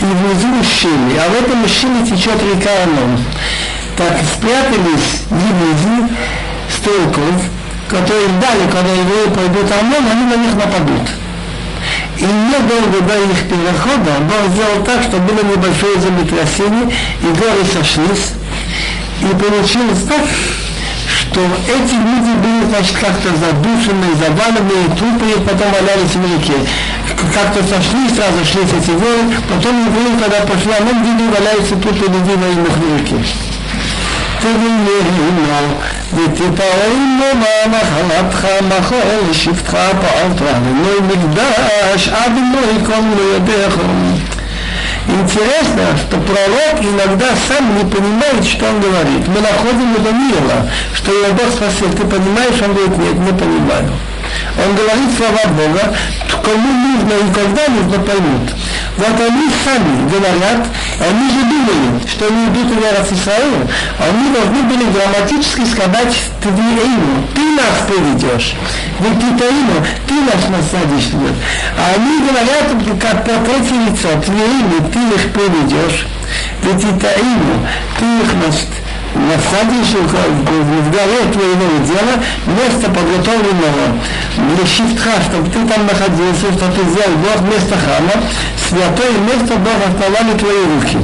и 0.00 0.04
внизу 0.04 0.60
ущелье, 0.60 1.20
а 1.20 1.30
в 1.30 1.34
этом 1.42 1.64
ущелье 1.64 2.04
течет 2.04 2.40
река 2.42 2.70
Армон. 2.82 3.18
Так 3.96 4.18
спрятались 4.34 5.24
дивизии 5.30 6.08
стрелков, 6.68 7.42
которые 7.88 8.28
ждали, 8.28 8.70
когда 8.70 8.92
евреи 8.92 9.34
пойдут 9.34 9.70
Амон, 9.72 10.04
они 10.10 10.24
на 10.24 10.36
них 10.36 10.54
нападут. 10.54 11.10
И 12.18 12.24
недолго 12.24 13.00
до 13.00 13.16
их 13.32 13.48
перехода 13.48 14.20
Бог 14.20 14.52
сделал 14.52 14.84
так, 14.84 15.02
что 15.02 15.16
было 15.18 15.42
небольшое 15.42 15.98
землетрясение, 15.98 16.94
и 17.22 17.26
горы 17.26 17.64
сошлись. 17.64 18.34
И 19.22 19.34
получилось 19.34 20.02
так, 20.08 20.26
что 21.29 21.41
эти 21.67 21.95
люди 21.95 22.33
были, 22.39 22.65
значит, 22.69 22.97
как-то 22.97 23.29
задушены, 23.35 24.07
заваленные, 24.15 24.87
трупы 24.97 25.39
потом 25.41 25.71
валялись 25.71 26.15
в 26.15 26.23
реке. 26.23 26.57
Как-то 27.33 27.63
сошли, 27.63 28.09
сразу 28.09 28.45
шли 28.45 28.63
эти 28.63 28.91
горы, 28.91 29.35
потом 29.49 29.85
евреи, 29.85 30.19
когда 30.19 30.41
пошли, 30.45 30.71
а 30.71 30.83
мы 30.83 30.93
видели, 31.05 31.29
валяются 31.29 31.75
трупы 31.75 32.05
людей 32.05 32.37
на 32.37 32.47
в 32.51 32.99
реке. 32.99 33.17
תביאינו 34.45 35.45
ותפארנו 36.13 37.25
מה 37.35 37.77
נחלתך 37.77 38.47
מחול 38.67 39.33
שבטך 39.33 39.71
פעלת 39.71 40.41
לנו 40.41 40.89
מקדש 41.07 42.09
עד 42.09 42.31
מוי 42.31 42.85
כל 42.85 43.35
ידיך 43.35 43.77
Интересно, 45.08 45.96
что 45.96 46.16
пророк 46.18 46.82
иногда 46.82 47.26
сам 47.48 47.76
не 47.76 47.84
понимает, 47.84 48.44
что 48.44 48.66
он 48.66 48.80
говорит. 48.80 49.26
Мы 49.28 49.40
находим 49.40 49.94
у 49.94 49.98
Даниила, 49.98 50.70
что 50.94 51.12
его 51.12 51.32
Бог 51.34 51.50
спросил, 51.52 51.90
ты 51.90 52.04
понимаешь? 52.04 52.60
Он 52.62 52.74
говорит, 52.74 52.96
нет, 52.98 53.14
не 53.14 53.32
понимаю. 53.32 53.90
Он 54.58 54.74
говорит 54.74 55.10
слова 55.16 55.40
Бога, 55.54 55.94
кому 56.42 56.72
нужно 56.72 57.12
и 57.14 57.32
когда 57.32 57.68
нужно 57.68 57.98
поймут. 58.04 58.50
Вот 58.96 59.20
они 59.20 59.48
сами 59.64 60.08
говорят, 60.10 60.66
они 61.00 61.30
же 61.30 61.42
думали, 61.48 62.06
что 62.06 62.26
они 62.26 62.46
идут 62.48 62.76
в 62.76 62.82
Эрос 62.82 63.12
Исраил, 63.12 63.68
они 63.98 64.34
должны 64.34 64.62
были 64.64 64.84
грамматически 64.90 65.64
сказать 65.64 66.14
Твиэйну, 66.42 67.26
ты 67.34 67.40
нас 67.56 67.88
поведешь, 67.88 68.54
ведь 69.00 69.18
Твиэйну, 69.18 69.86
ты 70.06 70.14
нас 70.14 70.42
насадишь. 70.50 71.12
А 71.78 71.94
они 71.96 72.18
говорят, 72.20 73.00
как 73.00 73.24
по 73.24 73.32
третье 73.44 73.76
лицо, 73.88 74.08
Твиэйну, 74.20 74.90
ты 74.92 74.98
их 75.14 75.32
поведешь, 75.32 76.06
ведь 76.62 76.80
Твиэйну, 76.80 77.66
ты 77.98 78.04
их 78.04 78.34
нас 79.14 79.40
насадишь 79.40 79.94
в 79.94 80.90
горе 80.90 81.32
твоего 81.32 81.84
дела 81.84 82.14
место 82.46 82.90
подготовленного 82.90 83.98
для 84.36 84.66
щитха, 84.66 85.22
чтобы 85.28 85.50
ты 85.50 85.58
там 85.66 85.86
находился, 85.86 86.52
что 86.52 86.66
ты 86.70 86.82
сделал 86.88 87.16
Бог 87.18 87.42
вместо 87.42 87.76
храма, 87.76 88.24
святое 88.68 89.12
место 89.26 89.56
Бог 89.56 89.78
основали 89.86 90.38
твои 90.38 90.64
руки. 90.74 90.98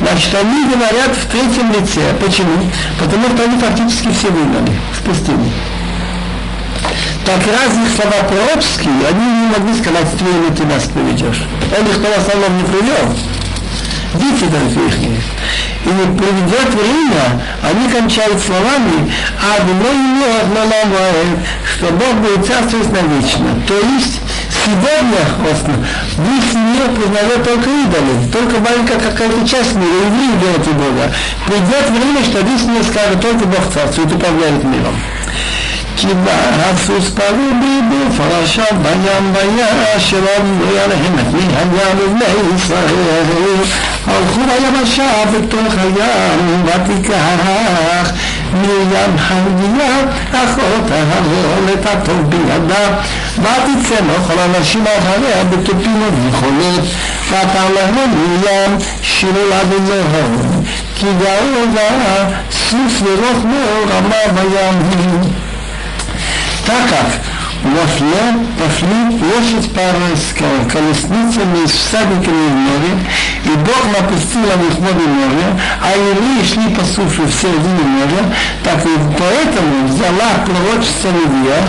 Значит, 0.00 0.34
они 0.34 0.64
говорят 0.64 1.14
в 1.16 1.26
третьем 1.26 1.72
лице. 1.72 2.00
Почему? 2.20 2.56
Потому 2.98 3.26
что 3.34 3.44
они 3.44 3.58
фактически 3.58 4.08
все 4.10 4.28
выгнали 4.28 4.72
в 4.92 5.02
пустыне. 5.02 5.52
Так 7.26 7.40
разные 7.46 7.88
слова 7.90 8.26
пророческие, 8.26 8.92
они 9.08 9.24
не 9.24 9.46
могли 9.46 9.74
сказать, 9.80 10.18
твоими 10.18 10.50
ты 10.56 10.64
нас 10.64 10.84
приведешь. 10.84 11.42
Он 11.78 11.86
их 11.86 11.98
в 11.98 12.18
основном 12.18 12.56
не 12.58 12.64
привел 12.64 13.14
Дети 14.13 14.45
даже 14.45 14.87
их 14.87 14.97
нет 14.99 15.23
и 15.85 15.89
не 15.89 16.17
приведет 16.17 16.73
время, 16.73 17.41
они 17.61 17.87
кончают 17.89 18.41
словами 18.41 19.11
«Адной 19.37 19.95
не 19.95 20.25
что 21.75 21.91
Бог 21.93 22.13
будет 22.15 22.45
царствовать 22.45 22.91
навечно. 22.91 23.49
То 23.67 23.75
есть 23.75 24.19
сегодня 24.65 25.21
весь 26.17 26.53
мир 26.55 26.89
признает 26.95 27.43
только 27.43 27.69
идолы, 27.69 28.31
только 28.31 28.59
маленькая 28.59 28.99
какая-то 28.99 29.47
часть 29.47 29.75
мира, 29.75 30.05
евреи 30.07 30.39
делают 30.41 30.67
Бога. 30.73 31.11
Придет 31.45 31.89
время, 31.91 32.23
что 32.23 32.39
весь 32.39 32.63
мир 32.63 32.83
скажет, 32.83 33.21
только 33.21 33.45
Бог 33.45 33.71
царствует 33.71 34.11
и 34.11 34.15
управляет 34.15 34.63
миром. 34.63 34.95
כי 35.97 36.07
הסוס 36.27 37.09
פרו 37.09 37.49
ביבו 37.61 38.13
פרשה 38.17 38.63
בים 38.81 39.33
וישב 39.33 40.23
עליהם 40.83 41.15
את 41.19 41.33
מי 41.33 41.41
הים 41.55 41.99
ובני 41.99 42.55
ישראל 42.55 43.55
הלכו 44.06 44.40
ביבשה 44.40 45.24
בתוך 45.32 45.74
הים, 45.78 46.64
ותיקח 46.64 47.16
מים 48.52 49.18
חניה, 49.18 50.00
אחות 50.32 50.90
ההרעולת 50.90 51.86
הטוב 51.86 52.30
בידה, 52.30 52.88
ותצא 53.38 53.94
לכל 53.94 54.38
אנשים 54.38 54.84
אחריה 54.98 55.44
בתופים 55.44 56.02
ובכולות, 56.02 56.84
ואתה 57.30 57.68
להם 57.74 57.94
מים 57.94 58.78
שירו 59.02 59.48
לה 59.50 59.64
בזהוב, 59.64 60.64
כי 60.96 61.06
גאו 61.20 61.66
לה 61.74 62.28
סוס 62.50 63.02
ורוחמו 63.02 63.56
רמה 63.90 64.40
בים. 64.40 65.32
תקף 66.64 67.29
вошло, 67.62 68.40
пошли 68.58 69.20
лошадь 69.20 69.72
парой 69.72 70.16
с 70.16 70.32
колесницами, 70.70 71.66
с 71.66 71.72
всадниками 71.72 72.48
в 72.48 72.56
море, 72.56 72.92
и 73.44 73.48
Бог 73.48 73.82
напустил 73.92 74.40
на 74.40 74.56
них 74.62 74.78
море 74.78 75.06
море, 75.06 75.46
а 75.82 75.90
евреи 75.92 76.44
шли 76.44 76.74
по 76.74 76.84
суше 76.84 77.22
в 77.22 77.32
середине 77.32 77.84
моря, 77.84 78.32
так 78.64 78.84
и 78.84 78.94
поэтому 79.18 79.88
взяла 79.88 80.44
пророчица 80.44 81.08
Левия, 81.12 81.62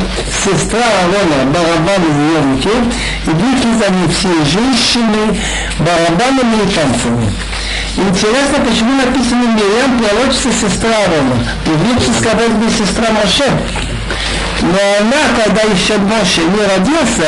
сестра 0.44 0.86
Арона, 1.04 1.52
барабан 1.52 2.02
в 2.02 2.20
ее 2.20 2.40
руке, 2.54 2.76
и 3.26 3.30
вышли 3.30 3.72
за 3.78 3.92
ней 3.92 4.08
все 4.10 4.30
женщины 4.46 5.38
барабанами 5.80 6.64
и 6.64 6.74
танцами. 6.74 7.32
Интересно, 7.98 8.64
почему 8.66 8.94
написано 8.94 9.54
Мирьям, 9.54 10.00
пророчица 10.00 10.52
сестра 10.52 10.92
Арона. 11.06 11.36
Еврейский 11.66 12.14
сказать 12.14 12.54
бы 12.54 12.70
сестра 12.70 13.08
Моше. 13.12 13.52
Но 14.62 14.78
она, 15.00 15.44
когда 15.44 15.62
еще 15.62 15.98
Моше 15.98 16.42
не 16.42 16.62
родился, 16.62 17.28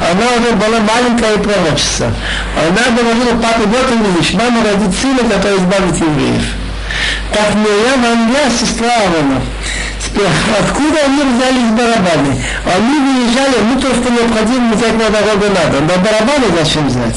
она 0.00 0.26
уже 0.36 0.52
была 0.56 0.80
маленькая 0.80 1.38
пророчица. 1.38 2.12
Она 2.58 2.96
говорила, 2.96 3.40
папа, 3.40 3.62
вот 3.66 3.92
он 3.92 4.12
видишь, 4.12 4.32
мама 4.34 4.62
родит 4.64 4.94
сына, 5.00 5.22
который 5.30 5.58
избавит 5.58 5.96
евреев. 5.96 6.42
Так 7.32 7.54
Мирьям, 7.54 8.04
она 8.04 8.50
сестра 8.50 8.88
Аарона. 8.88 9.40
Откуда 10.60 10.98
они 11.06 11.22
взяли 11.22 11.70
барабаны? 11.70 12.44
Они 12.66 12.98
выезжали, 12.98 13.56
ну 13.62 13.80
то, 13.80 13.94
что 13.94 14.10
необходимо 14.10 14.74
взять 14.74 14.92
на 14.94 15.08
дорогу 15.08 15.46
надо. 15.48 15.80
Но 15.80 16.02
барабаны 16.02 16.54
зачем 16.58 16.88
взять? 16.88 17.16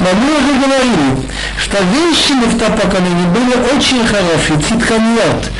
Но 0.00 0.06
мы 0.14 0.30
уже 0.38 0.52
говорили, 0.64 1.28
что 1.58 1.76
женщины 1.78 2.46
в 2.46 2.58
том 2.58 2.72
поколении 2.72 3.26
были 3.34 3.54
очень 3.74 4.06
хорошие, 4.06 4.58
цитканьот. 4.60 5.50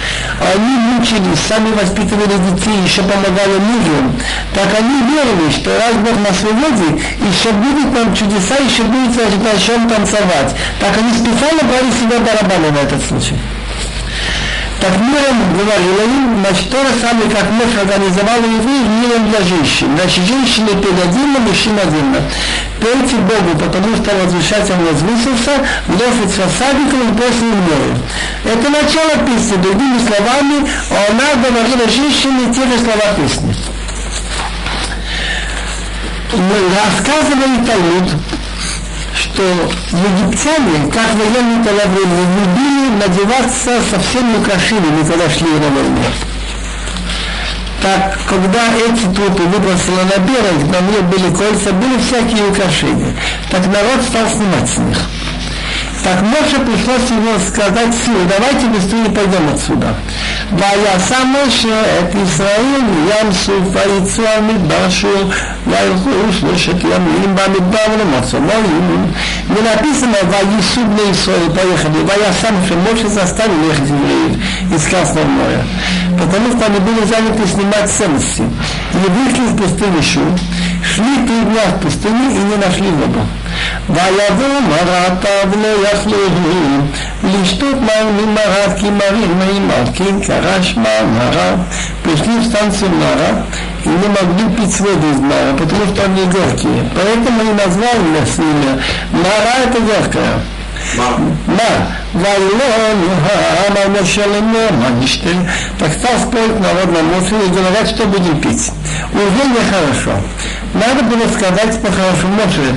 Они 0.40 0.76
мучились, 0.78 1.40
сами 1.48 1.72
воспитывали 1.72 2.38
детей, 2.50 2.78
еще 2.84 3.02
помогали 3.02 3.58
мужу. 3.58 4.14
Так 4.54 4.68
они 4.78 5.02
верили, 5.10 5.50
что 5.50 5.70
раз 5.76 5.94
Бог 5.96 6.16
на 6.22 6.32
свободе, 6.34 7.02
еще 7.18 7.52
будет 7.52 7.92
нам 7.92 8.14
чудеса, 8.14 8.56
еще 8.56 8.82
будет 8.84 9.16
о 9.18 9.58
чем 9.58 9.88
танцевать. 9.88 10.54
Так 10.80 10.96
они 10.96 11.12
специально 11.12 11.62
брали 11.64 11.90
себе 11.90 12.18
барабаны 12.18 12.70
на 12.70 12.78
этот 12.78 13.04
случай. 13.04 13.34
Так 14.80 14.96
миром 15.00 15.58
говорила 15.58 16.02
им, 16.04 16.38
значит, 16.38 16.70
то 16.70 16.78
же 16.78 16.92
самое, 17.00 17.28
как 17.28 17.50
муж 17.50 17.66
организовал 17.80 18.38
евреев 18.38 18.86
миром 19.02 19.28
для 19.28 19.40
женщин. 19.42 19.88
Значит, 19.96 20.24
женщины 20.24 20.68
пели 20.68 21.00
отдельно, 21.02 21.40
мужчина 21.40 21.82
отдельно. 21.82 22.22
Пейте 22.80 23.16
Богу, 23.16 23.58
потому 23.58 23.96
что 23.96 24.14
возвышать 24.14 24.70
он 24.70 24.84
возвысился, 24.86 25.66
лошадь 25.88 26.30
с 26.30 26.38
осадником 26.38 27.10
и 27.10 27.18
после 27.18 27.48
море. 27.48 27.98
Это 28.44 28.70
начало 28.70 29.26
песни, 29.26 29.56
другими 29.56 29.98
словами, 29.98 30.62
она 31.10 31.42
говорила 31.42 31.90
женщине 31.90 32.54
те 32.54 32.62
же 32.62 32.78
слова 32.78 33.14
песни. 33.18 33.56
Рассказывали 36.30 37.64
Талмуд, 37.66 38.10
что 39.18 39.42
египтяне, 39.42 40.90
как 40.92 41.14
военные 41.14 41.64
того 41.64 41.92
времени, 41.92 42.26
любили 42.38 42.88
надеваться 43.02 43.80
совсем 43.90 44.40
украшениями, 44.40 45.02
когда 45.06 45.28
шли 45.28 45.48
на 45.48 45.68
войну. 45.74 46.02
Так, 47.82 48.18
когда 48.28 48.60
эти 48.76 49.04
трупы 49.14 49.42
выбросили 49.42 50.02
на 50.02 50.18
берег, 50.22 50.72
на 50.72 50.80
мне 50.80 51.00
были 51.00 51.34
кольца, 51.34 51.72
были 51.72 51.98
всякие 51.98 52.48
украшения. 52.48 53.14
Так 53.50 53.66
народ 53.66 54.02
стал 54.08 54.28
снимать 54.28 54.68
с 54.68 54.78
них. 54.78 54.98
Так 56.04 56.22
Моше 56.22 56.58
пришлось 56.64 57.10
ему 57.10 57.38
сказать 57.48 57.94
силу, 57.94 58.20
давайте 58.28 58.66
быстрее 58.66 59.10
пойдем 59.14 59.48
отсюда. 59.52 59.94
ויעשה 60.57 61.17
משה 61.25 61.81
את 61.99 62.15
ישראל 62.23 62.81
מים 62.81 63.33
סוף 63.33 63.63
ויצאו 63.71 64.23
המדבר 64.37 64.89
שוב 64.89 65.33
וילכו 65.67 66.09
שלושת 66.39 66.83
ימים 66.83 67.35
במדבר 67.35 67.85
ולמצוא 67.93 68.39
מים. 68.39 69.11
Не 69.49 69.61
написано 69.61 70.15
«Ваису 70.23 70.85
бне 70.85 71.11
Исраил» 71.11 71.51
поехали. 71.51 72.03
«Ваяса 72.03 72.51
Моше» 72.53 72.75
Моше 72.75 73.07
заставил 73.09 73.61
ехать 73.67 73.89
евреев 73.89 74.37
из 74.73 74.83
Красного 74.87 75.25
моря. 75.25 75.63
Потому 76.17 76.51
что 76.51 76.65
они 76.65 76.79
были 76.79 77.05
заняты 77.05 77.45
снимать 77.47 77.89
ценности. 77.89 78.43
И 78.93 78.97
вышли 78.97 79.45
в 79.47 79.57
пустыню 79.57 80.01
Шум, 80.01 80.37
шли 80.83 81.27
три 81.27 81.41
дня 81.41 81.65
в 81.75 81.81
пустыне 81.81 82.31
и 82.31 82.39
не 82.39 82.55
нашли 82.55 82.89
воду. 82.89 83.19
ויבוא 83.89 84.59
מרתיו 84.69 85.61
לא 85.61 85.87
יכלו 85.87 86.17
לשתות 87.23 87.75
מים 87.75 88.17
ממרד 88.17 88.77
כי 88.79 88.89
מרים 88.89 89.39
מימר 89.39 89.91
כי 89.93 90.03
קרש 90.27 90.75
מים 90.77 91.17
הרב 91.21 91.59
пришли 92.03 92.37
в 92.39 92.45
станцию 92.45 92.91
Мара 92.91 93.45
и 93.85 93.89
не 93.89 94.07
могли 94.07 94.55
пить 94.55 94.79
воду 94.79 95.09
из 95.11 95.19
Мара, 95.19 95.53
потому 95.57 95.85
что 95.87 96.03
они 96.03 96.25
горькие. 96.25 96.89
Поэтому 96.95 97.41
и 97.41 97.53
назвали 97.53 98.19
нас 98.19 98.37
имя. 98.37 98.81
Мара 99.11 99.53
это 99.65 99.79
горькая. 99.79 100.39
מה? 101.47 101.87
ויאמר 102.15 102.93
אמר 103.67 104.01
משה 104.01 104.25
למר, 104.27 104.69
ничто. 104.99 105.29
Так 105.79 105.93
стал 105.93 106.19
спорить 106.19 106.59
народ 106.59 106.91
на 106.91 107.01
Моше 107.03 107.35
и 107.45 107.49
говорят, 107.49 107.87
что 107.87 108.05
будем 108.05 108.39
пить. 108.41 108.71
Уже 109.13 109.49
нехорошо. 109.49 110.21
Надо 110.73 111.03
было 111.03 111.27
сказать 111.29 111.81
по-хорошему, 111.81 112.33
Моше, 112.35 112.75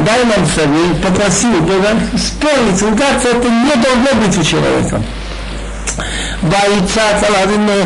дай 0.00 0.24
нам 0.24 0.46
совет, 0.46 1.02
попроси 1.02 1.46
Бога, 1.46 1.96
спорить, 2.16 2.82
ругаться, 2.82 3.28
это 3.28 3.48
не 3.48 3.74
должно 3.76 4.20
быть 4.22 4.38
у 4.38 4.42
человека. 4.42 5.02
ויצעק 6.42 7.24
על 7.28 7.34
אדינוי, 7.34 7.82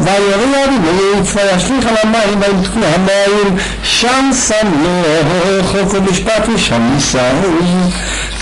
וירא 0.00 0.64
אדינוי, 0.64 1.20
וישליך 1.34 1.86
על 1.86 1.94
המים, 2.02 2.40
וימתקו 2.40 2.78
המים, 2.94 3.56
שם 3.82 4.30
שם 4.48 4.68
לו 4.82 5.64
חוק 5.64 5.94
ומשפט 5.94 6.48
ושם 6.54 6.90
ניסהו. 6.94 7.90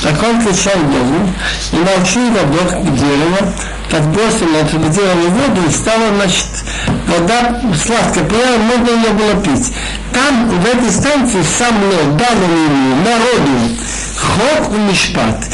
Так 0.02 0.22
он 0.22 0.40
кричал 0.40 0.80
Богу, 0.80 1.28
и 1.72 1.76
молчи 1.76 2.20
Бог 2.30 2.70
к 2.70 2.94
дереву, 2.94 3.52
так 3.90 4.02
бросил 4.12 4.46
на 4.46 4.56
это 4.56 4.78
дерево 4.78 5.28
воду, 5.28 5.60
и 5.68 5.70
стала, 5.70 6.14
значит, 6.16 6.53
вода 7.07 7.61
сладкая, 7.75 8.23
прямо 8.25 8.57
можно 8.57 8.89
ее 8.89 9.13
было 9.13 9.41
пить. 9.41 9.73
Там, 10.13 10.49
в 10.49 10.65
этой 10.65 10.91
станции, 10.91 11.41
сам 11.43 11.75
лед 11.89 12.17
дал 12.17 12.31
ему, 12.31 12.95
народу, 13.03 13.75
хок 14.17 14.73
и 14.73 14.79
мишпат. 14.79 15.45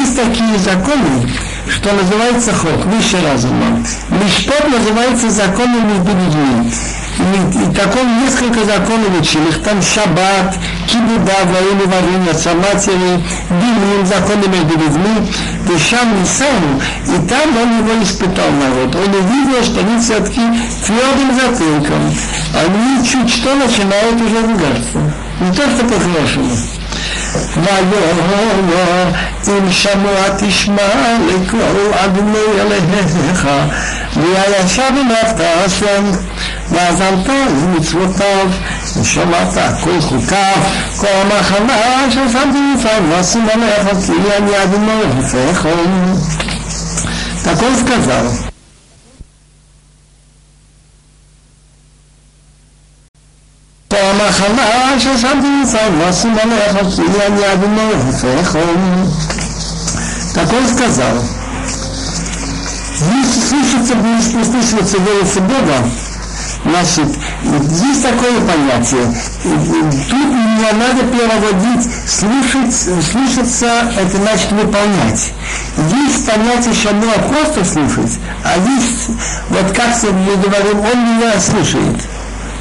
Есть 0.00 0.16
такие 0.16 0.58
законы, 0.58 1.30
что 1.68 1.92
называется 1.92 2.52
хок, 2.52 2.84
выше 2.86 3.18
разума. 3.22 3.84
Мишпот 4.10 4.68
называется 4.70 5.30
законом 5.30 5.88
между 5.88 6.10
людьми. 6.10 6.72
И, 7.18 7.64
и 7.64 7.74
таком 7.74 8.22
несколько 8.22 8.64
законов 8.64 9.20
учили. 9.20 9.50
Там 9.64 9.80
шаббат, 9.80 10.56
кибуда, 10.86 11.38
во 11.44 11.60
имя 11.60 11.86
варенья, 11.86 12.34
матери, 12.54 13.22
дилим, 13.50 14.06
законы 14.06 14.46
между 14.48 14.78
людьми, 14.78 15.30
дышам 15.66 16.20
Нисану. 16.20 16.80
И 17.06 17.28
там 17.28 17.56
он 17.56 17.78
его 17.78 18.02
испытал 18.02 18.50
народ. 18.50 18.94
Он 18.94 19.14
увидел, 19.14 19.62
что 19.64 19.80
они 19.80 20.00
все-таки 20.00 20.40
твердым 20.84 21.34
затылком. 21.34 22.14
Они 22.54 23.06
чуть 23.06 23.30
что 23.30 23.54
начинают 23.54 24.20
уже 24.20 24.40
ругаться. 24.40 24.98
Не 25.40 25.52
то, 25.52 25.62
что 25.70 25.84
по-хорошему. 25.84 26.50
ויאמר 27.56 28.60
לא 28.70 29.52
אם 29.58 29.72
שמוע 29.72 30.28
תשמע 30.38 31.18
לקרוא 31.28 31.94
אדוני 32.04 32.38
אלוהיך 32.60 33.48
ויעשה 34.16 34.88
בנפת 34.90 35.40
השם? 35.40 36.04
ועזרת 36.70 37.28
למצוותיו 37.62 38.46
ושמעת 39.00 39.54
כל 39.84 40.00
חוקיו 40.00 40.62
כל 41.00 41.06
המחנה 41.06 42.10
ששמתי 42.10 42.58
לפעמים 42.74 43.10
ועשו 43.10 43.38
עליך 43.38 44.06
כי 44.06 44.12
אני 44.38 44.62
אדוני 44.62 45.02
חופך 45.16 45.66
תקוף 47.42 47.82
כזב 47.86 48.53
המחלה 53.93 54.99
ששמתי 54.99 55.47
מצד 55.63 55.89
ועשים 55.99 56.35
עליך 56.43 56.95
כי 56.95 57.01
אני 57.27 57.53
אדוני 57.53 57.91
רופאך 58.05 58.57
Так 60.35 60.53
он 60.53 60.67
сказал, 60.67 61.15
если 63.01 63.41
слышится, 63.49 63.95
будет 63.95 64.33
не 64.35 64.43
слышится 64.43 64.99
голос 64.99 65.33
Бога, 65.37 65.89
значит, 66.65 67.17
есть 67.43 68.03
такое 68.03 68.39
понятие. 68.41 69.11
Тут 69.43 70.27
не 70.29 70.71
надо 70.71 71.03
переводить, 71.11 71.89
слушать, 72.07 72.73
слушаться, 73.11 73.91
это 73.97 74.17
значит 74.17 74.51
выполнять. 74.51 75.33
Есть 76.05 76.25
понятие 76.27 76.73
шамуа 76.75 77.17
просто 77.27 77.65
слушать, 77.65 78.19
а 78.43 78.55
есть, 78.69 79.07
вот 79.49 79.71
как 79.75 79.95
мы 80.13 80.35
говорим, 80.35 80.79
он 80.79 81.17
меня 81.17 81.39
слушает. 81.39 81.97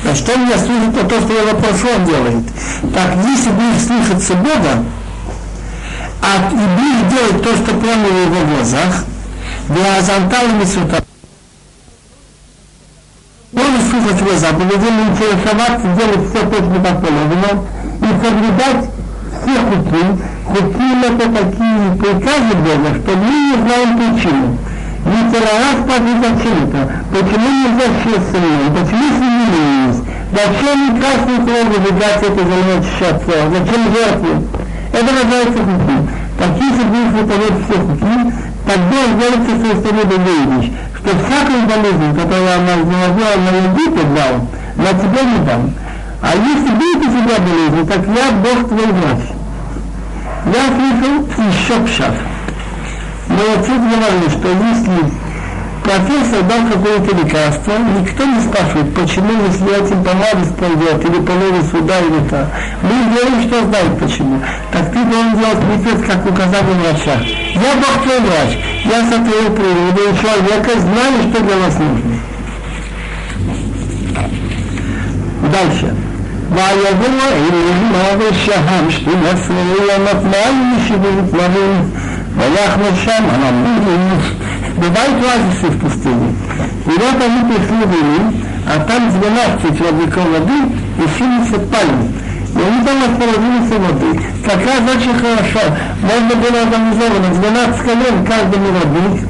На 0.03 0.13
что 0.15 0.35
меня 0.37 0.57
служит 0.57 1.07
то, 1.07 1.21
что 1.21 1.33
я 1.33 1.53
попрошу, 1.53 1.87
он 1.95 2.05
делает. 2.05 2.45
Так, 2.93 3.15
если 3.25 3.51
будешь 3.51 3.85
слушаться 3.87 4.33
Бога, 4.35 4.83
а 6.21 6.51
и 6.51 6.55
будешь 6.55 7.11
делать 7.11 7.41
то, 7.41 7.55
что 7.55 7.75
прямо 7.79 8.07
в 8.07 8.25
его 8.25 8.45
глазах, 8.53 9.05
для 9.69 9.97
азантала 9.97 10.49
мисута, 10.49 11.03
можешь 13.53 13.89
слушать 13.89 14.19
его 14.19 14.37
заповеди, 14.37 14.91
не 14.91 15.03
интересоваться, 15.11 15.87
делать 15.97 16.29
все 16.29 16.49
точно 16.49 16.83
как 16.83 17.01
положено, 17.01 17.63
и 18.01 18.25
соблюдать 18.25 18.89
все 19.41 19.59
хуки. 19.61 20.03
Хуки 20.45 21.05
это 21.05 21.31
такие 21.31 21.95
приказы 21.97 22.55
Бога, 22.55 23.01
что 23.01 23.17
мы 23.17 23.31
не 23.31 23.55
знаем 23.55 23.97
причину. 23.97 24.57
Ветерана 25.05 25.83
спасет 25.83 26.23
от 26.23 26.41
чего-то. 26.41 26.91
Почему 27.11 27.49
нельзя 27.51 27.87
счесть 28.03 28.31
семью? 28.31 28.71
Почему 28.71 29.05
семьи 29.19 29.87
есть? 29.87 30.03
Зачем 30.31 30.97
красный 30.97 31.39
кровь 31.43 31.77
выдать 31.77 32.23
это 32.23 32.39
занимать 32.39 32.85
счастье? 32.87 33.35
Зачем 33.51 33.83
жертвы? 33.91 34.47
Это 34.93 35.09
называется 35.11 35.59
хуки. 35.59 35.97
Так 36.39 36.49
если 36.55 36.83
будешь 36.87 37.13
выполнять 37.13 37.59
все 37.65 37.79
хуки, 37.79 38.33
тогда 38.65 39.03
с 39.53 39.61
той 39.61 39.75
стороны 39.75 40.03
другая 40.05 40.45
вещь, 40.55 40.71
что 40.97 41.09
всякую 41.19 41.61
болезнь, 41.67 42.15
которую 42.15 42.53
она 42.55 42.73
заложила 42.79 43.35
на 43.43 43.51
Египет 43.59 44.15
дал, 44.15 44.47
на 44.77 44.91
тебя 44.99 45.23
не 45.23 45.45
дам. 45.45 45.73
А 46.21 46.31
если 46.35 46.71
будет 46.75 46.97
у 46.97 47.09
тебя 47.11 47.37
болезнь, 47.43 47.87
так 47.87 48.07
я 48.07 48.31
Бог 48.39 48.69
твой 48.69 48.87
врач. 48.87 49.19
Я 50.45 50.63
слышал 50.71 51.49
еще 51.49 51.85
пшат 51.85 52.32
Но 53.32 53.42
отец 53.54 53.68
говорил, 53.68 54.30
что 54.30 54.48
если 54.48 55.28
профессор 55.82 56.42
дал 56.42 56.66
какое-то 56.70 57.16
лекарство, 57.16 57.72
никто 58.00 58.24
не 58.24 58.40
спрашивает, 58.40 58.94
почему, 58.94 59.30
если 59.46 59.84
этим 59.84 60.02
помадой 60.02 60.44
спойдет, 60.44 61.04
или 61.04 61.20
положит 61.24 61.70
сюда, 61.70 61.98
или 62.00 62.28
так. 62.28 62.46
Мы 62.82 63.14
верим, 63.14 63.42
что 63.48 63.64
знает 63.64 63.98
почему. 63.98 64.40
Так 64.72 64.92
ты 64.92 65.04
должен 65.04 65.38
делать 65.38 65.58
припев, 65.58 66.06
как 66.06 66.26
указание 66.26 66.74
врача. 66.74 67.20
Я 67.54 67.74
Бог 67.76 68.02
твой 68.02 68.20
врач, 68.20 68.58
я 68.84 69.02
сотворил 69.04 69.54
природу 69.54 70.00
и 70.02 70.18
человека, 70.20 70.80
знаю, 70.80 71.30
что 71.30 71.42
для 71.42 71.56
вас 71.56 71.78
нужно. 71.78 72.18
Дальше. 75.52 75.94
ויבוא 76.50 77.06
אליהם 77.32 78.18
ושם 78.18 78.90
שתי 78.90 79.10
נפלו 79.10 79.86
למפמל 79.88 80.52
משיבות 80.76 81.30
וילך 82.37 82.77
לשם, 82.81 83.23
בבית 84.79 85.15
לא 85.21 85.31
היה 85.31 85.51
סיף 85.61 85.73
פוסטילי. 85.81 86.31
ולא 86.85 87.05
תמיד 87.19 87.61
יפלו 87.61 87.87
בימים, 87.87 88.31
אתה 88.75 88.93
מזבנחתי 88.99 89.77
של 89.77 89.85
הביקור 89.87 90.23
רבי, 90.35 90.59
יפים 91.05 91.41
מספיים. 91.41 92.11
ואני 92.53 92.85
בא 92.85 92.91
לכל 92.91 93.23
על 93.23 93.29
הספרדים 93.29 93.61
מסומדי, 93.61 94.19
תקע 94.41 94.71
זאת 94.85 95.01
שחרר 95.01 95.35
השם, 95.39 95.69
נדבר 96.03 96.47
על 96.47 96.67
אדם 96.67 96.91
מזור, 96.91 97.09
מזבנת 97.31 97.75
סקלם, 97.75 98.25
כך 98.25 98.39
במרבי, 98.49 99.21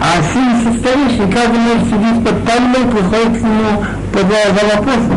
העשים 0.00 0.52
ספרים 0.62 1.08
שכך 1.10 1.44
במרבי 1.52 1.90
סוגית 1.90 2.16
פתלמות 2.24 2.94
לכל 2.94 3.38
תקימו 3.38 3.82
פדו 4.10 4.34
עזב 4.34 4.78
הפוסק. 4.78 5.16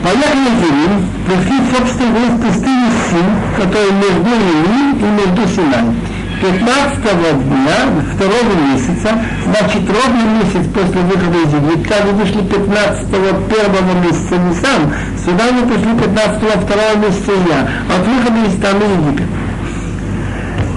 Поехали 0.06 0.50
в 0.60 0.64
Ирим, 0.70 0.94
пришли, 1.26 1.58
собственно, 1.76 2.26
в 2.30 2.40
пустыню 2.40 2.92
Син, 3.10 3.26
который 3.58 3.92
между 3.92 4.30
Ирим 4.30 5.00
и 5.00 5.08
между 5.20 5.48
Синай. 5.56 5.96
15 6.42 7.02
дня, 7.50 7.78
второго 8.14 8.54
месяца, 8.70 9.18
значит, 9.46 9.82
ровно 9.90 10.22
месяц 10.38 10.68
после 10.74 11.02
выхода 11.02 11.38
из 11.40 11.54
Египта, 11.54 11.96
они 12.04 12.12
вышли 12.12 12.42
15 12.42 13.10
первого 13.10 13.94
месяца 14.04 14.36
Нисан, 14.38 14.94
сюда 15.26 15.46
они 15.46 15.62
пришли 15.66 15.94
15 15.98 16.42
второго 16.62 16.96
месяца 16.98 17.32
Илья, 17.32 17.68
от 17.90 18.06
выхода 18.06 18.48
из 18.48 18.54
страны 18.58 18.84
Египет. 18.84 19.39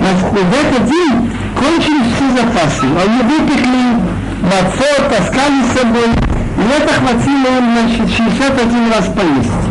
Значит, 0.03 0.33
в 0.33 0.55
этот 0.55 0.85
день 0.87 1.31
кончились 1.59 2.13
все 2.15 2.27
запасы. 2.37 2.87
Они 2.87 3.23
выпекли 3.23 3.99
мацо, 4.43 4.91
таскали 5.11 5.63
с 5.65 5.79
собой, 5.79 6.11
и 6.57 6.83
это 6.83 6.93
хватило 6.95 7.59
им, 7.59 7.67
значит, 7.73 8.17
61 8.17 8.93
раз 8.93 9.07
поесть. 9.07 9.65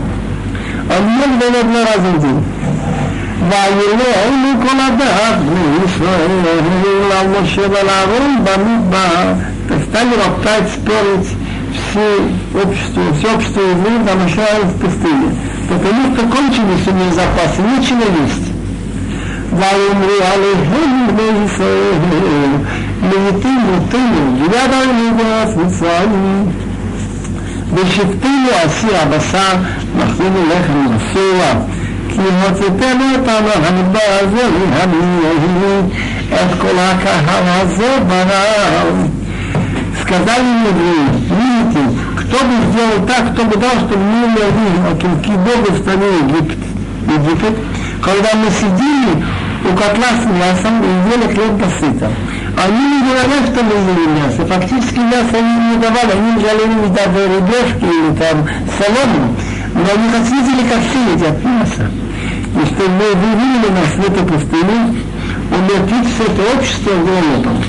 Он 0.89 1.03
ел 1.19 1.37
было 1.39 1.63
два 1.63 1.81
раза 1.85 2.11
в 2.15 2.21
день. 2.21 2.43
ויראו 3.49 4.61
כל 4.61 4.79
הדעת 4.87 5.39
בני 5.39 5.85
ישראל 5.85 6.31
על 7.19 7.27
משה 7.41 7.61
ולאהרון 7.61 8.37
במדבר. 8.43 9.33
Так 9.67 9.79
стали 9.89 10.13
роптать, 10.15 10.69
спорить 10.71 11.29
все 11.73 12.61
общество, 12.63 13.01
все 13.19 13.35
общество 13.35 13.59
евреев 13.59 14.01
замышляют 14.09 14.65
в 14.65 14.79
пустыне. 14.79 15.35
Потому 15.67 16.15
что 16.15 16.25
кончились 16.27 16.87
у 16.87 16.91
них 16.91 17.13
запасы, 17.13 17.61
нечего 17.61 18.05
есть. 18.23 18.40
ויאמרו 19.53 20.17
עליהם 20.33 21.07
בני 21.07 21.45
ישראל, 21.45 21.93
לעתים 23.03 23.59
מותנו 23.73 24.45
יד 24.45 24.73
עלינו 24.73 25.17
בארץ 25.17 25.55
מצרים, 25.55 26.51
בשבתנו 27.73 28.49
עשי 28.65 28.87
הבשר, 28.95 29.55
נחזינו 29.97 30.43
לחם 30.49 30.95
מסוע, 30.95 31.45
כי 32.09 32.21
הוצאתנו 32.47 33.03
אותנו 33.15 33.49
המדבר 33.67 34.17
הזה 34.21 34.47
להביא 34.69 35.97
את 36.33 36.61
כל 36.61 36.77
הקהל 36.79 37.43
הזה 37.61 37.97
ברב. 38.07 39.07
Сказали 40.07 40.69
евреи, 40.69 41.07
видите, 41.37 41.81
кто 42.15 42.37
бы 42.45 42.53
сделал 42.71 43.05
так, 43.05 43.33
кто 43.33 43.43
бы 43.43 43.57
дал, 43.57 43.71
чтобы 43.71 43.97
мы 43.97 44.27
не 44.27 44.89
от 44.89 45.03
руки 45.03 45.31
Бога 45.31 45.71
в 45.71 45.79
стране 45.79 46.05
Египет, 46.21 46.59
Египет, 47.07 47.57
когда 48.01 48.29
мы 48.35 48.49
сидели 48.49 49.25
у 49.63 49.75
котла 49.75 50.11
с 50.21 50.25
мясом 50.25 50.83
и 50.83 50.87
ели 51.13 51.33
хлеб 51.33 51.57
до 51.57 51.69
сыта. 51.79 52.11
Они 52.57 52.77
не 52.77 53.01
говорят, 53.01 53.43
что 53.51 53.63
мы 53.63 53.73
ели 53.73 54.07
мясо. 54.19 54.45
Фактически 54.45 54.99
мясо 54.99 55.33
они 55.33 55.75
не 55.75 55.77
давали, 55.77 56.11
они 56.11 56.41
жалели 56.41 56.87
даже 56.93 57.27
рыбешки 57.27 57.85
или 57.85 58.15
там 58.15 58.47
солому. 58.77 59.35
Но 59.73 59.85
они 59.93 60.09
нас 60.09 60.29
видели, 60.31 60.67
как 60.67 60.79
все 60.89 61.13
едят 61.13 61.43
мясо. 61.43 61.89
И 62.55 62.65
что 62.65 62.89
мы 62.89 63.13
вывели 63.13 63.69
нас 63.71 63.93
в 63.95 63.99
эту 63.99 64.25
пустыню, 64.25 64.95
умертвить 65.51 66.13
все 66.13 66.23
это 66.23 66.57
общество 66.57 66.91
голодом. 66.91 67.63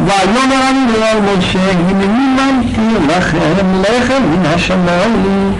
ויאמר 0.00 0.70
אני 0.70 0.92
לאל 0.92 1.38
משה, 1.38 1.58
הנני 1.70 2.06
ממתי 2.06 3.06
לכם 3.08 3.82
לחם 3.82 4.22
מן 4.30 4.46
השמיים 4.46 5.52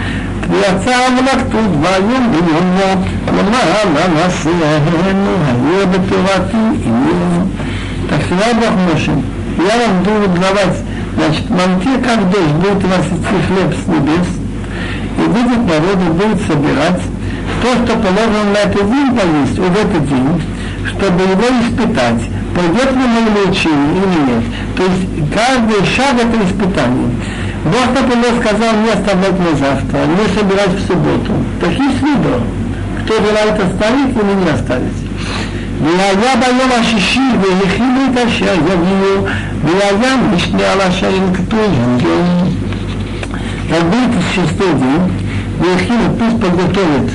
ויצא 0.50 0.94
המלאכתות 1.06 1.70
והיום 1.82 2.32
ביומו, 2.32 3.02
למען 3.26 4.26
נשיאנו, 4.26 5.36
היו 5.46 5.86
בתורתי 5.86 6.56
именем. 6.86 7.48
Так 8.08 8.22
сказал 8.24 8.54
Бог 8.54 8.74
Моше, 8.88 9.12
я 9.58 9.74
вам 9.86 10.02
буду 10.02 10.40
давать, 10.40 10.78
значит, 11.14 11.50
манте, 11.50 11.98
как 12.02 12.30
дождь, 12.30 12.54
будет 12.54 12.82
у 12.82 12.88
вас 12.88 13.04
идти 13.04 13.36
хлеб 13.46 13.74
с 13.74 13.86
небес, 13.86 14.28
и 15.18 15.28
будет 15.28 15.62
народу, 15.68 16.12
будет 16.14 16.40
собирать 16.46 17.02
то, 17.60 17.68
что 17.84 17.98
положено 17.98 18.44
на 18.54 18.58
этот 18.58 18.90
день 18.90 19.10
поесть, 19.14 19.58
в 19.58 19.76
этот 19.76 20.08
день, 20.08 20.42
чтобы 20.86 21.22
его 21.22 21.48
испытать, 21.60 22.22
пойдет 22.54 22.92
ли 22.92 23.44
на 23.44 23.50
учение 23.50 23.92
или 23.98 24.30
нет. 24.30 24.44
То 24.74 24.82
есть 24.84 25.34
каждый 25.34 25.84
шаг 25.84 26.14
это 26.14 26.36
испытание. 26.46 27.10
Бог, 27.64 27.86
например, 27.94 28.32
сказал 28.40 28.74
не 28.82 28.90
оставлять 28.90 29.38
на 29.38 29.56
завтра, 29.56 29.98
не 30.06 30.26
собирать 30.34 30.74
в 30.74 30.86
субботу. 30.86 31.32
Такие 31.60 31.90
выбор. 31.90 32.40
Кто 33.04 33.14
желает 33.14 33.60
оставить 33.60 34.16
или 34.16 34.44
не 34.44 34.50
оставить. 34.50 35.08
והיה 35.82 36.36
ביום 36.36 36.70
השישי 36.80 37.20
והכינו 37.40 38.00
את 38.12 38.18
אשר 38.28 38.54
יביאו 38.54 39.24
והיה 39.64 40.16
משנה 40.34 40.72
על 40.72 40.80
אשר 40.80 41.06
ינקטו 41.06 41.56
ינגל. 41.56 42.22
Как 43.70 43.84
будет 43.84 44.14
шестой 44.34 44.72
день, 44.72 45.12
Вехина 45.60 46.08
пусть 46.18 46.40
подготовит 46.40 47.10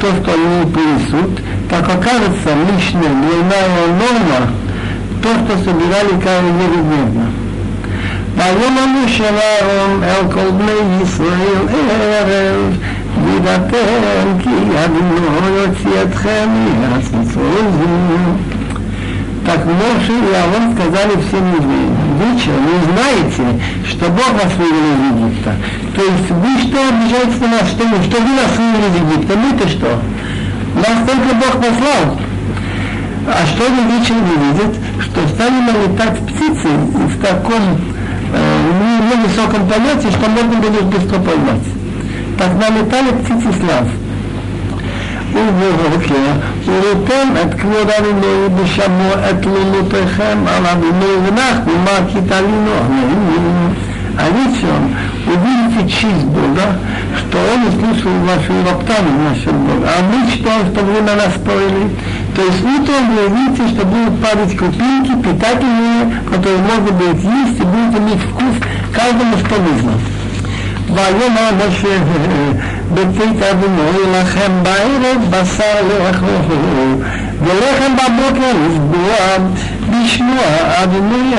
то, 0.00 0.06
что 0.06 0.32
они 0.32 0.72
принесут, 0.72 1.42
как 1.68 1.82
окажется 1.82 2.50
лишняя 2.72 3.10
двойная 3.10 3.86
норма, 3.88 4.50
то, 5.22 5.28
что 5.28 5.58
собирали 5.64 6.18
каждый 6.22 6.52
ежедневно. 6.64 7.37
ויאמר 8.38 9.04
משה 9.04 9.24
ואהרון 9.24 10.02
אל 10.02 10.32
כל 10.32 10.50
בני 10.50 11.02
ישראל 11.02 11.68
ערב 11.68 12.76
וידעתם 13.24 14.38
כי 14.42 14.50
אדוני 14.84 15.56
יוציא 15.56 16.02
אתכם 16.02 16.48
מארץ 16.80 17.10
מצרים 17.12 17.74
Так 19.44 19.66
Моше 19.66 20.12
и 20.12 20.34
Авон 20.34 20.74
сказали 20.74 21.20
всем 21.20 21.44
евреям, 21.54 21.94
вечером 22.18 22.64
вы 22.64 22.92
знаете, 22.92 23.62
что 23.86 24.06
Бог 24.06 24.32
вас 24.32 24.54
вывел 24.56 24.84
из 24.94 25.28
Египта. 25.28 25.54
То 25.94 26.02
есть 26.02 26.30
вы 26.30 26.58
что 26.62 26.88
обижаете 26.88 27.44
на 27.44 27.48
нас, 27.48 27.68
что, 27.68 27.84
мы, 27.84 28.02
что 28.04 28.22
вы 28.22 28.28
нас 28.28 28.56
вывели 28.56 28.88
из 28.88 28.96
Египта, 29.02 29.36
мы-то 29.36 29.68
что? 29.68 30.00
Нас 30.76 31.06
только 31.06 31.34
Бог 31.34 31.52
послал. 31.60 32.18
А 33.26 33.46
что 33.46 33.66
они 33.66 33.98
вечером 33.98 34.24
видят? 34.24 34.76
Что 35.00 35.28
стали 35.28 35.60
налетать 35.60 36.20
птицы 36.20 36.68
в 36.68 37.20
таком 37.20 37.87
э, 38.32 39.16
невысоком 39.16 39.66
полете, 39.68 40.10
что 40.10 40.28
можно 40.30 40.60
было 40.60 40.76
их 40.76 40.84
быстро 40.84 41.18
поймать. 41.18 41.66
Так 42.38 42.52
налетали 42.54 43.10
птицы 43.22 43.52
слав. 43.60 43.86
ובבוקר, 45.34 46.14
וריתם 46.64 47.28
את 47.42 47.60
כבוד 47.60 47.90
אבינו 47.98 48.56
בשמו 48.56 49.12
את 49.30 49.42
תלונותיכם 49.42 50.38
על 50.46 50.66
אבינו 50.66 51.06
ונחנו 51.26 51.72
מה 51.84 52.06
כיתלינו 52.12 52.70
עלינו. 52.70 53.74
А 54.16 54.28
вечером 54.30 54.94
увидите 55.26 55.88
честь 55.92 56.26
Бога, 56.26 56.78
что 57.18 57.38
Он 57.52 57.66
услышал 57.66 58.12
вашу 58.24 58.52
роптану 58.64 59.10
насчет 59.28 59.52
Бога. 59.52 59.88
А 59.88 60.02
мы 60.02 60.30
считаем, 60.30 60.72
что 60.72 60.84
вы 60.84 61.00
на 61.00 61.16
нас 61.16 61.34
спорили. 61.34 61.90
То 62.38 62.42
есть 62.42 62.62
утром 62.62 63.14
вы 63.14 63.26
увидите, 63.26 63.68
что 63.68 63.86
будут 63.86 64.20
падать 64.20 64.56
крупинки, 64.56 65.14
питательные, 65.22 66.20
которые 66.30 66.58
можно 66.58 66.92
будет 66.92 67.16
есть 67.16 67.60
и 67.60 67.62
будут 67.62 67.98
иметь 67.98 68.22
вкус 68.22 68.54
каждому, 68.92 69.36
что 69.38 69.56
нужно. 69.60 69.92
ויאמר 70.94 71.50
משה 71.68 71.98
בבית 72.94 73.42
אדוני 73.42 74.12
לכם 74.12 74.52
בערב 74.62 75.30
בשר 75.30 75.74
לאכלו 75.88 76.28
ולחם 77.40 77.92
בבוקר 77.96 78.52
לשבוע 78.66 79.16
לשמוע 79.92 80.44
אדוני 80.82 81.34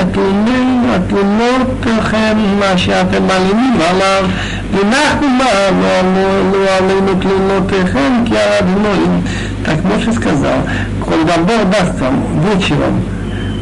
התלונותיכם 0.94 2.36
מה 2.58 2.78
שאתם 2.78 3.26
מעלימים 3.26 3.78
עליו 3.90 4.24
ונחנו 4.72 5.28
מעלו 5.28 6.66
עלינו 6.78 7.14
תלונותיכם 7.20 8.12
כי 8.24 8.34
אדוני 8.58 9.20
так 9.65 9.83
Моше 9.83 10.11
сказал, 10.13 10.59
когда 11.07 11.37
Бог 11.37 11.69
даст 11.69 11.99
вам 11.99 12.23
вечером 12.49 13.03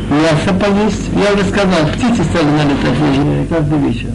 мясо 0.09 0.53
поесть, 0.53 1.09
я 1.13 1.33
уже 1.33 1.43
сказал, 1.49 1.87
птицы 1.93 2.23
стали 2.23 2.45
налетать 2.45 3.49
каждый 3.49 3.79
вечер. 3.79 4.09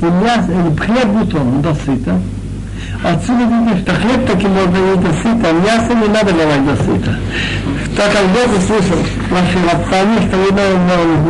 И 0.00 0.04
мясо, 0.04 0.52
хлеб 0.80 1.06
будет 1.06 1.34
он 1.34 1.60
до 1.60 1.74
сыта. 1.74 2.20
Отсюда 3.02 3.44
видно, 3.44 3.78
что 3.82 3.94
хлеб 3.94 4.26
таки 4.26 4.46
можно 4.46 4.76
есть 4.76 5.00
до 5.00 5.12
сыта, 5.14 5.48
а 5.48 5.52
мясо 5.52 5.94
не 5.94 6.08
надо 6.08 6.32
давать 6.32 6.66
до 6.66 6.76
сыта. 6.84 7.16
Так 7.96 8.12
как 8.12 8.26
Бог 8.28 8.56
услышал 8.56 8.98
ваши 9.30 9.58
роптания, 9.72 10.20
что 10.28 10.36
вы, 10.36 10.50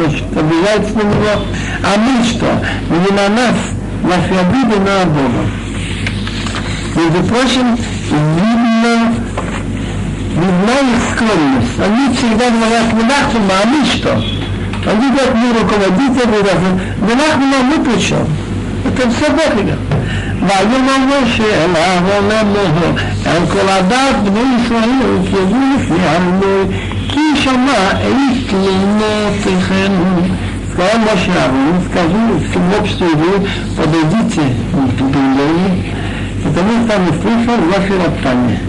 значит, 0.00 0.24
обижаетесь 0.36 0.94
на 0.94 1.00
него, 1.00 1.44
а 1.82 1.98
мы 1.98 2.24
что? 2.24 2.46
Не 2.90 3.16
на 3.16 3.28
нас, 3.28 3.56
наши 4.02 4.34
обиды 4.38 4.78
на 4.80 5.06
Бога. 5.06 5.44
Между 6.94 7.22
прочим, 7.28 7.76
видно, 8.10 9.14
видна 10.37 10.77
их 10.79 11.03
скромность. 11.13 11.79
Они 11.79 12.15
всегда 12.15 12.49
говорят, 12.49 12.93
не 12.93 13.03
нахуй, 13.03 13.41
а 13.49 13.67
мы 13.67 13.85
что? 13.85 14.13
Они 14.89 15.09
говорят, 15.11 15.35
мы 15.35 15.53
руководители, 15.59 16.27
мы 16.99 17.15
нахуй, 17.15 17.77
мы 17.77 17.83
при 17.83 18.01
чем? 18.01 18.27
Это 18.85 19.09
все 19.09 19.29
Бог 19.29 19.61
идет. 19.61 19.79
ויאמר 20.43 21.23
משה 21.23 21.43
אל 21.43 21.75
אהרון 21.75 22.29
לאמור 22.29 22.99
על 23.25 23.47
כל 23.51 23.69
הדת 23.69 24.15
בני 24.23 24.41
ישראל 24.65 24.89
כי 25.29 25.35
ידעו 25.35 25.59
לפני 25.75 26.07
עמי 26.15 26.77
כי 27.07 27.41
שמע 27.41 27.91
את 27.91 28.49
תלונותיכם 28.49 29.91
Сказал 30.73 30.97
Моше 31.01 31.29
Аарон, 31.29 31.83
скажи 31.87 32.49
всему 32.49 32.77
обществу 32.79 33.05
евреев, 33.05 33.47
подойдите 33.77 34.41
к 34.71 35.01
Бендоне, 35.01 35.93
потому 36.43 36.71
что 36.83 36.97
он 36.97 37.21
слышал 37.21 37.57
ваши 37.69 38.03
роптания. 38.03 38.59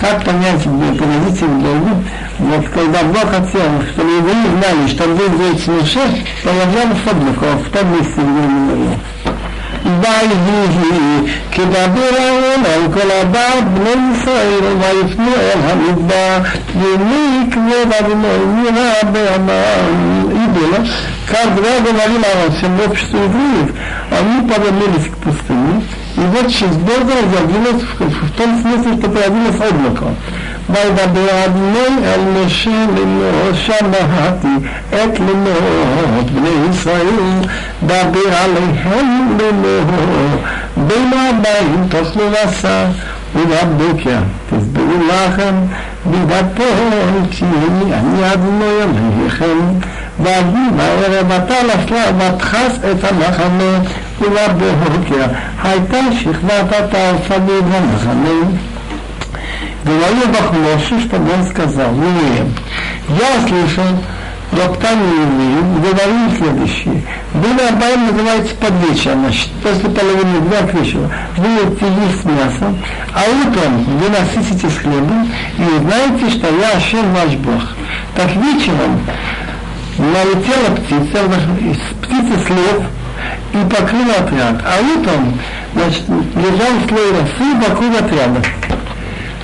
Как 0.00 0.24
понять 0.24 0.62
приноситель 0.62 1.48
Давид, 1.60 2.06
вот 2.38 2.68
когда 2.68 3.02
Бог 3.02 3.30
хотел, 3.30 3.82
чтобы 3.92 4.10
евреи 4.10 4.46
знали, 4.56 4.88
что 4.88 5.06
Давид 5.06 5.32
будет 5.32 5.60
совершен, 5.60 6.24
положил 6.44 6.96
Саддуков 7.04 7.66
в 7.66 7.70
том 7.70 7.92
месте, 7.92 8.20
где 8.20 8.22
он 8.22 8.70
умер. 8.70 8.98
بيده 9.84 11.32
كدبر 11.54 12.16
من 12.64 12.92
كل 12.94 13.10
بعض 13.34 13.64
من 13.86 14.14
سير 14.24 14.64
ويفنى 14.80 15.34
الهمدى 15.54 16.48
يميك 16.74 17.56
وضع 17.56 18.06
المؤمنين 18.06 18.78
بأمان 19.12 20.08
и 20.30 20.86
как 21.26 21.46
Когда 21.48 21.80
говорили 21.80 22.24
о 22.24 22.50
всем 22.50 22.80
обществе 22.86 23.20
евреев, 23.20 23.74
они 24.10 24.48
повернулись 24.48 25.10
к 25.10 25.16
пустыне, 25.18 25.82
и 26.17 26.19
вот 26.19 26.51
через 26.51 26.75
Бога 26.77 27.13
явилось 27.13 27.81
в, 27.81 28.27
в 28.27 28.31
том 28.37 28.61
смысле, 28.61 28.97
что 28.99 29.09
появилось 29.09 29.55
облако. 29.55 30.13
וידבר 30.69 31.45
אדוני 31.45 32.05
אל 32.05 32.45
משה 32.45 32.85
לאמור 32.95 33.53
שמעתי 33.53 34.67
את 34.89 35.19
לימוד 35.19 36.31
בני 36.35 36.69
ישראל 36.69 37.07
דבר 37.83 38.35
עליהם 38.43 39.37
לאמור 39.39 40.37
בין 40.77 41.11
הבאים 41.13 41.87
תאכלו 41.89 42.23
בשר 42.29 42.85
ובבוקר 43.35 44.19
תסברו 44.49 44.93
לכם 45.07 45.55
בדתו 46.05 46.63
כי 47.31 47.45
אני 47.93 48.33
אדוני 48.33 48.65
אלוהיכם 48.65 49.57
ויהי 50.19 50.69
בערב 50.75 51.31
אתה 51.31 51.55
לשלב 51.63 52.15
ותכס 52.17 52.77
את 52.91 53.03
המחנה 54.19 54.55
ובבוקר 54.55 55.25
הייתה 55.63 55.97
שכבת 56.21 56.73
הטל 56.73 57.15
סביב 57.27 57.65
המחנה 57.73 58.49
Говорил 59.85 60.27
Бахмоши, 60.31 61.05
что 61.05 61.17
он 61.17 61.43
сказал 61.43 61.91
евреям, 61.91 62.53
я 63.09 63.47
слышал 63.47 63.83
роптание 64.53 65.23
евреев, 65.23 65.81
говорил 65.81 66.37
следующее. 66.37 67.03
Были 67.33 67.67
Абайм 67.67 68.07
называется 68.07 68.55
под 68.55 68.71
вечер, 68.87 69.11
значит, 69.13 69.49
после 69.61 69.89
половины 69.89 70.39
дня 70.39 70.67
к 70.67 70.73
вечеру. 70.73 71.11
Вы 71.35 71.65
будете 71.65 71.85
есть 72.05 72.23
мясо, 72.23 72.73
а 73.13 73.23
утром 73.41 73.83
вы 73.83 74.09
насытитесь 74.09 74.77
хлебом 74.77 75.29
и 75.57 75.63
узнаете, 75.63 76.29
что 76.29 76.47
я 76.47 76.77
Ашем 76.77 77.13
ваш 77.13 77.35
Бог. 77.35 77.75
Так 78.15 78.29
вечером 78.35 79.01
налетела 79.97 80.75
птица, 80.77 81.19
птица 82.01 82.45
след 82.47 82.83
и 83.53 83.69
покрыла 83.69 84.15
отряд. 84.19 84.61
А 84.65 84.81
утром, 84.81 85.39
значит, 85.73 86.03
лежал 86.07 86.87
слой 86.87 87.11
росы 87.11 87.69
вокруг 87.69 87.95
отряда. 88.01 88.41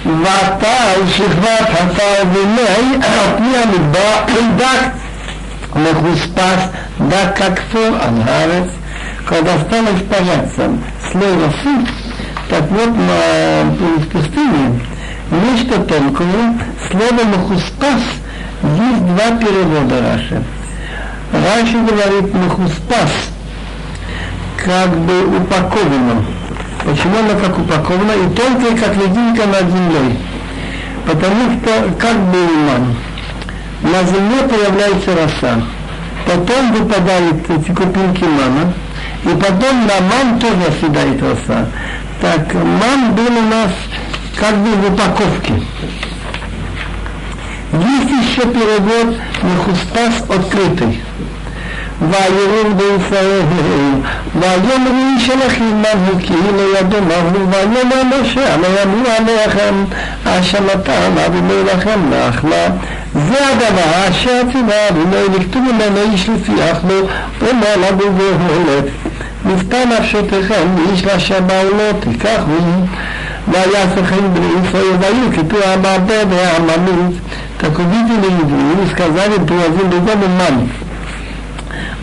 ואתה 0.05 0.91
על 0.93 1.07
שכבת 1.07 1.69
הצר 1.69 2.23
ומי 2.33 2.95
על 2.95 3.37
פני 3.37 3.57
המדבר 3.57 4.39
דק 4.57 4.89
מחוספס 5.75 6.63
דק 7.09 7.35
ככפור 7.35 7.85
על 8.01 8.21
הארץ 8.25 8.69
когда 9.29 9.59
стало 9.59 9.89
испаряться 9.95 10.71
слой 11.11 11.33
росы, 11.35 11.87
так 12.49 12.63
вот 12.71 12.87
на, 12.87 13.63
в 13.69 14.07
пустыне 14.07 14.81
нечто 15.29 15.81
тонкое, 15.83 16.55
слово 16.89 17.23
махуспас 17.25 18.01
есть 18.63 19.05
два 19.05 19.37
перевода 19.37 20.01
Раши. 20.01 20.43
Раши 21.31 21.77
говорит 21.77 22.33
махуспас, 22.33 23.11
как 24.64 24.96
бы 24.96 25.36
упаковано. 25.36 26.24
Почему 26.84 27.18
она 27.18 27.38
как 27.38 27.58
упакована 27.58 28.12
и 28.12 28.34
тонкая, 28.34 28.76
как 28.76 28.96
лединка 28.96 29.46
над 29.46 29.70
землей? 29.70 30.18
Потому 31.06 31.58
что, 31.58 31.92
как 31.98 32.16
бы 32.30 32.38
иман, 32.38 32.96
на 33.82 34.02
земле 34.04 34.48
появляется 34.48 35.14
роса, 35.14 35.62
потом 36.26 36.72
выпадают 36.72 37.50
эти 37.50 37.72
купинки 37.72 38.24
мана, 38.24 38.72
и 39.24 39.28
потом 39.36 39.86
на 39.86 40.00
ман 40.00 40.38
тоже 40.38 40.64
оседает 40.68 41.22
роса. 41.22 41.66
Так, 42.20 42.54
ман 42.54 43.14
был 43.14 43.26
у 43.26 43.48
нас 43.50 43.70
как 44.38 44.56
бы 44.56 44.70
в 44.70 44.92
упаковке. 44.92 45.54
Есть 47.72 48.10
еще 48.10 48.48
перевод 48.48 49.16
Мехуспас 49.42 50.22
открытый. 50.30 51.02
ויאמרו 52.02 52.74
בישראל, 52.76 53.40
ויאמרו 54.40 55.20
שלכם 55.20 55.82
מהו 55.82 56.18
כאילו 56.18 56.74
ידו 56.78 56.96
מהו, 57.00 57.48
ויאמר 57.50 58.20
משה, 58.20 58.56
ויאמרו 58.60 59.10
עליכם, 59.18 59.74
אשמתם 60.24 61.18
אבינו 61.26 61.64
לכם 61.64 62.00
נחלה. 62.10 62.66
זה 63.14 63.48
הדבר 63.48 64.08
אשר 64.10 64.40
ציווה 64.52 64.88
אבינו 64.88 65.36
לכתוב 65.38 65.62
ממנו 65.62 66.12
איש 66.12 66.28
לפי 66.28 66.52
אחלו, 66.72 67.08
אומר 67.40 67.88
לגור 67.88 68.10
והולד. 68.16 68.84
נפתה 69.44 69.76
נפשותיכם 69.84 70.66
מאיש 70.74 71.04
לשם 71.04 71.44
העולה, 71.50 71.90
תיקחו 72.00 72.52
והיה 73.48 73.86
סוכן 73.94 74.34
בני 74.34 74.46
ישראל, 74.68 74.96
והיו 75.00 75.32
כיפור 75.34 75.60
המעבר 75.64 76.22
והעממית, 76.30 77.18
תקוביתי 77.56 78.12
ליהודים, 78.20 78.74
וסקזלים 78.84 79.46
פרועזים 79.46 79.90
בגובה 79.90 80.14
מנית 80.16 80.83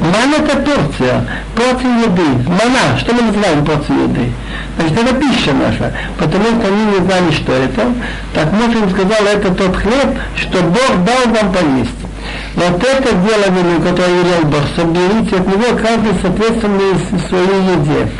бегом 0.02 0.12
ман. 0.12 0.12
Ман 0.12 0.34
это 0.34 0.58
порция, 0.58 1.26
порция 1.56 1.99
еды, 2.04 2.49
мана, 2.49 2.97
что 2.99 3.14
мы 3.14 3.22
называем 3.24 3.66
порцией 3.66 4.04
еды? 4.04 4.32
Значит, 4.78 4.97
это 4.97 5.16
пища 5.16 5.54
наша, 5.54 5.93
потому 6.18 6.45
что 6.45 6.68
они 6.68 6.86
не 6.86 7.06
знали, 7.06 7.32
что 7.32 7.54
это. 7.54 7.93
Так 8.34 8.52
Моше 8.54 8.80
им 8.80 8.89
сказал, 8.89 9.26
это 9.26 9.54
тот 9.54 9.76
хлеб, 9.76 10.18
что 10.36 10.62
Бог 10.62 11.04
дал 11.06 11.34
вам 11.34 11.54
поесть. 11.54 11.91
Вот 12.56 12.84
это 12.84 13.14
дело, 13.14 13.80
которое 13.84 14.24
велел 14.24 14.43
Бог, 14.45 14.62
соберите 14.76 15.38
от 15.38 15.47
него 15.47 15.78
каждый 15.78 16.14
соответственно 16.22 16.80
своей 17.28 17.80
еде. 17.80 18.12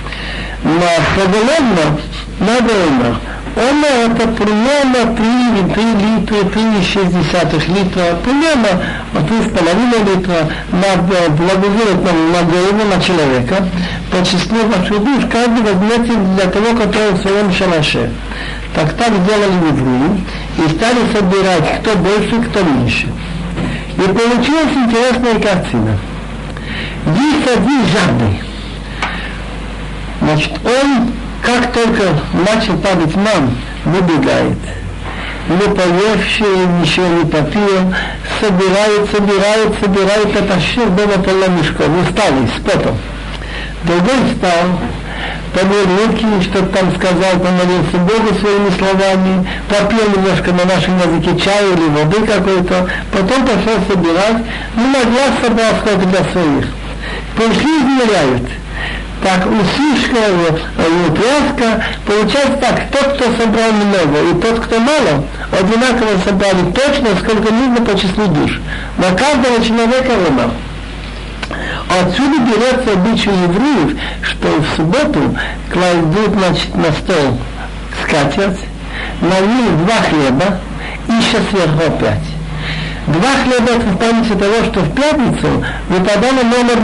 Но 0.64 0.88
поголовно 1.16 2.00
надо 2.40 2.74
умер. 2.88 3.16
Он 3.56 3.84
это 3.84 4.28
примерно 4.30 5.14
3, 5.14 5.74
3 5.74 5.84
литра, 5.84 6.36
3,6 6.36 7.68
литра, 7.68 8.16
примерно 8.24 8.82
3,5 9.14 10.16
литра 10.16 10.48
надо 10.72 11.30
благоволить 11.32 12.02
на, 12.02 12.40
на 12.40 12.44
голову 12.44 12.96
на 12.96 13.02
человека. 13.02 13.68
По 14.10 14.26
числу 14.26 14.58
ваших 14.68 15.04
душ 15.04 15.26
каждый 15.30 15.64
возьмете 15.64 16.14
для 16.36 16.50
того, 16.50 16.78
который 16.78 17.12
в 17.12 17.22
своем 17.22 17.52
шалаше. 17.52 18.10
Так 18.74 18.94
так 18.94 19.10
сделали 19.10 19.68
евреи 19.68 20.24
и 20.58 20.70
стали 20.70 21.00
собирать, 21.14 21.82
кто 21.82 21.96
больше, 21.98 22.42
кто 22.50 22.64
меньше. 22.64 23.08
И 23.98 24.02
получилась 24.02 24.74
интересная 24.74 25.40
картина. 25.40 25.98
Есть 27.06 27.58
один 27.58 27.82
жадный. 27.88 28.42
Значит, 30.22 30.54
он 30.64 31.12
как 31.44 31.72
только 31.74 32.04
начал 32.34 32.78
падать 32.78 33.16
мам, 33.16 33.56
выбегает. 33.86 34.58
Не 35.50 35.74
поевший, 35.74 36.68
ничего 36.80 37.08
не 37.08 37.26
попил, 37.26 37.94
собирает, 38.40 39.10
собирает, 39.12 39.74
собирает, 39.82 40.34
потащил 40.34 40.86
дома 40.90 41.18
полно 41.24 41.48
мешков, 41.48 41.88
усталый, 42.04 42.48
с 42.48 42.62
потом. 42.64 42.98
Другой 43.84 44.16
встал, 44.32 44.80
помыл 45.54 46.06
руки, 46.06 46.26
что 46.44 46.62
там 46.68 46.96
сказал, 46.96 47.40
помолился 47.40 47.98
Богу 47.98 48.40
своими 48.40 48.70
словами, 48.78 49.48
попил 49.68 50.10
немножко 50.16 50.52
на 50.52 50.66
нашем 50.66 50.98
языке 51.00 51.44
чая 51.44 51.74
или 51.74 51.90
воды 51.90 52.22
какой-то, 52.28 52.88
потом 53.12 53.44
пошел 53.44 53.80
собирать, 53.90 54.44
ну, 54.76 54.84
на 54.84 55.04
глаз 55.06 55.32
собрал 55.42 55.74
сколько 55.82 56.06
для 56.06 56.24
своих. 56.32 56.68
Пришли 57.36 57.80
измеряют 57.80 58.61
так 59.24 59.46
усишка, 59.46 60.18
тряска, 61.14 61.84
получается 62.06 62.58
так, 62.60 62.90
тот, 62.92 63.14
кто 63.14 63.26
собрал 63.38 63.72
много, 63.72 64.32
и 64.32 64.42
тот, 64.42 64.66
кто 64.66 64.80
мало, 64.80 65.24
одинаково 65.52 66.18
собрали 66.26 66.72
точно, 66.72 67.10
сколько 67.20 67.54
нужно 67.54 67.86
по 67.86 67.98
числу 67.98 68.28
душ. 68.28 68.60
На 68.98 69.12
каждого 69.16 69.64
человека 69.64 70.12
равно. 70.26 70.52
Отсюда 71.90 72.40
берется 72.40 72.94
обычай 72.94 73.30
евреев, 73.30 74.00
что 74.24 74.48
в 74.48 74.76
субботу 74.76 75.36
кладут 75.72 76.34
значит, 76.34 76.76
на 76.76 76.92
стол 76.94 77.38
скатерть, 78.04 78.60
налили 79.22 79.76
два 79.84 79.98
хлеба 80.10 80.60
и 81.10 81.12
еще 81.14 81.38
сверху 81.50 81.84
опять. 81.86 82.24
Два 83.08 83.30
хлеба 83.44 83.72
это 83.72 83.88
в 83.88 83.98
памяти 83.98 84.30
того, 84.30 84.64
что 84.72 84.80
в 84.82 84.96
пятницу 84.96 85.66
выпадала 85.90 86.44
номер 86.44 86.80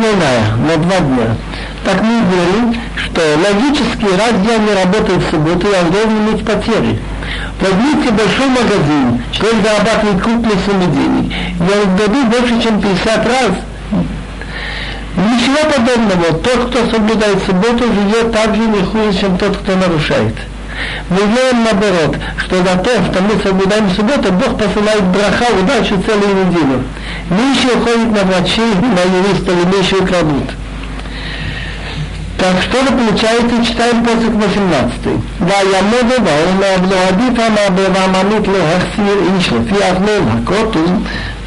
на 0.58 0.78
два 0.78 1.00
дня 1.00 1.38
так 1.84 2.02
мы 2.02 2.22
говорим, 2.22 2.82
что 2.96 3.22
логически, 3.38 4.06
раз 4.06 4.34
я 4.46 4.58
не 4.58 4.74
работаю 4.84 5.20
в 5.20 5.30
субботу, 5.30 5.68
я 5.68 5.84
должен 5.84 6.30
иметь 6.30 6.46
потери. 6.46 7.00
Возьмите 7.60 8.12
большой 8.12 8.48
магазин, 8.48 9.22
человек 9.32 9.64
зарабатывает 9.64 10.22
крупные 10.22 10.56
суммы 10.66 10.86
денег, 10.88 11.34
я 11.60 12.08
даю 12.08 12.26
больше, 12.26 12.62
чем 12.62 12.82
50 12.82 13.26
раз. 13.26 13.52
Ничего 15.18 15.58
подобного. 15.72 16.38
Тот, 16.44 16.70
кто 16.70 16.92
соблюдает 16.92 17.44
субботу, 17.44 17.86
живет 17.86 18.32
так 18.32 18.56
же 18.56 18.62
не 18.62 18.84
хуже, 18.84 19.20
чем 19.20 19.38
тот, 19.38 19.58
кто 19.58 19.76
нарушает. 19.76 20.36
Мы 21.10 21.18
знаем 21.18 21.64
наоборот, 21.64 22.18
что 22.38 22.58
за 22.58 22.76
то, 22.78 22.92
что 23.06 23.24
мы 23.24 23.42
соблюдаем 23.42 23.90
субботу, 23.96 24.32
Бог 24.32 24.60
посылает 24.60 25.04
браха, 25.06 25.46
удачу 25.60 26.00
целую 26.06 26.46
неделю. 26.46 26.84
Меньше 27.32 27.68
уходит 27.76 28.12
на 28.12 28.24
врачей, 28.26 28.74
на 28.76 29.18
юристов, 29.18 29.74
меньше 29.74 29.96
украдут. 29.96 30.52
Так 32.38 32.62
что 32.62 32.78
же 32.84 32.92
получается, 32.92 33.66
читаем 33.66 34.04
посох 34.04 34.30
18. 34.30 35.00
Да, 35.40 35.60
я 35.62 35.82
мога, 35.82 36.20
да, 36.20 36.32
он 36.46 36.84
обновадит, 36.84 37.40
она 37.40 37.70
была 37.72 38.08
манит 38.14 38.48
лехсир 38.48 39.18
и 39.26 39.42
шлафи 39.42 39.82
авнен 39.82 40.46
хакоту. 40.46 40.80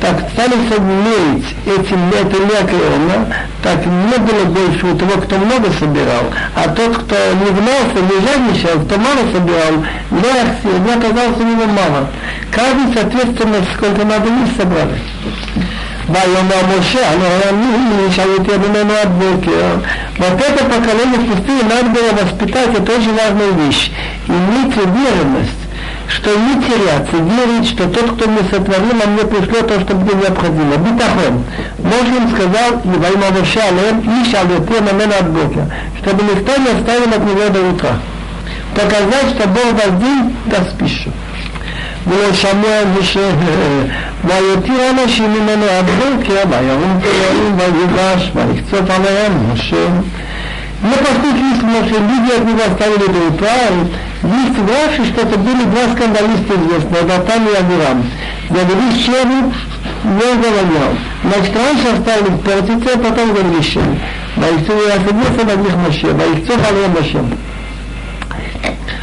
Так 0.01 0.18
стали 0.32 0.55
соединять 0.68 1.45
эти 1.66 1.93
метры 1.93 2.41
лякриона, 2.45 3.36
так 3.62 3.84
не 3.84 4.18
было 4.18 4.45
больше 4.47 4.86
у 4.86 4.97
того, 4.97 5.20
кто 5.20 5.36
много 5.36 5.70
собирал, 5.78 6.24
а 6.57 6.68
тот, 6.70 6.97
кто 6.97 7.14
не 7.34 7.51
гнался, 7.51 8.01
не 8.01 8.26
жадничал, 8.26 8.80
кто 8.80 8.97
мало 8.97 9.30
собирал, 9.30 9.84
лехсир, 10.11 10.80
не 10.80 10.93
оказался 10.95 11.41
у 11.41 11.47
него 11.47 11.66
мало. 11.66 12.09
Каждый, 12.51 12.95
соответственно, 12.95 13.57
сколько 13.76 14.05
надо 14.07 14.30
не 14.30 14.47
собрали. 14.57 14.99
Вайомер 16.11 16.67
Моше, 16.67 16.99
Ануами, 16.99 18.11
Шалите 18.11 18.59
Бемену 18.59 18.95
Адбекер. 19.01 19.81
Вот 20.19 20.41
это 20.41 20.65
поколение 20.65 21.21
пустые 21.21 21.63
надо 21.63 21.89
было 21.91 22.11
воспитать, 22.21 22.75
это 22.77 22.93
очень 22.93 23.15
важная 23.15 23.53
вещь. 23.53 23.93
Иметь 24.27 24.77
уверенность, 24.77 25.63
что 26.09 26.31
не 26.35 26.55
теряться, 26.65 27.15
верить, 27.15 27.69
что 27.69 27.89
тот, 27.89 28.17
кто 28.17 28.29
мне 28.29 28.41
сотворил, 28.51 29.01
а 29.05 29.07
мне 29.07 29.25
пришло 29.25 29.63
то, 29.63 29.79
что 29.79 29.95
мне 29.95 30.15
необходимо. 30.15 30.77
Битахон. 30.79 31.45
Бог 31.79 32.03
им 32.03 32.29
сказал, 32.35 32.81
не 32.85 32.99
войма 32.99 33.31
Моше, 33.31 33.61
на 34.81 34.91
меня 34.93 35.19
от 35.21 35.31
Бога, 35.31 35.71
чтобы 36.03 36.25
никто 36.25 36.57
не 36.57 36.71
оставил 36.71 37.09
от 37.09 37.25
него 37.25 37.49
до 37.51 37.71
утра. 37.71 38.01
Показать, 38.75 39.37
что 39.37 39.47
Бог 39.47 39.77
дал 39.77 40.01
день 40.01 40.37
даст 40.47 40.77
пищу. 40.77 41.13
ולא 42.08 42.34
שמע 42.34 43.00
משה, 43.00 43.30
ויותיר 44.24 44.89
אנשים 44.89 45.34
ממנו 45.34 45.66
עד 45.66 45.86
בוקר, 45.86 46.43
וירום 46.50 47.00
תלויים 47.02 47.58
ויוגש, 47.58 48.32
ויקצוף 48.36 48.89
עליהם 48.89 49.54
משה. 49.54 49.88
Не 50.84 50.98
послушались 50.98 51.64
наши 51.64 51.93
люди 51.93 52.32
от 52.38 52.46
него 52.46 52.62
оставили 52.70 53.08
до 53.08 53.34
утра. 53.34 53.50
Есть 54.24 54.58
в 54.58 54.68
Раши, 54.70 55.06
что 55.12 55.22
это 55.22 55.38
были 55.39 55.64
два 55.64 55.93
скандалиста 55.93 56.54
известные, 56.56 57.04
Датан 57.04 57.48
и 57.48 57.56
Абирам. 57.56 58.04
Говорили 58.50 59.02
Шеру, 59.04 59.54
не 60.04 60.36
говорил. 60.43 60.98
Значит, 61.24 61.56
раньше 61.56 61.88
оставили 61.88 62.36
портиться, 62.38 62.89
а 62.93 62.98
потом 62.98 63.34
говорили 63.34 63.62
Шеру. 63.62 63.98
Ваихцов 64.36 64.76
и 64.86 64.89
осадился 64.89 65.46
на 65.46 65.62
них 65.62 65.76
Моше, 65.76 66.08
Ваихцов 66.08 66.60
עליהם 66.70 66.91
Моше. 66.91 67.20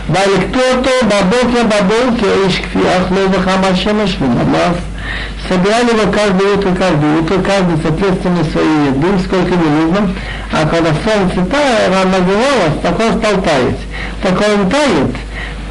ויקטו 0.08 0.60
אותו 0.76 0.90
בבוקר 1.04 1.62
בבוקר, 1.64 2.32
איש 2.46 2.58
כפי 2.58 2.78
אכלו 2.78 3.32
וחם 3.32 3.60
השמש 3.64 4.16
ונמס. 4.20 4.76
Собирали 5.48 5.90
его 5.90 6.12
каждое 6.12 6.54
утро, 6.54 6.70
каждое 6.72 7.18
утро, 7.18 7.42
каждый 7.42 7.76
соответственно 7.82 8.44
своей 8.44 8.86
еды, 8.88 9.08
сколько 9.24 9.52
ему 9.54 9.68
нужно. 9.82 10.14
А 10.52 10.66
когда 10.66 10.92
солнце 10.92 11.50
тает, 11.50 11.90
нагревалось, 12.06 12.80
так 12.82 13.00
он 13.00 13.18
стал 13.18 13.42
таять. 13.42 13.80
Так 14.22 14.34
он 14.34 14.70
тает, 14.70 15.16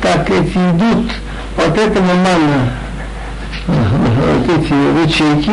так 0.01 0.29
эти 0.29 0.57
идут 0.57 1.11
от 1.57 1.77
этого 1.77 2.05
манна, 2.05 2.73
вот 3.67 4.49
эти 4.49 4.73
ручейки, 5.01 5.51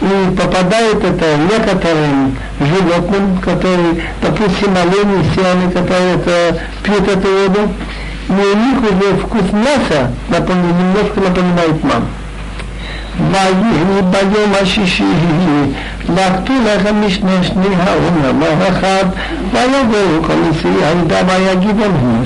и 0.00 0.36
попадает 0.36 1.04
это 1.04 1.36
некоторым 1.36 2.36
животным, 2.58 3.38
которые, 3.38 4.02
допустим, 4.22 4.74
олени, 4.76 5.24
сианы, 5.34 5.70
которые 5.70 6.14
это, 6.14 6.58
пьют 6.82 7.08
эту 7.08 7.28
воду, 7.28 7.72
и 8.28 8.32
у 8.32 8.56
них 8.56 8.78
уже 8.82 9.16
вкус 9.18 9.52
мяса 9.52 10.10
напоминает, 10.28 10.76
немножко 10.76 11.20
напоминает 11.20 11.84
маму. 11.84 12.06
ויהי 13.32 14.02
ביום 14.10 14.52
השישי 14.62 15.04
לקטו 16.08 16.52
לחם 16.64 17.06
משנה 17.06 17.42
שני 17.42 17.74
האומר 17.78 18.68
אחד 18.68 19.04
ויבואו 19.52 20.22
כל 20.26 20.32
נשיאי 20.50 20.84
העדה 20.84 21.16
ויגידו 21.26 21.80
להם 21.80 22.22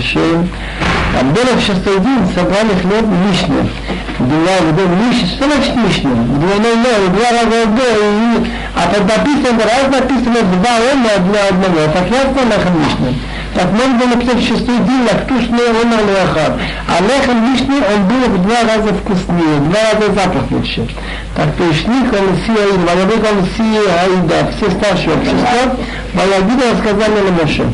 Абдолов 1.17 1.57
в 1.57 1.65
шестой 1.65 1.99
день 1.99 2.21
собрали 2.35 2.73
хлеб 2.81 3.05
лишний. 3.25 3.71
Два 4.19 4.55
в 4.61 5.09
лишний, 5.09 5.27
что 5.27 5.45
значит 5.45 5.75
лишний? 5.75 6.11
Два, 6.11 6.55
ноль, 6.59 7.09
два 7.15 7.29
раза 7.31 7.65
до, 7.71 7.83
и, 7.83 8.51
а 8.75 8.87
под 8.93 9.07
написано, 9.07 9.63
раз 9.63 9.89
написано 9.89 10.41
два 10.53 10.75
она 10.91 11.31
для 11.31 11.47
одного, 11.47 11.91
так 11.93 12.09
ясно 12.11 12.41
лахам 12.51 12.79
лишний. 12.83 13.21
Так 13.55 13.71
можно 13.71 13.97
было 13.97 14.07
написать 14.15 14.37
в 14.37 14.47
шестой 14.47 14.77
день 14.77 15.07
лактушный 15.11 15.69
он 15.81 15.93
алеха. 15.93 16.59
А 16.87 17.01
лахам 17.01 17.51
лишний 17.51 17.81
он 17.81 18.07
был 18.07 18.37
в 18.37 18.43
два 18.43 18.61
раза 18.61 18.93
вкуснее, 18.93 19.55
в 19.59 19.69
два 19.69 19.79
раза 19.93 20.13
запах 20.13 20.51
лучше. 20.51 20.87
Так 21.35 21.53
пришли 21.55 22.05
комиссия, 22.11 22.77
молодой 22.77 23.19
комиссия, 23.19 23.89
айда, 24.03 24.51
все 24.51 24.69
старшие 24.69 25.15
общества, 25.15 25.77
молодые 26.13 26.71
рассказали 26.73 27.19
на 27.25 27.41
Моше. 27.41 27.65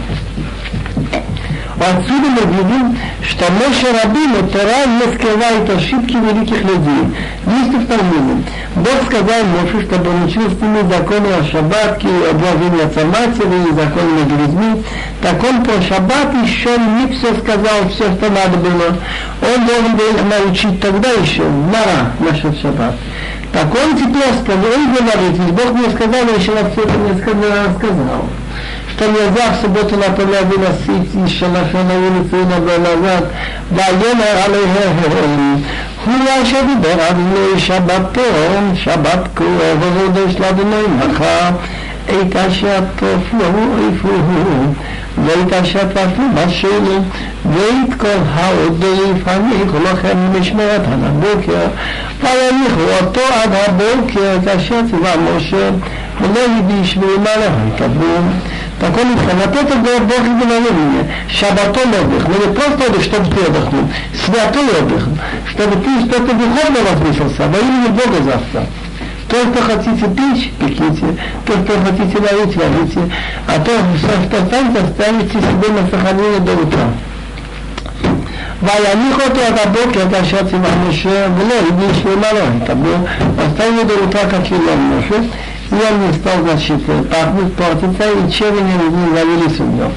Отсюда 1.78 2.28
мы 2.30 2.64
видим, 2.64 2.98
что 3.22 3.46
Моше 3.52 3.92
Рабину 3.92 4.48
Тора 4.48 4.86
не 4.88 5.14
скрывает 5.14 5.70
ошибки 5.70 6.16
великих 6.16 6.62
людей. 6.64 7.14
Есть 7.48 7.74
в. 7.74 8.80
Бог 8.80 9.06
сказал 9.08 9.44
Моше, 9.44 9.86
чтобы 9.86 10.10
он 10.10 10.24
учил 10.24 10.50
с 10.50 10.62
ними 10.62 10.88
законы 10.90 11.28
о 11.38 11.44
шаббатке, 11.44 12.08
обложение 12.32 12.86
отца 12.86 13.04
матери, 13.04 13.76
законы 13.76 14.12
между 14.16 14.36
людьми. 14.38 14.84
Так 15.22 15.44
он 15.44 15.64
про 15.66 15.82
шаббат 15.82 16.34
еще 16.46 16.78
не 16.78 17.14
все 17.14 17.34
сказал, 17.42 17.90
все, 17.90 18.06
что 18.16 18.30
надо 18.30 18.58
было. 18.58 18.96
Он 19.42 19.68
должен 19.68 19.96
был 19.98 20.26
научить 20.30 20.80
тогда 20.80 21.10
еще, 21.12 21.44
Мара, 21.44 22.12
насчет 22.20 22.58
шаббат. 22.62 22.96
Так 23.52 23.68
он 23.74 23.98
теперь 23.98 24.34
сказал, 24.44 24.72
он 24.76 24.94
говорит, 24.94 25.38
Бог 25.52 25.74
мне 25.74 25.90
сказал, 25.90 26.26
я 26.26 26.36
еще 26.36 26.54
раз 26.54 26.72
все 26.72 26.84
это 26.84 26.98
не 26.98 27.22
сказал 27.22 28.30
שאתה 29.00 29.06
יודע 29.06 29.46
סבות 29.62 29.94
ונתן 29.94 30.28
להבין 30.28 30.64
עשיתי 30.64 31.28
שלכן 31.28 31.86
היו 31.90 32.10
לפעמים 32.22 32.48
הבן 32.52 32.84
ויאמר 33.72 34.44
עליהם 34.46 35.62
הוא 36.06 36.14
אשר 36.44 36.60
דיבר 36.68 37.02
על 37.04 37.14
בני 37.14 37.60
שבתון 37.60 38.76
שבת 38.76 39.28
כואב 39.38 39.78
ורודש 39.80 40.36
לאדוני 40.40 40.84
מחר. 40.98 41.50
את 42.06 42.36
אשר 42.36 42.80
תופלו 42.96 43.48
איפה 43.88 44.08
הוא 44.08 44.74
ואת 45.25 45.53
אשר 45.53 45.85
תפלו 45.85 46.25
בשלו, 46.35 46.99
ואת 47.45 47.95
כל 48.01 48.19
העודף 48.35 49.27
הניחו 49.27 49.79
לכם 49.93 50.17
משמרת 50.41 50.81
עד 50.81 51.05
הבוקר, 51.05 51.67
ויניחו 52.23 53.05
אותו 53.05 53.21
עד 53.43 53.51
הבוקר, 53.67 54.37
כאשר 54.45 54.81
ציווה 54.91 55.13
משה, 55.17 55.71
ולא 56.21 56.41
הגיש 56.59 56.97
ולמעלה 56.97 57.47
יקבלו. 57.75 58.17
Так 58.81 58.97
он 58.97 59.13
и 59.13 59.17
сказал, 59.19 59.47
вот 59.47 59.57
это 59.57 59.77
Бог, 59.77 60.01
Бог 60.09 60.25
говорил 60.43 61.07
шабатон 61.29 61.93
отдых, 61.93 62.29
но 62.29 62.47
не 62.47 62.55
просто 62.55 62.87
отдых, 62.87 63.03
чтобы 63.03 63.27
ты 63.27 63.45
отдохнул, 63.45 63.91
святой 64.25 64.69
отдых, 64.81 65.07
чтобы 65.51 65.77
ты 65.85 66.01
что-то 66.01 66.33
духовно 66.33 66.81
возвысился, 66.91 67.47
во 67.47 67.59
имя 67.59 67.89
Бога 67.91 68.23
завтра. 68.25 68.67
То, 69.35 69.37
что 69.37 69.63
хотите 69.63 70.09
пить, 70.09 70.53
пеките, 70.59 71.17
то, 71.47 71.53
что 71.53 71.81
хотите 71.85 72.19
варить, 72.19 72.57
варите, 72.57 73.01
а 73.47 73.61
то, 73.61 73.73
что 73.99 74.43
останется, 74.43 74.85
оставите 74.85 75.39
себе 75.39 75.69
на 75.73 75.89
сохранение 75.89 76.41
до 76.41 76.53
утра. 76.53 76.91
ויניח 78.63 79.17
אותו 79.29 79.41
עד 79.41 79.59
הבוקר 79.65 80.11
כאשר 80.11 80.49
ציווה 80.49 80.71
משה 80.89 81.27
ולא 81.39 81.55
הגיש 81.69 82.05
למעלה, 82.07 82.45
оставили 83.39 83.85
до 83.85 83.95
утра, 84.05 84.21
как 84.31 84.51
и 84.51 84.55
Моше, 84.55 85.25
и 85.71 85.75
он 85.75 86.07
не 86.07 86.13
стал, 86.15 86.43
значит, 86.43 86.85
пахнуть, 86.85 87.55
портиться, 87.55 88.11
и 88.11 88.31
червями 88.31 88.73
не 88.91 89.17
завелись 89.17 89.61
у 89.61 89.65
него. 89.65 89.93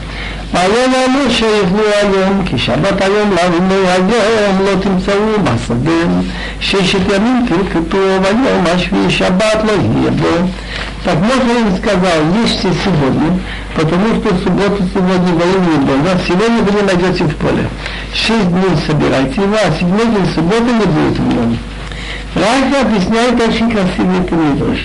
ויאמר 0.53 1.25
משה 1.27 1.45
יבנו 1.45 1.81
היום, 2.01 2.41
כי 2.45 2.57
שבת 2.57 3.01
היום 3.01 3.31
לאבינו 3.31 3.75
היום 3.87 4.65
לא 4.65 4.81
תמצאו 4.81 5.43
בשדה, 5.43 6.21
ששת 6.59 6.99
ימים 7.15 7.45
תלכתו, 7.47 7.97
ויום 7.97 8.65
השביעי 8.65 9.09
שבת 9.09 9.63
לא 9.63 9.71
יהיה 9.71 10.11
בו. 10.11 10.47
Так 11.05 11.17
можно 11.17 11.51
им 11.51 11.77
сказал, 11.77 12.19
ешьте 12.45 12.69
сегодня, 12.85 13.37
потому 13.75 14.15
что 14.15 14.33
в 14.35 14.43
субботу 14.43 14.83
сегодня 14.93 15.33
во 15.33 15.43
имя 15.43 15.77
Бога, 15.85 16.17
сегодня 16.25 16.63
вы 16.63 16.71
не 16.71 16.81
найдете 16.81 17.25
в 17.25 17.35
поле. 17.35 17.67
Шесть 18.13 18.47
дней 18.47 18.77
собирайте 18.87 19.41
его, 19.41 19.55
а 19.55 19.71
седьмой 19.77 20.05
день 20.05 20.33
субботы 20.33 20.63
не 20.63 20.85
будет 20.85 21.19
в 21.19 21.27
нем. 21.27 21.57
Райка 22.35 22.81
объясняет 22.87 23.41
очень 23.41 23.69
красивый 23.69 24.21
это 24.21 24.33
мидраш. 24.33 24.79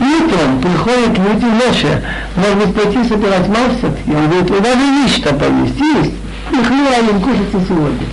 Утром 0.00 0.62
приходит 0.62 1.18
люди 1.18 1.44
Моше, 1.44 2.02
может 2.34 2.56
быть, 2.56 2.74
пойти 2.74 3.06
собирать 3.06 3.46
масок, 3.48 3.94
и 4.06 4.10
он 4.10 4.28
говорит, 4.28 4.50
у 4.50 4.54
вас 4.54 4.74
же 4.74 4.84
есть 5.04 5.16
что 5.18 5.34
поесть, 5.34 5.78
есть. 5.78 6.14
И 6.52 6.56
хлеб 6.56 7.22
кушайте 7.22 7.66
сегодня. 7.68 8.06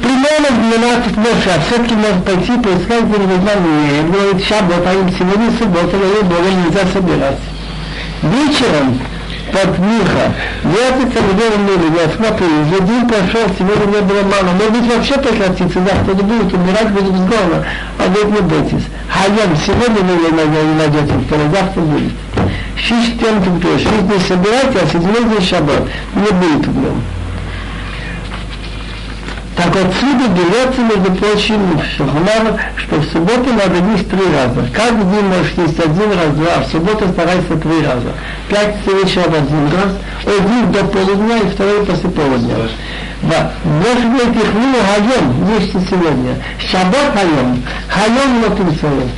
Примерно 0.00 0.48
в 0.50 0.78
12 0.78 1.16
Моше, 1.18 1.50
а 1.54 1.60
все-таки 1.66 1.94
может 1.94 2.24
пойти 2.24 2.52
поискать 2.62 3.04
зарегулярные. 3.08 4.00
Он 4.00 4.10
говорит, 4.10 4.44
шаббат, 4.44 4.86
а 4.86 4.94
им 4.94 5.10
сегодня 5.10 5.50
суббота, 5.58 5.96
но 5.96 6.28
Бога 6.28 6.48
нельзя 6.48 6.86
собираться. 6.90 7.44
Вечером 8.22 8.98
под 9.54 9.78
Миха. 9.78 10.34
Вертится 10.64 11.22
в 11.22 11.30
мире, 11.62 11.86
я 11.94 12.10
смотрю, 12.10 12.46
уже 12.66 12.82
день 12.82 13.06
прошел, 13.06 13.46
сегодня 13.56 13.86
не 13.86 14.02
было 14.02 14.22
мало. 14.22 14.52
Может 14.58 14.72
быть 14.72 14.92
вообще 14.92 15.14
прекратится, 15.14 15.78
да, 15.78 15.92
кто-то 16.02 16.24
будет 16.24 16.52
умирать, 16.52 16.90
будет 16.90 17.14
с 17.14 17.24
голода. 17.24 17.64
А 17.98 18.08
говорит, 18.08 18.34
не 18.34 18.40
бойтесь. 18.40 18.86
Хайом, 19.08 19.56
сегодня 19.64 20.02
вы 20.02 20.66
не 20.66 20.74
найдете, 20.74 21.14
завтра 21.52 21.80
будет. 21.82 22.12
шесть 22.76 23.16
дней 23.18 23.44
тугдо, 23.44 23.78
шесть 23.78 24.06
дней 24.08 24.20
собирайте, 24.26 24.78
а 24.82 24.86
седьмой 24.88 25.24
день 25.24 25.46
шаббат. 25.46 25.84
Не 26.16 26.32
будет 26.32 26.66
в 26.66 26.76
нем. 26.76 27.02
Так 29.59 29.75
отсюда 29.75 30.29
берется, 30.29 30.81
между 30.81 31.11
прочим, 31.17 31.59
Шахмар, 31.97 32.61
что 32.77 32.95
в 32.95 33.03
субботу 33.11 33.51
надо 33.51 33.75
есть 33.91 34.09
три 34.09 34.23
раза. 34.33 34.69
Каждый 34.73 35.03
день 35.11 35.25
можешь 35.25 35.51
есть 35.57 35.79
один 35.79 36.11
раз, 36.13 36.33
два, 36.33 36.53
а 36.55 36.63
в 36.63 36.67
субботу 36.71 37.09
старайся 37.09 37.57
три 37.61 37.85
раза. 37.85 38.13
Пять 38.47 38.77
вечера 38.87 39.25
один 39.25 39.65
раз, 39.65 39.97
один 40.25 40.71
до 40.71 40.85
полудня 40.85 41.37
и 41.39 41.49
второй 41.49 41.85
после 41.85 42.09
полудня. 42.09 42.55
Да. 43.23 43.51
Может 43.65 44.09
быть, 44.11 44.41
их 44.41 44.49
ну, 44.53 44.75
хайом, 44.93 45.59
есть 45.59 45.89
сегодня. 45.89 46.37
Шаббат 46.59 47.13
хайом, 47.13 47.61
хайом 47.89 48.41
на 48.41 48.55
Тимсоем. 48.55 49.09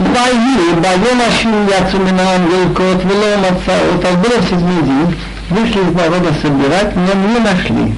ויהי 0.00 0.74
ביום 0.80 1.20
השני 1.28 1.56
יצאו 1.68 1.98
מן 1.98 2.18
העם 2.18 2.42
ללקוט 2.50 3.04
ולא 3.06 3.26
מצאו 3.40 3.74
אותה 3.94 4.08
было 4.12 4.40
в 5.39 5.39
седьмой 5.50 5.64
день 5.64 5.74
вышли 5.74 5.80
из 5.80 5.94
народа 5.94 6.32
собирать, 6.40 6.96
но 6.96 7.14
не 7.14 7.38
нашли. 7.38 7.94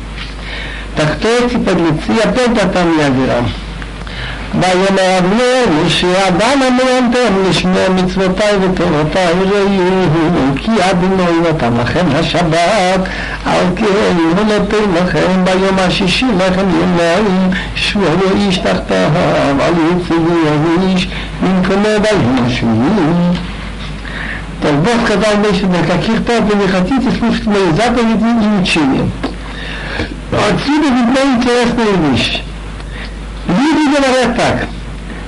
Так 0.96 1.16
кто 1.18 1.28
эти 1.28 1.56
подлецы 1.56 2.20
опять 2.24 2.54
да 2.54 2.68
там 2.68 2.98
я 2.98 3.08
вера. 3.08 3.44
ויאמר 4.54 5.18
אבנר 5.18 5.88
שאדם 5.88 6.62
המאמתם 6.62 7.48
לשמור 7.50 7.88
מצוותיי 7.94 8.56
ותורותיי 8.56 9.32
ראיהו 9.50 10.54
כי 10.56 10.70
אדוני 10.90 11.48
נתן 11.50 11.74
לכם 11.80 12.06
השבת 12.14 13.00
על 13.46 13.64
כן 13.76 14.16
הוא 14.16 14.44
נותן 14.44 15.02
לכם 15.02 15.44
ביום 15.44 15.78
השישי 15.78 16.26
לכם 16.38 16.66
יומיים 16.80 17.50
שבו 17.74 18.36
איש 18.36 18.58
תחתיו 18.58 19.10
על 19.60 19.74
יצאו 19.90 20.16
איש 20.86 21.08
במקומו 21.42 22.00
ביום 22.02 22.46
השביעי 22.46 23.51
Так 24.63 24.75
Бог 24.75 24.93
сказал 25.05 25.35
на 25.39 25.85
каких 25.85 26.25
то 26.25 26.41
вы 26.41 26.55
не 26.55 26.67
хотите 26.69 27.11
слушать 27.19 27.45
мои 27.47 27.69
заповеди 27.75 28.23
и 28.23 28.61
учения. 28.61 29.11
Отсюда 30.31 30.87
видна 30.87 31.35
интересная 31.35 32.09
вещь. 32.09 32.41
Люди 33.45 33.93
говорят 33.93 34.37
так, 34.37 34.67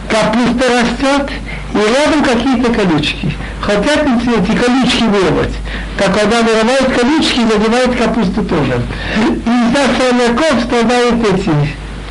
капуста 0.10 0.66
растет, 0.72 1.32
и 1.74 1.78
рядом 1.78 2.24
какие-то 2.24 2.74
колючки. 2.74 3.36
Хотят 3.60 4.04
эти 4.06 4.56
колючки 4.56 5.04
вырвать. 5.04 5.54
Так 5.98 6.18
когда 6.18 6.42
вырывают 6.42 6.94
колючки, 6.98 7.42
задевают 7.42 7.94
капусту 7.98 8.42
тоже. 8.42 8.82
Из-за 9.18 9.98
сорняков 9.98 10.64
страдают 10.64 11.16
эти 11.34 11.52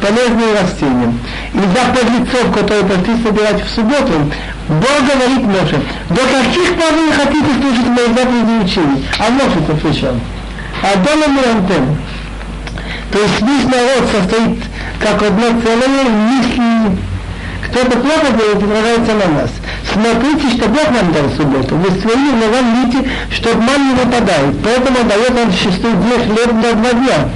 полезные 0.05 0.61
растения. 0.61 1.15
Из-за 1.55 1.83
подлецов, 1.95 2.53
которые 2.53 2.85
пришли 2.85 3.23
собирать 3.23 3.65
в 3.65 3.71
субботу, 3.71 4.13
Бог 4.69 4.99
говорит 5.01 5.47
Моше, 5.47 5.81
до 6.11 6.21
каких 6.21 6.75
пор 6.77 6.93
вы 6.93 7.13
хотите 7.13 7.47
слушать 7.61 7.87
мои 7.87 8.07
заповеди 8.09 8.65
учения? 8.65 9.03
А 9.19 9.31
Моше 9.31 9.59
отвечал, 9.67 10.15
а 10.83 10.97
дома 10.97 11.27
мы 11.29 11.43
антенн. 11.43 11.97
То 13.13 13.19
есть 13.19 13.41
весь 13.41 13.65
народ 13.65 14.11
состоит 14.13 14.59
как 15.01 15.23
одно 15.23 15.61
целое, 15.63 16.09
мысли 16.09 16.99
кто-то 17.74 17.98
плохо 18.00 18.32
делает, 18.38 18.64
отражается 18.64 19.14
на 19.14 19.42
нас. 19.42 19.52
Смотрите, 19.94 20.50
что 20.56 20.70
Бог 20.70 20.90
нам 20.92 21.12
дал 21.14 21.30
субботу. 21.36 21.76
Вы 21.76 21.90
своими 22.02 22.32
ногами 22.32 22.86
видите, 22.86 23.10
что 23.32 23.52
обман 23.52 23.90
не 23.90 23.94
нападает. 23.94 24.56
Поэтому 24.64 24.98
дает 25.08 25.34
нам 25.36 25.52
шестой 25.52 25.92
день 25.94 26.26
хлеб 26.26 26.54
на 26.54 26.74
два 26.74 26.94
дня. 26.94 27.30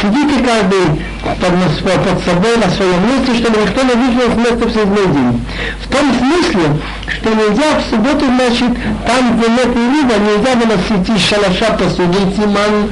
Сидите 0.00 0.42
каждый 0.44 1.02
под, 1.22 2.04
под 2.04 2.24
собой 2.24 2.56
на 2.56 2.70
своем 2.70 3.00
месте, 3.06 3.34
чтобы 3.42 3.62
никто 3.62 3.82
не 3.82 3.94
вышел 3.94 4.30
с 4.30 4.36
места 4.36 4.66
в 4.66 4.72
седьмой 4.72 5.06
день. 5.06 5.44
В 5.80 5.88
том 5.88 6.14
смысле, 6.18 6.62
что 7.08 7.28
нельзя 7.30 7.78
в 7.78 7.90
субботу, 7.90 8.26
значит, 8.26 8.76
там, 9.06 9.38
где 9.38 9.48
нет 9.50 9.74
риба, 9.74 10.14
нельзя 10.18 10.54
выносить 10.54 11.08
из 11.16 11.28
шалаша 11.28 11.72
посудить, 11.72 12.38
ман, 12.38 12.90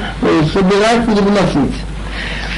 собирать 0.53 1.07
или 1.07 1.21
выносить. 1.21 1.75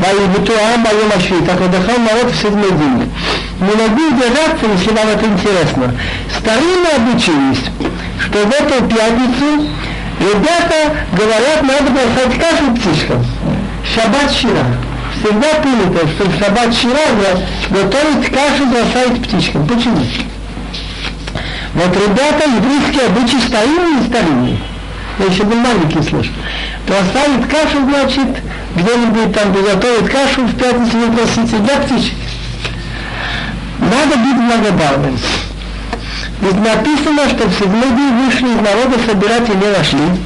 ויבטו 0.00 0.52
העם 0.52 0.82
ביום 0.82 1.10
השביעי, 1.16 1.42
так 1.46 1.60
отдыхал 1.60 1.98
народ 1.98 2.32
в 2.32 2.36
седьмой 2.40 2.70
день. 2.70 3.10
Не 3.59 3.71
могу 3.71 4.07
удержаться, 4.07 4.65
если 4.65 4.89
вам 4.89 5.07
это 5.07 5.25
интересно. 5.25 5.95
Старинный 6.37 6.91
обычай 6.97 7.31
есть, 7.49 7.71
что 8.19 8.39
в 8.39 8.51
эту 8.51 8.85
пятницу 8.85 9.69
ребята 10.19 10.97
говорят, 11.13 11.63
надо 11.63 11.91
бросать 11.91 12.37
кашу 12.37 12.75
птичкам. 12.75 13.25
Шаббат 13.93 14.31
щира. 14.31 14.65
Всегда 15.17 15.47
принято, 15.61 16.07
что 16.07 16.25
в 16.25 16.37
шаббат 16.37 16.73
щира 16.75 16.99
готовить 17.69 18.29
кашу 18.29 18.65
бросать 18.65 19.21
птичкам. 19.23 19.65
Почему? 19.67 20.03
Вот 21.75 21.95
ребята, 21.95 22.49
еврейские 22.49 23.07
обычаи 23.07 23.47
старинные 23.47 24.03
и 24.03 24.07
старинные. 24.07 24.57
Я 25.19 25.25
еще 25.27 25.43
был 25.43 25.57
маленький 25.57 26.01
слышал. 26.01 26.33
Оставит 26.87 27.45
кашу, 27.47 27.85
значит, 27.85 28.27
где-нибудь 28.75 29.33
там 29.33 29.53
приготовит 29.53 30.09
кашу 30.09 30.41
в 30.41 30.55
пятницу 30.55 30.97
вы 30.97 31.15
просите 31.15 31.57
для 31.57 31.77
птичек. 31.77 32.15
Надо 33.79 34.17
быть 34.17 34.37
благодарным. 34.37 35.17
Ведь 36.41 36.59
написано, 36.59 37.29
что 37.29 37.47
в 37.47 37.53
седьмой 37.53 37.89
день 37.89 38.25
вышли 38.25 38.47
из 38.47 38.61
народа 38.61 38.99
собирать 39.05 39.49
и 39.49 39.53
не 39.53 39.77
нашли. 39.77 40.21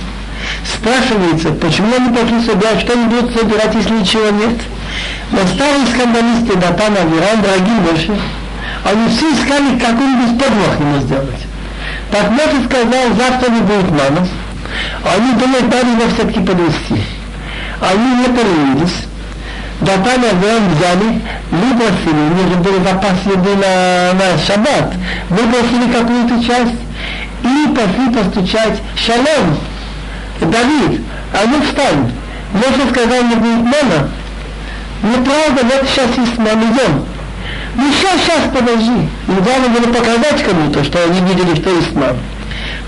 Спрашивается, 0.65 1.51
почему 1.51 1.95
они 1.95 2.09
пошли 2.15 2.41
собирать, 2.45 2.81
что 2.81 2.93
они 2.93 3.05
будут 3.05 3.33
собирать, 3.33 3.75
если 3.75 3.93
ничего 3.93 4.29
нет? 4.29 4.59
Но 5.31 5.39
старые 5.53 5.85
скандалисты 5.87 6.57
Датан 6.57 6.95
Авиран, 6.97 7.41
дорогие 7.41 7.79
больше, 7.81 8.19
они 8.83 9.07
все 9.09 9.31
искали 9.33 9.77
какой-нибудь 9.77 10.43
подвох 10.43 10.79
ему 10.79 10.99
сделать. 11.01 11.45
Так 12.11 12.31
Моше 12.31 12.63
сказал, 12.65 13.13
завтра 13.15 13.51
не 13.51 13.61
будет 13.61 13.91
мана. 13.91 14.27
Они 15.03 15.33
думают, 15.33 15.65
надо 15.65 15.87
его 15.87 16.09
все-таки 16.13 16.39
подвести 16.39 17.03
они 17.81 18.15
не 18.15 18.27
поленились, 18.27 19.07
Датан 19.81 20.23
Авраам 20.25 20.75
взяли, 20.75 21.21
выбросили, 21.51 22.11
у 22.11 22.49
них 22.49 22.57
был 22.59 22.83
запас 22.83 23.17
еды 23.25 23.55
на, 23.55 24.13
на 24.13 24.37
шаббат, 24.37 24.93
выбросили 25.29 25.91
какую-то 25.91 26.43
часть 26.45 26.75
и 27.43 27.67
пошли 27.73 28.13
постучать 28.13 28.81
«Шалом! 28.95 29.57
Давид, 30.41 31.01
а 31.33 31.45
ну 31.47 31.61
встань!» 31.61 32.11
Можно 32.53 32.89
сказал, 32.89 33.23
не 33.23 33.35
будет 33.35 33.63
мама. 33.63 34.09
Неправда, 35.03 35.63
вот 35.63 35.87
сейчас 35.87 36.17
есть 36.17 36.37
мама, 36.37 36.63
идем. 36.63 37.05
Ну 37.75 37.91
сейчас, 37.93 38.19
сейчас, 38.21 38.41
подожди. 38.53 39.07
И 39.27 39.41
главное 39.41 39.69
было 39.69 39.93
показать 39.93 40.43
кому-то, 40.43 40.83
что 40.83 41.03
они 41.03 41.19
видели, 41.21 41.55
что 41.55 41.69
есть. 41.69 41.93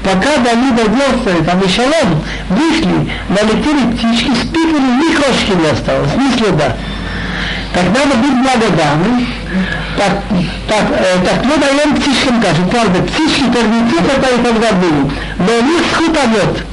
Пока 0.04 0.38
Давид 0.38 0.74
оделся, 0.74 1.44
там 1.44 1.62
и 1.62 1.68
шалом, 1.68 2.24
вышли, 2.50 3.12
налетели 3.30 3.92
птички, 3.94 4.32
спикали, 4.42 4.82
ни 5.00 5.14
крошки 5.14 5.52
не 5.52 5.70
осталось, 5.70 6.12
ни 6.16 6.38
следа. 6.38 6.76
Так 7.74 7.84
надо 7.86 8.18
быть 8.18 8.42
благодарным. 8.42 9.28
Так, 9.98 10.24
так, 10.68 11.00
э, 11.00 11.18
так 11.24 11.46
мы 11.46 11.58
даем 11.58 11.96
птичкам 11.96 12.42
кашу. 12.42 12.66
Правда, 12.70 13.02
птички 13.02 13.44
торгуйте, 13.52 13.98
которые 13.98 14.44
тогда 14.44 14.72
были. 14.74 15.12
Но 15.38 15.54
у 15.60 15.62
них. 15.62 15.82
То 16.14 16.71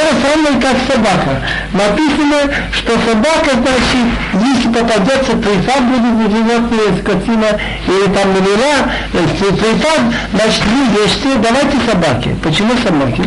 же 0.00 0.20
самое, 0.22 0.60
как 0.60 0.76
собака. 0.88 1.42
Написано, 1.72 2.52
что 2.72 2.92
собака, 2.92 3.50
значит, 3.54 4.06
если 4.34 4.68
попадется 4.68 5.32
трифа, 5.36 5.80
будет 5.80 6.30
животное, 6.30 6.96
скотина, 7.00 7.60
или 7.86 8.06
там 8.14 8.30
милина, 8.34 8.92
трифа, 9.12 9.90
значит, 10.32 10.62
вы 10.64 11.02
ешьте, 11.02 11.34
давайте 11.42 11.78
собаке. 11.86 12.36
Почему 12.42 12.72
собаки? 12.84 13.24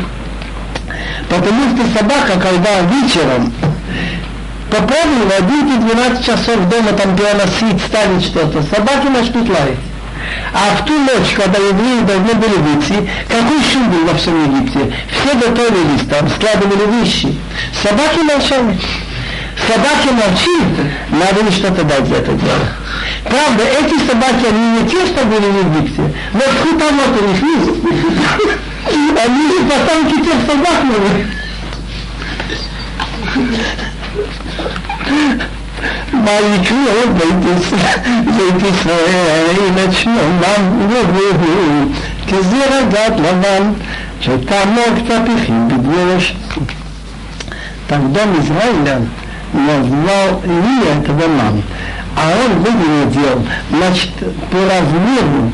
Потому 1.29 1.75
что 1.75 1.97
собака, 1.97 2.39
когда 2.39 2.81
вечером 2.81 3.53
пополнила 4.69 5.33
11-12 5.39 6.23
часов 6.23 6.69
дома, 6.69 6.93
там, 6.93 7.15
где 7.15 7.27
она 7.27 7.45
спит, 7.47 7.81
ставит 7.87 8.23
что-то, 8.23 8.61
собаки 8.63 9.07
начнут 9.07 9.49
лаять. 9.49 9.92
А 10.53 10.75
в 10.75 10.85
ту 10.85 10.97
ночь, 10.99 11.33
когда 11.35 11.59
евреи 11.59 12.01
должны 12.01 12.33
были 12.35 12.55
выйти, 12.55 13.09
какой 13.27 13.63
шум 13.63 13.89
был 13.89 14.05
во 14.05 14.17
всем 14.17 14.35
Египте? 14.43 14.93
Все 15.09 15.33
готовились 15.35 16.07
там, 16.09 16.29
складывали 16.29 16.99
вещи. 16.99 17.35
Собаки 17.81 18.19
молчали. 18.19 18.79
Собаки 19.67 20.09
молчит, 20.11 20.91
надо 21.09 21.41
ли 21.43 21.51
что-то 21.51 21.83
дать 21.83 22.05
за 22.07 22.15
это 22.15 22.33
дело. 22.33 22.67
Правда, 23.23 23.63
эти 23.63 23.97
собаки, 24.05 24.45
они 24.49 24.81
не 24.81 24.89
те, 24.89 25.05
что 25.05 25.25
были 25.25 25.45
в 25.45 25.77
Египте, 25.77 26.13
но 26.33 26.41
хутамот 26.61 27.21
у 27.21 27.27
них 27.27 27.41
есть. 27.41 27.71
Они 29.25 29.47
же 29.47 29.59
потомки 29.69 30.15
тех 30.23 30.35
собак, 30.45 30.83
מה 30.83 30.95
יקרה 36.54 37.06
בית 37.18 38.62
ישראל 38.62 39.56
את 39.84 39.92
שלומם 39.92 40.88
ובואו 40.88 41.88
כזרע 42.28 42.82
דת 42.90 43.20
לבן 43.20 43.72
שתעמוק 44.20 44.94
תפיחים 45.04 45.68
בדבש. 45.68 46.34
Тогда 47.88 48.20
Израиля 48.40 48.98
назвал 49.54 50.42
Илия 50.44 51.00
этого 51.00 51.26
мам. 51.26 51.62
А 52.14 52.32
он 52.44 52.58
выглядел, 52.58 53.46
значит, 53.70 54.10
по 54.50 54.58
размеру 54.58 55.52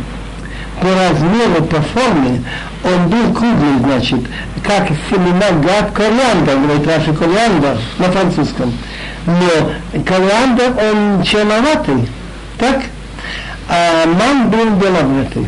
по 0.80 0.88
размеру, 0.88 1.64
по 1.64 1.80
форме, 1.80 2.42
он 2.84 3.08
был 3.08 3.32
круглый, 3.32 3.78
значит, 3.82 4.20
как 4.62 4.88
семена 5.08 5.50
гад 5.62 5.92
кориандр, 5.92 6.56
говорит 6.56 6.86
Раши 6.86 7.12
кориандр 7.14 7.78
на 7.98 8.10
французском. 8.10 8.72
Но 9.29 9.71
Голианда, 9.93 10.73
он 10.81 11.21
черноватый, 11.23 12.09
так? 12.57 12.81
А 13.69 14.05
Ман 14.07 14.49
был 14.49 14.71
беловатый. 14.71 15.47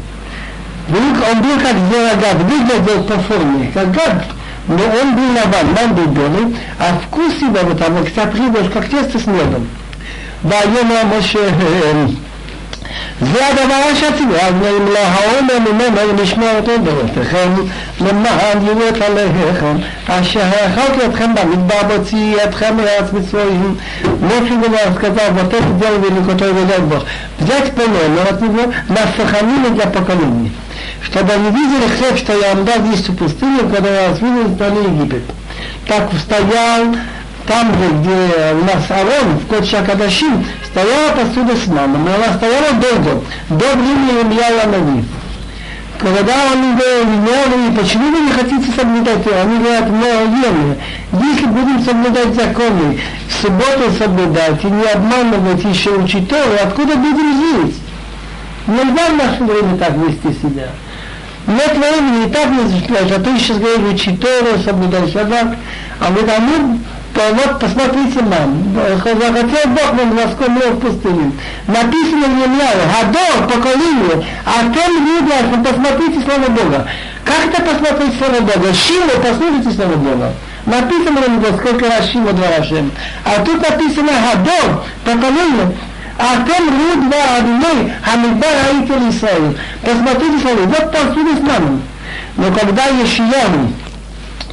Он 0.88 1.42
был 1.42 1.60
как 1.60 1.76
Зерогат, 1.90 2.38
выглядел 2.44 3.04
по 3.06 3.18
форме, 3.22 3.72
как 3.74 3.92
гад, 3.92 4.26
но 4.68 4.76
он 4.76 5.16
был 5.16 5.24
лаван, 5.34 5.74
ман 5.74 5.96
был 5.96 6.06
белый, 6.08 6.56
а 6.78 7.00
вкус 7.08 7.34
его, 7.42 7.58
вот 7.64 7.80
там, 7.80 7.98
как 8.70 8.90
тесто 8.90 9.18
с 9.18 9.26
медом. 9.26 9.68
Да, 10.44 10.62
я 10.62 10.84
на 10.84 11.04
мощь, 11.06 11.36
זה 13.21 13.47
הדבר 13.47 13.95
שציווה 13.95 14.51
להם 14.51 14.89
להעומר 14.93 15.73
ממנו 15.73 16.23
לשמור 16.23 16.49
אותו 16.57 16.73
דורותיכם 16.85 17.53
למען 18.01 18.67
יראו 18.67 18.89
את 18.89 19.03
עליכם 19.03 19.77
אשר 20.09 20.41
האכלתי 20.41 21.07
אתכם 21.07 21.35
במדבר 21.35 21.97
בוציא 21.97 22.37
אתכם 22.45 22.77
מארץ 22.77 23.13
מצרים 23.13 23.77
משה 24.23 24.55
דבר 24.63 24.99
сказал 24.99 25.31
вот 25.33 25.55
это 25.55 25.71
дело 25.81 25.97
великое 25.97 26.53
великое 26.53 26.79
Бог 26.81 27.05
взять 27.41 27.73
племя 27.75 28.29
от 28.31 28.41
него 28.41 28.73
на 28.89 29.03
сохранение 29.17 29.71
для 29.71 29.87
поколения 29.87 30.51
чтобы 31.03 31.33
они 31.33 31.51
видели 31.51 31.89
хлеб, 31.97 32.19
что 32.19 32.33
я 32.33 32.55
вам 32.55 32.65
дал 32.65 32.85
есть 32.91 33.09
в 33.09 33.17
пустыне, 33.17 33.61
когда 33.73 33.89
я 33.89 34.11
развил 34.11 34.55
стране 34.55 34.81
Египет. 34.83 35.23
Так 35.87 36.11
стоял 36.25 36.95
там 37.48 37.68
же, 37.74 37.90
где 38.00 38.54
у 38.54 38.64
нас 38.66 38.90
Арон, 38.90 39.40
в 39.40 39.48
Кодша 39.48 39.84
Кадашим, 39.84 40.46
стояла 40.66 41.12
посуда 41.16 41.56
с 41.56 41.68
мамой, 41.68 42.00
но 42.00 42.16
она 42.16 42.34
стояла 42.38 42.74
долго, 42.74 43.24
до 43.50 43.66
времени 43.76 44.22
Илья 44.24 44.68
Нави. 44.68 45.04
Когда 46.00 46.34
он 46.52 46.76
говорил, 46.76 47.80
почему 47.80 48.12
вы 48.12 48.22
не 48.22 48.32
хотите 48.32 48.72
соблюдать, 48.76 49.22
они 49.28 49.60
говорят, 49.60 49.90
но 49.90 50.06
верно, 50.36 50.76
если 51.12 51.46
будем 51.46 51.84
соблюдать 51.84 52.34
законы, 52.34 53.00
в 53.28 53.34
субботу 53.42 53.92
соблюдать 54.00 54.64
и 54.64 54.68
не 54.68 54.84
обманывать 54.88 55.64
еще 55.64 55.92
учителя, 55.92 56.64
откуда 56.64 56.96
будем 56.96 57.38
жить? 57.38 57.76
Нельзя 58.66 59.10
в 59.10 59.18
наше 59.18 59.44
время 59.44 59.78
так 59.78 59.94
вести 59.98 60.40
себя. 60.42 60.70
Нет 61.46 61.78
времени, 61.78 62.28
и 62.28 62.32
так 62.32 62.50
не 62.50 62.68
зажигать, 62.68 63.12
а 63.12 63.20
ты 63.20 63.38
сейчас 63.38 63.58
говоришь, 63.58 63.94
учителя, 63.94 64.58
соблюдай 64.64 65.12
шаббат, 65.12 65.56
а 66.00 66.12
вы 66.12 66.22
то 66.24 66.40
вот 67.16 67.60
посмотрите 67.60 68.22
нам, 68.22 68.74
захотел 68.74 69.70
Бог 69.72 69.94
нам 69.94 70.16
воском 70.16 70.56
в 70.56 70.80
пустыне. 70.80 71.32
Написано 71.68 72.28
в 72.28 72.44
Емляе, 72.44 72.88
Гадор, 72.92 73.48
поколение, 73.48 74.26
а 74.46 74.74
тем 74.74 75.06
людям, 75.06 75.64
посмотрите 75.64 76.22
Слово 76.22 76.50
Бога. 76.50 76.88
Как 77.24 77.48
это 77.48 77.62
посмотреть 77.62 78.18
Слово 78.18 78.42
Бога? 78.42 78.74
Шило, 78.74 79.22
послушайте 79.22 79.72
Слово 79.72 79.96
Бога. 79.96 80.34
Написано 80.66 81.22
в 81.22 81.58
сколько 81.58 81.90
раз 81.90 82.10
Шило 82.12 82.34
два 82.34 82.48
раза. 82.58 82.84
А 83.26 83.44
тут 83.44 83.70
написано 83.70 84.12
Гадор, 84.12 84.84
поколение, 85.04 85.76
а 86.18 86.46
тем 86.46 86.70
руд 86.70 87.10
два 87.10 87.38
одной, 87.38 87.94
Хамидбар 88.04 88.56
Аитер 88.70 89.10
Исраил. 89.10 89.56
Посмотрите 89.82 90.40
Слово, 90.40 90.62
вот 90.66 90.92
посуду 90.92 91.36
с 91.36 91.42
нами. 91.42 91.82
Но 92.38 92.52
когда 92.54 92.86
Ешияну, 92.86 93.74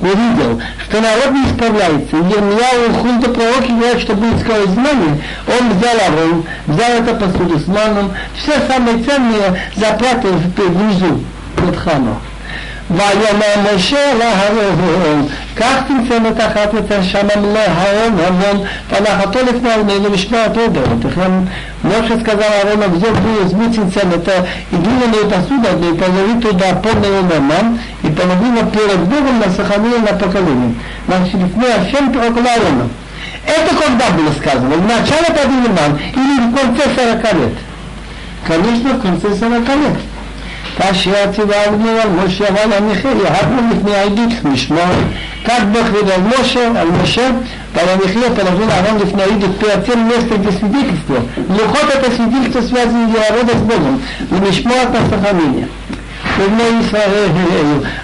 увидел, 0.01 0.61
что 0.89 1.01
народ 1.01 1.31
не 1.33 1.47
справляется, 1.55 2.17
и 2.17 2.21
Ермияу 2.21 2.95
Хунда 3.01 3.29
пророки 3.31 3.71
говорят, 3.71 4.01
что 4.01 4.15
будет 4.15 4.41
скоро 4.41 4.65
знание, 4.67 5.23
он 5.47 5.79
взял 5.79 5.97
Аврон, 6.07 6.45
взял 6.67 6.91
это 6.91 7.15
посуду 7.15 7.59
с 7.59 7.67
маном, 7.67 8.13
все 8.37 8.53
самые 8.67 9.03
ценные 9.03 9.61
запрятал 9.77 10.33
внизу, 10.33 11.21
под 11.57 11.77
храмом. 11.77 12.19
ויאמר 12.92 13.76
משה 13.76 14.14
להרון, 14.14 15.28
כך 15.56 15.76
צמצם 15.88 16.24
את 16.28 16.40
אחת 16.40 16.74
ותשמם 16.74 17.54
להרון 17.54 18.18
המון, 18.28 18.66
והנחתו 18.90 19.40
לפני 19.40 19.74
ארמנו 19.74 20.10
לשמוע 20.14 20.46
אותו 20.46 20.68
דורותיכם. 20.68 21.32
Моше 21.84 22.18
сказал 22.22 22.50
Аарона, 22.62 22.88
взял 22.88 23.14
был 23.14 23.46
измученцем 23.46 24.10
это 24.12 24.48
и 24.72 24.76
глиняную 24.76 25.30
посуду, 25.30 25.68
и 25.84 25.98
положи 25.98 26.40
туда 26.42 26.76
полный 26.76 27.40
нам, 27.42 27.78
и 28.04 28.08
половину 28.08 28.66
перед 28.72 29.00
Богом 29.00 29.40
на 29.40 29.50
сохранение 29.50 30.00
на 30.00 30.18
поколение. 30.18 30.76
Значит, 31.08 31.36
לפני 31.36 31.68
השם 31.68 32.08
около 32.10 32.50
Аарона. 32.50 32.88
Это 33.46 33.76
когда 33.76 34.10
было 34.12 34.32
сказано? 34.40 34.76
В 34.76 34.88
начале 34.88 35.28
Падилиман 35.28 36.00
или 36.16 36.48
в 36.48 36.56
конце 36.56 36.84
40 36.96 37.34
лет? 37.34 37.54
Конечно, 38.48 38.94
в 38.94 39.02
конце 39.02 39.36
40 39.36 39.68
лет. 39.68 39.98
כאשר 40.78 41.32
ציוונו 41.36 41.90
על 42.04 42.10
משה 42.10 42.46
ועל 42.56 42.74
המחיר, 42.74 43.12
יהבנו 43.24 43.62
לפני 43.72 43.96
העדות 43.96 44.34
לשמור. 44.54 44.94
Так 45.46 45.64
Бог 45.74 45.90
видел 45.92 46.22
Моше, 46.22 46.60
על 46.80 46.88
משה 47.04 47.30
ועל 47.74 47.90
המחיר, 47.90 48.30
положил 48.36 48.70
Аарон 48.70 49.02
לפני 49.02 49.24
העדות, 49.24 49.60
перед 49.60 49.86
тем 49.86 50.08
место, 50.08 50.38
где 50.38 50.52
свидетельство. 50.52 51.18
Лухот 51.50 51.96
это 51.96 52.12
свидетельство 52.12 52.62
связано 52.62 53.08
народа 53.08 53.54
с 53.58 53.62
Богом, 53.62 54.02
ולשמוע 54.30 54.84
את 54.84 54.88
הסחמיניה. 54.96 55.66
ובני 56.38 56.64
ישראל 56.82 57.28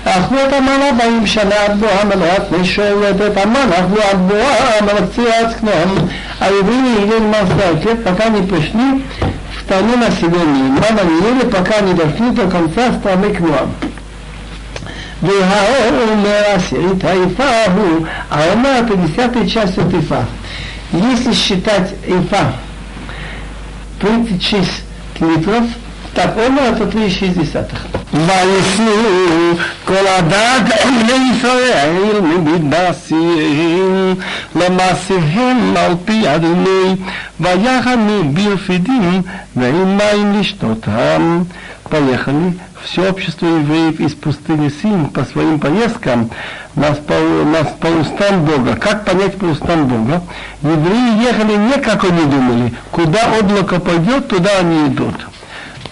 אכלו 0.04 0.38
את 0.48 0.54
המנה 0.54 0.92
באים 0.98 1.28
שנה 1.28 1.56
עד 1.66 1.80
בוא 1.80 1.88
המלאך 2.02 2.42
ושואלת 2.52 3.16
את 3.16 3.38
המנה 3.38 3.80
אכלו 3.80 4.02
עד 4.12 4.18
בוא 4.28 4.38
המלאך 4.80 5.04
צירץ 5.16 5.54
כנום 5.62 6.08
היהודים 6.42 6.86
יהיו 6.86 7.20
למסדקת, 7.20 8.08
пока 8.08 8.30
не 8.30 8.42
пришли 8.42 9.04
страну 9.65 9.97
населения. 9.97 10.69
Мама 10.69 11.03
не 11.05 11.29
ели, 11.29 11.49
пока 11.51 11.81
не 11.81 11.95
дошли 11.95 12.31
до 12.31 12.49
конца 12.49 12.93
страны 12.93 13.35
к 13.35 13.41
Моаб. 13.41 13.69
Вейгаор 15.21 16.11
умер 16.13 16.45
асирит 16.55 17.05
аифаху, 17.05 18.07
а 18.29 18.53
она 18.53 18.83
пятьдесятая 18.83 19.49
часть 19.49 19.79
от 19.79 19.93
ифа. 19.93 20.27
Если 20.93 21.33
считать 21.33 21.95
ифа 22.07 22.53
36 24.01 24.69
литров, 25.21 25.65
так 26.15 26.37
она 26.37 26.69
это 26.69 26.85
3,6. 26.85 27.67
ויפנו 28.14 28.92
כל 29.86 30.08
הדת 30.08 30.86
בני 30.86 31.32
ישראל 31.38 32.22
ממדבסיהם 32.22 34.16
למעשיהם 34.56 35.74
על 35.78 35.94
פי 36.06 36.36
אדוני 36.36 36.96
ויחנו 37.40 38.24
ברפידים 38.34 39.22
ועם 39.56 39.98
מים 39.98 40.40
לשתותם. 40.40 41.44
Поехали. 41.90 42.54
Все 42.84 43.10
общество 43.10 43.46
евреев 43.46 44.00
из 44.00 44.14
пустыни 44.14 44.70
Син 44.70 45.08
по 45.08 45.26
своим 45.26 45.60
поездкам 45.60 46.30
нас 46.76 46.98
по, 47.00 47.14
нас 47.14 47.68
по 47.80 47.88
устам 47.88 48.46
Бога. 48.46 48.76
Как 48.76 49.06
понять 49.06 49.38
по 49.38 49.46
устам 49.46 49.88
Бога? 49.88 50.22
Евреи 50.62 51.24
ехали 51.24 51.56
не 51.56 51.78
как 51.82 52.06
они 52.06 52.26
думали. 52.26 52.74
Куда 52.92 53.20
облако 53.40 53.80
пойдет, 53.80 54.28
туда 54.28 54.52
они 54.60 54.88
идут 54.88 55.16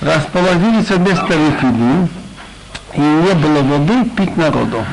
расположились 0.01 0.89
вместо 0.89 1.33
Рефидим, 1.33 2.09
и 2.93 2.99
не 2.99 3.33
было 3.33 3.61
воды 3.61 4.09
пить 4.15 4.37
народу. 4.37 4.83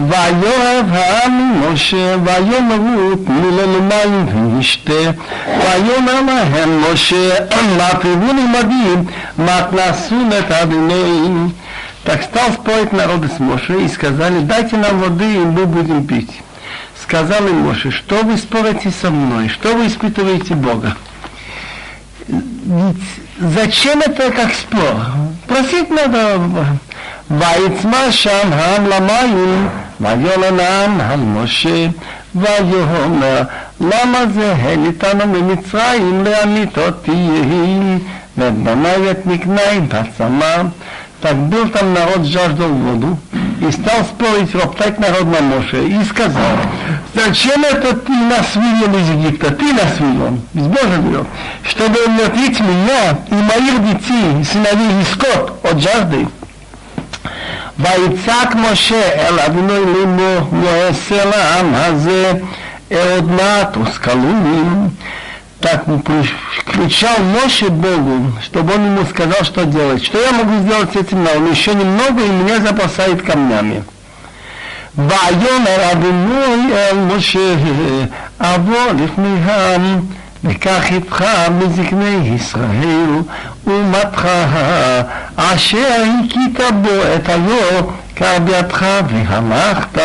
ויאהב 0.00 0.92
העם 0.92 1.60
משה 1.60 2.16
ויאמרו 2.24 3.16
תנו 3.16 3.50
לנו 3.58 3.82
מים 3.82 4.36
ונשתה 4.36 4.92
ויאמר 5.46 6.20
להם 6.26 6.82
משה 6.92 7.36
מה 7.78 7.88
привели 8.02 8.46
мадим 8.46 9.06
матнасун 9.38 10.32
это 10.32 10.62
адоней 10.62 11.54
так 12.02 12.22
стал 12.24 12.52
спорить 12.52 12.92
народ 12.92 13.20
с 13.36 13.38
Моше 13.38 13.84
и 13.84 13.88
сказали 13.88 14.40
дайте 14.40 14.76
нам 14.76 14.98
воды 14.98 15.32
и 15.32 15.38
мы 15.38 15.64
будем 15.64 16.04
пить 16.06 16.42
сказал 17.00 17.46
им 17.46 17.60
Моше 17.60 17.92
что 17.92 18.16
вы 18.24 18.36
спорите 18.36 18.90
со 18.90 19.10
мной 19.10 19.48
что 19.48 19.74
вы 19.74 19.86
испытываете 19.86 20.54
Бога 20.54 20.96
Зачем 23.40 24.00
это 24.00 24.30
как 24.30 24.54
спор? 24.54 24.94
Просить 25.46 25.90
надо. 25.90 26.38
ויצמא 27.30 28.10
שם 28.10 28.52
העם 28.52 28.86
למים, 28.86 29.68
ויאמר 30.00 30.62
העם 30.62 31.00
על 31.00 31.20
משה, 31.20 31.86
ויאמר 32.34 33.42
למה 33.80 34.18
זה 34.34 34.54
העליתנו 34.54 35.26
ממצרים 35.26 36.24
להמית 36.24 36.78
אותי, 36.78 37.28
ואת 38.38 38.54
בניי 38.54 39.10
את 39.10 39.26
מקנאי 39.26 39.80
בצמא 39.80 40.62
Так 41.24 41.36
был 41.36 41.68
там 41.68 41.94
народ, 41.94 42.26
жаждал 42.26 42.68
воду, 42.68 43.16
и 43.60 43.70
стал 43.72 44.04
спорить, 44.04 44.54
роптать 44.54 44.98
народ 44.98 45.24
на 45.24 45.40
Моше, 45.40 45.86
и 45.86 46.04
сказал, 46.04 46.56
зачем 47.14 47.64
это 47.64 47.96
ты 47.96 48.12
нас 48.12 48.54
вывел 48.54 48.98
из 48.98 49.08
Египта, 49.10 49.50
ты 49.52 49.72
нас 49.72 49.98
вывел, 49.98 50.38
из 50.54 50.66
Бога 50.66 51.00
вывел, 51.00 51.26
чтобы 51.62 51.98
умертвить 52.06 52.60
меня 52.60 53.18
и 53.30 53.34
моих 53.34 53.84
детей, 53.84 54.44
сыновей 54.44 55.00
и 55.00 55.04
скот 55.12 55.60
от 55.64 55.80
жажды. 55.80 56.26
ויצעק 57.78 58.54
משה 58.54 59.28
אל 59.28 59.40
אדוני 59.40 59.80
לאמור, 59.94 60.48
לא 60.62 60.68
אעשה 60.68 61.24
לעם 61.24 61.74
הזה 61.74 62.32
עוד 62.90 63.30
מעט 63.30 63.76
וסקלונים 63.76 64.88
так 65.60 65.84
кричал 66.66 67.16
Моше 67.18 67.70
Богу, 67.70 68.32
чтобы 68.42 68.74
он 68.74 68.84
ему 68.86 69.06
сказал, 69.06 69.44
что 69.44 69.64
делать. 69.64 70.04
Что 70.04 70.20
я 70.20 70.32
могу 70.32 70.60
сделать 70.62 70.92
с 70.92 70.96
этим 70.96 71.24
народом? 71.24 71.52
Еще 71.52 71.74
немного, 71.74 72.22
и 72.22 72.28
меня 72.28 72.60
запасает 72.60 73.22
камнями. 73.22 73.82
ויאמר 74.96 75.92
אדוני 75.92 76.72
אל 76.72 76.96
משה, 76.96 77.54
אבוא 78.40 78.92
לפניהם, 79.02 80.00
וכך 80.44 80.84
איתך 80.90 81.24
מזקני 81.50 82.36
ישראל, 82.36 83.22
ומתך, 83.66 84.28
אשר 85.36 86.02
הכית 86.24 86.60
בו 86.82 86.88
את 87.16 87.28
היור, 87.28 87.92
כבידך 88.16 88.84
והלכת. 89.08 89.98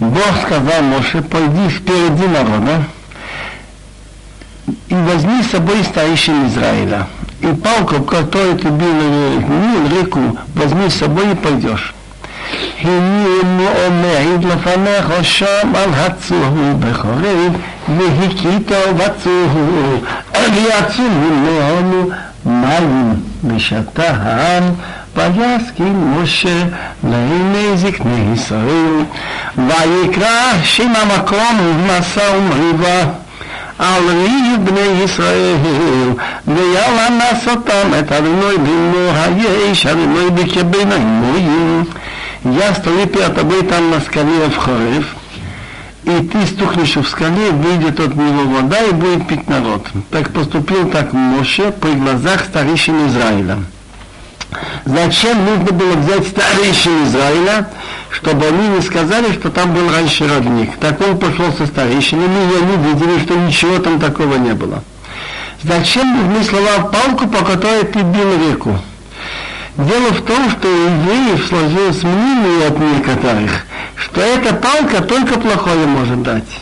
Бог 0.00 0.34
сказал 0.44 0.82
Моше, 0.82 1.22
пойди 1.22 1.68
впереди 1.68 2.26
народа 2.26 2.82
и 4.88 4.94
возьми 4.94 5.42
с 5.42 5.50
собой 5.50 5.84
старейшин 5.84 6.46
Израиля. 6.48 7.06
И 7.40 7.46
палку, 7.46 8.02
которую 8.02 8.56
ты 8.56 8.68
бил 8.68 9.88
реку, 9.90 10.38
возьми 10.54 10.88
с 10.88 10.94
собой 10.94 11.32
и 11.32 11.34
пойдешь. 11.34 11.94
הנני 12.82 13.66
עומד 13.66 14.44
לפניך 14.44 15.12
שם 15.22 15.72
על 15.74 15.90
הצור 15.94 16.56
בחורב, 16.80 17.56
והכית 17.88 18.72
בצור, 18.96 20.00
ויצאו 20.34 21.04
לנו 21.60 22.10
מים 22.46 23.14
ושתה 23.44 24.10
העם, 24.22 24.64
ויסכים 25.16 26.14
משה 26.22 26.64
לעיני 27.10 27.76
זקני 27.76 28.32
ישראל, 28.34 29.04
ויקרא 29.56 30.52
שם 30.62 30.92
המקום 30.96 31.76
מסע 31.86 32.22
ומריבה. 32.36 33.04
על 33.78 34.08
ריב 34.08 34.64
בני 34.64 35.04
ישראל, 35.04 35.56
ויאללה 36.48 37.08
נסותם 37.10 37.88
את 37.98 38.12
אדוני 38.12 38.58
בימו 38.62 39.10
היש, 39.14 39.86
אדוני 39.86 40.30
בקבין 40.30 40.92
האמורים. 40.92 41.84
Я 42.44 42.74
стою 42.74 43.06
перед 43.06 43.34
тобой 43.34 43.62
там 43.62 43.90
на 43.90 44.00
скале 44.00 44.50
в 44.50 44.56
Хорев, 44.58 45.16
и 46.04 46.28
ты 46.30 46.46
стукнешь 46.46 46.96
в 46.96 47.08
скале, 47.08 47.50
выйдет 47.50 47.98
от 47.98 48.14
него 48.14 48.44
вода 48.56 48.82
и 48.82 48.92
будет 48.92 49.26
пить 49.26 49.48
народ. 49.48 49.86
Так 50.10 50.30
поступил 50.30 50.90
так 50.90 51.14
Моше 51.14 51.72
при 51.72 51.92
глазах 51.92 52.44
старейшин 52.44 53.06
Израиля. 53.08 53.60
Зачем 54.84 55.42
нужно 55.42 55.72
было 55.72 55.94
взять 55.94 56.28
старейшин 56.28 57.04
Израиля, 57.04 57.70
чтобы 58.11 58.47
они 58.47 58.67
не 58.69 58.81
сказали, 58.81 59.31
что 59.33 59.49
там 59.49 59.73
был 59.73 59.89
раньше 59.89 60.27
родник. 60.27 60.77
Так 60.79 60.99
он 61.01 61.17
пошел 61.17 61.51
со 61.53 61.65
старейшинами, 61.67 62.51
и 62.51 62.63
они 62.63 62.93
видели, 62.93 63.19
что 63.19 63.35
ничего 63.35 63.79
там 63.79 63.99
такого 63.99 64.35
не 64.35 64.53
было. 64.53 64.83
Зачем 65.63 66.15
нужны 66.15 66.43
слова 66.43 66.89
палку, 66.91 67.27
по 67.27 67.43
которой 67.43 67.83
ты 67.83 67.99
бил 67.99 68.49
реку? 68.49 68.79
Дело 69.77 70.11
в 70.11 70.21
том, 70.21 70.49
что 70.49 70.67
у 70.67 70.71
евреев 70.71 71.47
сложилось 71.47 72.03
мнение 72.03 72.67
от 72.67 72.79
некоторых, 72.79 73.65
что 73.95 74.21
эта 74.21 74.53
палка 74.53 75.01
только 75.01 75.39
плохое 75.39 75.85
может 75.85 76.21
дать. 76.23 76.59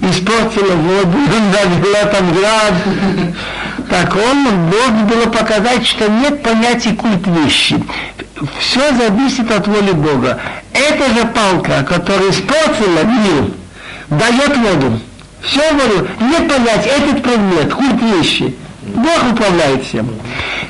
Испортила 0.00 0.74
воду, 0.74 1.18
навела 1.52 2.04
там 2.06 2.32
град. 2.32 2.74
Так 3.88 4.16
он 4.16 4.70
должен 4.70 5.06
было 5.06 5.26
показать, 5.30 5.86
что 5.86 6.08
нет 6.08 6.42
понятия 6.42 6.94
культ 6.94 7.26
вещи. 7.26 7.82
Все 8.58 8.92
зависит 8.94 9.50
от 9.50 9.66
воли 9.66 9.92
Бога. 9.92 10.38
Эта 10.72 11.08
же 11.14 11.26
палка, 11.26 11.84
которая 11.84 12.30
испортила 12.30 13.04
мир, 13.04 13.50
дает 14.08 14.56
воду. 14.58 15.00
Все 15.40 15.60
говорю, 15.72 16.06
нет 16.20 16.48
понятия, 16.48 16.90
этот 16.90 17.22
предмет, 17.22 17.72
культ 17.72 18.02
вещи. 18.02 18.54
Бог 18.82 19.32
управляет 19.32 19.84
всем. 19.84 20.10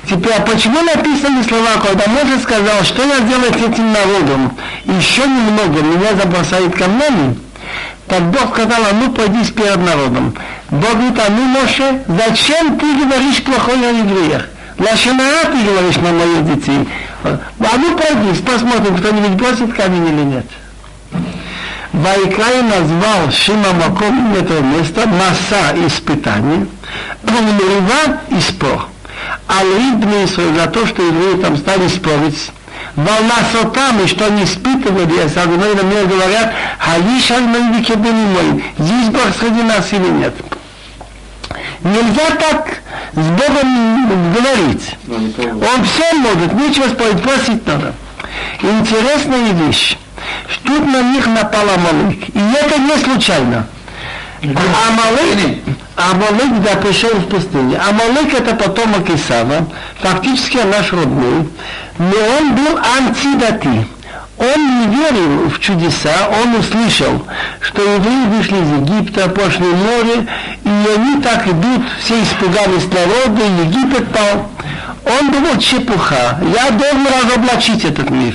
Теперь, 0.09 0.35
а 0.35 0.41
почему 0.41 0.81
написаны 0.83 1.43
слова, 1.43 1.73
когда 1.83 2.07
Моше 2.07 2.39
сказал, 2.41 2.85
что 2.85 3.03
я 3.03 3.21
делаю 3.21 3.53
с 3.53 3.57
этим 3.57 3.93
народом? 3.93 4.57
Еще 4.85 5.23
немного, 5.23 5.83
меня 5.83 6.15
забросает 6.15 6.75
камнями. 6.75 7.37
Так 8.07 8.23
Бог 8.31 8.55
сказал, 8.55 8.85
а 8.89 8.95
ну 8.95 9.11
пойди 9.13 9.45
перед 9.51 9.79
народом. 9.79 10.35
Бог 10.71 10.93
говорит, 10.93 11.19
а 11.19 11.31
ну 11.31 11.43
Моше, 11.47 12.03
зачем 12.07 12.79
ты 12.79 13.05
говоришь 13.05 13.43
плохое 13.43 13.89
о 13.89 13.93
евреях? 13.93 14.49
Лашинара 14.79 15.47
ты 15.53 15.65
говоришь 15.65 15.97
на 15.97 16.13
моих 16.13 16.55
детей. 16.55 16.89
А 17.25 17.79
ну 17.79 17.97
пойди, 17.97 18.41
посмотрим, 18.43 18.97
кто-нибудь 18.99 19.31
бросит 19.31 19.75
камень 19.75 20.07
или 20.09 20.23
нет. 20.23 20.47
Вайкай 21.93 22.63
назвал 22.63 23.31
Шима 23.33 23.73
Маком 23.73 24.35
это 24.35 24.61
место 24.61 25.09
масса 25.09 25.75
испытаний, 25.87 26.67
Умерива 27.23 28.21
и 28.29 28.41
спор. 28.41 28.89
А 29.49 29.65
Лидны 29.65 30.27
за 30.27 30.67
то, 30.67 30.87
что 30.87 31.03
евреи 31.03 31.41
там 31.41 31.57
стали 31.57 31.89
спорить, 31.89 32.51
волна 32.97 33.37
сотам, 33.51 34.05
и 34.05 34.07
что 34.07 34.27
они 34.27 34.45
испытывали, 34.45 35.27
со 35.29 35.47
мной 35.47 35.75
на 35.75 35.85
мне 35.85 36.05
говорят, 36.05 36.53
Халиш 36.79 37.31
аль 37.31 37.83
кебени 37.83 38.63
здесь 38.79 39.09
Бог 39.09 39.35
среди 39.41 39.63
нас 39.63 39.91
или 39.93 40.09
нет. 40.09 40.35
Нельзя 41.83 42.37
так 42.39 42.83
с 43.13 43.27
Богом 43.29 44.33
говорить. 44.33 44.97
Он 45.09 45.85
все 45.85 46.13
может, 46.15 46.53
нечего 46.55 46.89
спорить, 46.89 47.23
просить 47.23 47.67
надо. 47.67 47.95
Интересная 48.61 49.53
вещь. 49.53 49.97
Тут 50.65 50.87
на 50.87 51.03
них 51.03 51.27
напал 51.27 51.63
Амалык. 51.69 52.29
И 52.29 52.39
это 52.39 52.79
не 52.79 52.97
случайно. 52.97 53.67
Амалык, 54.43 55.59
Амалык 55.97 56.63
да, 56.63 56.77
пришел 56.77 57.11
в 57.11 57.29
пустыне. 57.29 57.79
Амалык 57.79 58.35
это 58.35 58.55
потомок 58.55 59.09
Исава, 59.11 59.67
фактически 60.01 60.59
наш 60.59 60.93
родной, 60.93 61.49
но 61.99 62.17
он 62.39 62.55
был 62.55 62.79
антидати. 62.79 63.87
Он 64.39 64.81
не 64.81 64.95
верил 64.95 65.49
в 65.49 65.59
чудеса, 65.61 66.29
он 66.43 66.57
услышал, 66.57 67.25
что 67.61 67.81
евреи 67.81 68.27
вышли 68.27 68.57
из 68.57 68.71
Египта, 68.83 69.31
пошли 69.31 69.65
в 69.65 69.77
море, 69.77 70.27
и 70.67 70.69
они 70.69 71.23
так 71.23 71.47
идут, 71.47 71.83
все 72.03 72.21
испугались 72.21 72.89
народа, 72.91 73.43
Египет 73.63 74.09
пал. 74.13 74.51
Он 75.05 75.31
думал, 75.31 75.59
чепуха, 75.59 76.41
я 76.43 76.71
должен 76.71 77.07
разоблачить 77.07 77.85
этот 77.85 78.11
миф. 78.11 78.35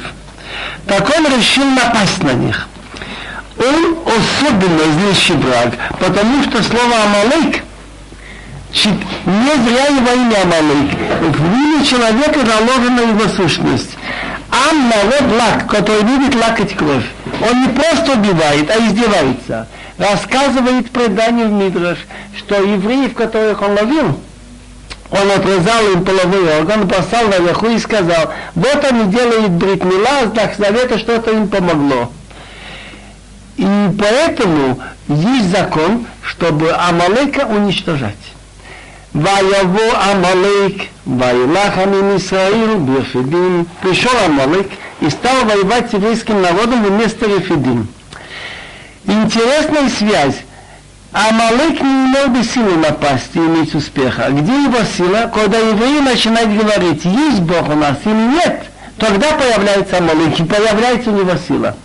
Так 0.87 1.09
он 1.17 1.25
решил 1.37 1.65
напасть 1.65 2.23
на 2.23 2.31
них. 2.31 2.67
Он 3.57 3.97
особенно 4.07 4.79
злейший 4.93 5.35
враг, 5.35 5.73
потому 5.99 6.41
что 6.43 6.63
слово 6.63 6.95
Амалык 7.03 7.63
не 9.25 9.69
зря 9.69 9.87
его 9.87 10.11
имя 10.13 10.41
Амалык. 10.43 10.91
В 11.35 11.53
имя 11.53 11.85
человека 11.85 12.39
заложена 12.45 13.01
его 13.01 13.27
сущность. 13.27 13.97
Ам 14.49 14.89
народ 14.89 15.37
лак, 15.37 15.67
который 15.67 16.03
любит 16.03 16.33
лакать 16.35 16.75
кровь. 16.75 17.05
Он 17.41 17.61
не 17.63 17.67
просто 17.69 18.13
убивает, 18.13 18.69
а 18.69 18.79
издевается 18.79 19.67
Рассказывает 20.00 20.90
предание 20.90 21.46
в 21.46 21.52
Мидраш, 21.52 21.98
что 22.36 22.56
евреев, 22.56 23.14
которых 23.14 23.62
он 23.62 23.74
ловил, 23.74 24.20
он 25.10 25.30
отрезал 25.30 25.92
им 25.92 26.04
половой 26.04 26.58
орган, 26.58 26.88
послал 26.88 27.28
наверху 27.28 27.66
и 27.68 27.78
сказал, 27.78 28.32
вот 28.54 28.84
они 28.84 29.10
делают 29.10 29.52
бритмила, 29.52 30.30
знак 30.32 30.54
завета, 30.58 30.98
что-то 30.98 31.30
им 31.30 31.48
помогло. 31.48 32.10
И 33.56 33.66
поэтому 33.98 34.78
есть 35.08 35.50
закон, 35.50 36.06
чтобы 36.22 36.72
Амалека 36.72 37.46
уничтожать. 37.46 38.16
ויבוא 39.16 39.92
עמלק 39.92 40.82
וילך 41.06 41.78
עם 41.78 42.16
ישראל 42.16 42.76
ביחידים. 42.78 43.64
Пришел 43.80 44.12
Амалек 44.26 44.68
и 45.00 45.08
стал 45.08 45.44
воевать 45.44 45.90
с 45.90 45.94
еврейским 45.94 46.42
народом 46.42 46.84
вместо 46.84 47.26
Рефидим. 47.26 47.88
Интересная 49.05 49.89
связь 49.89 50.35
Амалык 51.13 51.81
не 51.81 52.05
имел 52.05 52.29
бы 52.29 52.43
силы 52.43 52.77
напасть 52.77 53.31
и 53.33 53.39
иметь 53.39 53.75
успеха. 53.75 54.27
Где 54.29 54.63
его 54.63 54.77
сила? 54.95 55.29
Когда 55.33 55.57
евреи 55.57 55.99
начинают 55.99 56.51
говорить, 56.57 57.03
есть 57.03 57.41
Бог 57.41 57.67
у 57.67 57.75
нас 57.75 57.97
или 58.05 58.35
нет, 58.35 58.63
тогда 58.97 59.27
появляется 59.33 59.97
Амалык 59.97 60.39
и 60.39 60.43
появляется 60.43 61.09
у 61.09 61.17
него 61.17 61.33
сила. 61.47 61.75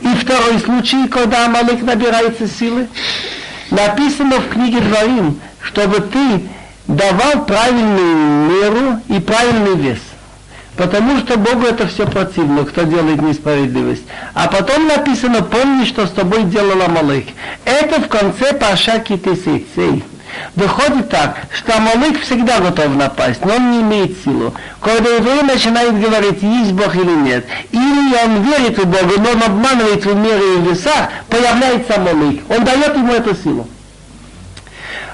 И 0.00 0.08
второй 0.20 0.60
случай, 0.60 1.08
когда 1.08 1.46
Амалык 1.46 1.82
набирается 1.82 2.46
силы, 2.46 2.86
написано 3.70 4.36
в 4.38 4.48
книге 4.50 4.80
Дворим, 4.80 5.40
чтобы 5.60 6.00
ты 6.00 6.42
давал 6.86 7.44
правильную 7.44 8.50
меру 8.50 9.00
и 9.08 9.18
правильный 9.18 9.74
вес. 9.74 9.98
Потому 10.76 11.18
что 11.18 11.38
Богу 11.38 11.66
это 11.66 11.86
все 11.86 12.06
противно, 12.06 12.64
кто 12.64 12.82
делает 12.82 13.22
несправедливость. 13.22 14.04
А 14.34 14.46
потом 14.48 14.86
написано, 14.86 15.42
помни, 15.42 15.86
что 15.86 16.06
с 16.06 16.10
тобой 16.10 16.44
делал 16.44 16.82
Амалык. 16.82 17.26
Это 17.64 18.00
в 18.00 18.08
конце 18.08 18.52
Паша 18.52 18.98
Китесейцей. 18.98 20.04
Выходит 20.54 21.08
так, 21.08 21.38
что 21.50 21.76
Амалык 21.76 22.20
всегда 22.20 22.60
готов 22.60 22.94
напасть, 22.94 23.42
но 23.42 23.54
он 23.54 23.70
не 23.70 23.80
имеет 23.80 24.22
силу. 24.22 24.54
Когда 24.80 25.08
еврей 25.14 25.42
начинает 25.42 25.98
говорить, 25.98 26.42
есть 26.42 26.72
Бог 26.72 26.94
или 26.94 27.10
нет, 27.10 27.46
или 27.72 28.14
он 28.24 28.42
верит 28.42 28.78
в 28.78 28.84
Бога, 28.86 29.14
но 29.18 29.30
он 29.30 29.42
обманывает 29.42 30.04
в 30.04 30.14
мере 30.14 30.56
и 30.56 30.58
в 30.58 30.70
весах, 30.70 31.08
появляется 31.30 31.94
Амалык. 31.94 32.42
Он 32.50 32.64
дает 32.64 32.94
ему 32.94 33.12
эту 33.12 33.34
силу. 33.34 33.66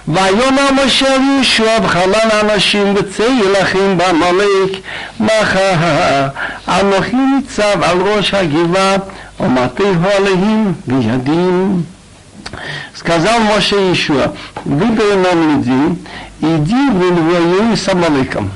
ויאמר 0.08 0.86
משה 0.86 1.18
לישוע 1.18 1.80
בחלן 1.80 2.30
האנשים 2.32 2.94
וצא 2.96 3.24
ילחם 3.24 3.98
בעמלק 3.98 4.80
מחר 5.20 6.28
אנוכי 6.68 7.16
ניצב 7.16 7.84
על 7.84 8.02
ראש 8.02 8.34
הגבעה 8.34 8.96
ומטהו 9.40 10.04
עליהם 10.18 10.74
בידים. 10.88 11.84
Сказал 12.96 13.40
Моше 13.40 13.92
Ишуа, 13.92 14.34
выбери 14.66 15.16
нам 15.16 15.58
людей, 15.58 16.00
иди 16.42 16.90
воюй 16.90 17.76
с 17.76 17.88
Амалыком. 17.90 18.52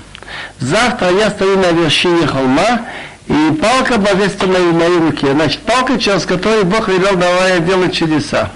Завтра 0.59 1.11
я 1.11 1.29
стою 1.29 1.57
на 1.57 1.71
вершине 1.71 2.25
холма, 2.25 2.81
и 3.27 3.51
палка 3.61 3.97
божественная 3.97 4.61
в 4.61 4.73
моей 4.73 4.99
руке. 4.99 5.33
Значит, 5.33 5.61
палка, 5.61 5.97
через 5.97 6.25
которую 6.25 6.65
Бог 6.65 6.87
велел 6.87 7.15
давая 7.15 7.59
делать 7.59 7.93
чудеса. 7.93 8.49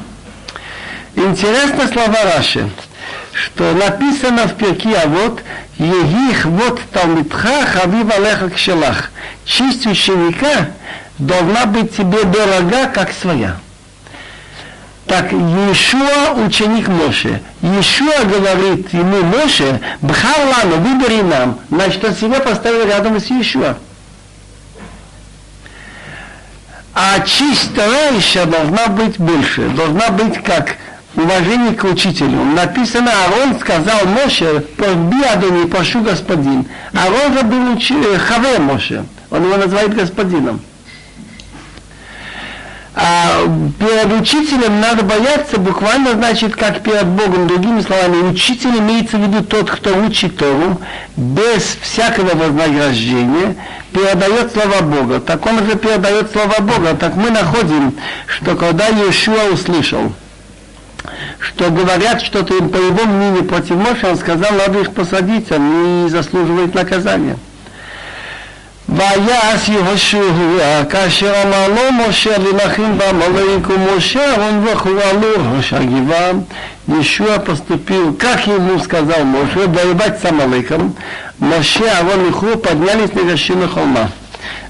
Интересно 1.15 1.89
слова 1.89 2.19
Раши 2.37 2.71
что 3.33 3.73
написано 3.73 4.49
в 4.49 4.55
перке, 4.55 4.97
а 4.97 5.07
вот 5.07 5.43
Егих 5.79 6.45
вот 6.45 6.81
Талмитха 6.93 7.67
Хавив 7.67 8.11
Алеха 8.15 8.51
Кшелах. 8.51 9.11
Честь 9.45 9.87
ученика 9.87 10.71
должна 11.19 11.67
быть 11.67 11.97
тебе 11.97 12.25
дорога, 12.25 12.87
как 12.87 13.13
своя. 13.13 13.57
Так 15.07 15.33
Иешуа 15.33 16.35
ученик 16.47 16.89
Моше. 16.89 17.41
Иешуа 17.63 18.25
говорит 18.25 18.93
ему 18.93 19.23
Моше, 19.25 19.81
Бхарлану, 20.01 20.77
выбери 20.77 21.23
нам. 21.23 21.59
Значит, 21.71 22.05
он 22.05 22.15
себя 22.15 22.41
поставил 22.41 22.87
рядом 22.87 23.19
с 23.19 23.27
Иешуа. 23.27 23.77
А 26.93 27.21
чистая 27.21 28.13
еще 28.13 28.45
должна 28.45 28.89
быть 28.89 29.19
больше. 29.19 29.69
Должна 29.71 30.11
быть 30.11 30.43
как 30.43 30.77
уважение 31.17 31.75
к 31.75 31.85
учителю. 31.85 32.45
Написано, 32.45 33.11
Арон 33.27 33.59
сказал 33.59 34.07
Моше, 34.07 34.61
порби 34.77 35.23
Адони, 35.23 35.67
прошу 35.67 36.03
господин. 36.03 36.67
Арон 36.93 37.37
же 37.37 37.45
был 37.45 37.73
уч... 37.73 37.91
Э, 37.91 38.19
Хаве 38.19 38.59
Моше. 38.59 39.05
Он 39.31 39.45
его 39.45 39.57
называет 39.57 39.95
господином. 39.95 40.61
А 43.03 43.45
перед 43.79 44.21
учителем 44.21 44.81
надо 44.81 45.05
бояться, 45.05 45.59
буквально 45.59 46.13
значит, 46.13 46.57
как 46.57 46.83
перед 46.83 47.07
Богом, 47.07 47.47
другими 47.47 47.81
словами, 47.81 48.31
учитель 48.31 48.79
имеется 48.79 49.17
в 49.17 49.21
виду 49.21 49.45
тот, 49.45 49.71
кто 49.71 49.97
учит 49.97 50.37
Тору, 50.37 50.81
без 51.17 51.79
всякого 51.81 52.35
вознаграждения, 52.35 53.55
передает 53.93 54.53
слова 54.53 54.81
Бога. 54.83 55.21
Так 55.21 55.47
он 55.47 55.65
же 55.65 55.77
передает 55.77 56.33
слова 56.33 56.57
Бога. 56.59 56.95
Так 56.95 57.15
мы 57.15 57.31
находим, 57.31 57.95
что 58.27 58.57
когда 58.57 58.89
Иешуа 58.89 59.53
услышал, 59.53 60.13
что 61.40 61.70
говорят 61.70 62.22
что-то 62.22 62.56
им 62.56 62.70
по 62.70 62.78
его 62.78 63.06
мнению 63.06 63.46
против 63.46 63.76
Моше, 63.76 64.08
он 64.08 64.18
сказал, 64.18 64.52
надо 64.52 64.80
их 64.80 64.94
посадить, 64.94 65.52
они 65.52 66.10
заслуживают 66.10 66.74
наказания. 66.74 67.38
ויעש 68.90 69.70
יהושע 69.70 70.84
כאשר 70.90 71.34
אמר 71.44 71.68
לו 71.68 72.08
משה 72.10 72.38
להילחם 72.38 72.98
בעמלק 72.98 73.70
ומשה 73.70 74.32
אהרון 74.32 74.68
וכו' 74.68 74.90
עלו 75.10 75.58
ראש 75.58 75.74
הגבעה 75.74 76.32
Иешуа 76.88 77.40
поступил, 77.40 78.14
как 78.14 78.46
ему 78.46 78.78
сказал 78.80 79.24
Моше, 79.26 79.68
воевать 79.68 80.20
с 80.22 80.26
Амалеком. 80.26 80.96
Моше, 81.40 81.88
Авон 81.88 82.28
и 82.28 82.32
Ху 82.32 82.58
поднялись 82.58 83.12
на 83.14 83.22
вершину 83.22 83.68
холма. 83.68 84.10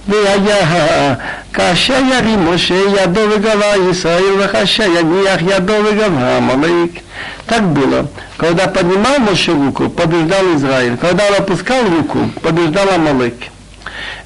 והיה 0.10 1.14
כאשר 1.54 2.00
ירים 2.14 2.54
משה 2.54 2.82
ידו 3.02 3.22
וגבה 3.32 3.90
ישראל 3.92 4.34
וכאשר 4.40 4.84
יניח 4.84 5.42
ידו 5.42 5.74
וגבה 5.86 6.38
עמלק. 6.38 7.00
Так 7.48 7.62
было. 7.62 8.08
Когда 8.38 8.68
поднимал 8.68 9.20
Моше 9.20 9.52
руку, 9.52 9.90
побеждал 9.90 10.56
Израиль. 10.56 10.98
Когда 10.98 11.28
он 11.28 11.36
опускал 11.36 11.84
руку, 11.98 12.20
побеждал 12.42 12.90
Амалек. 12.90 13.36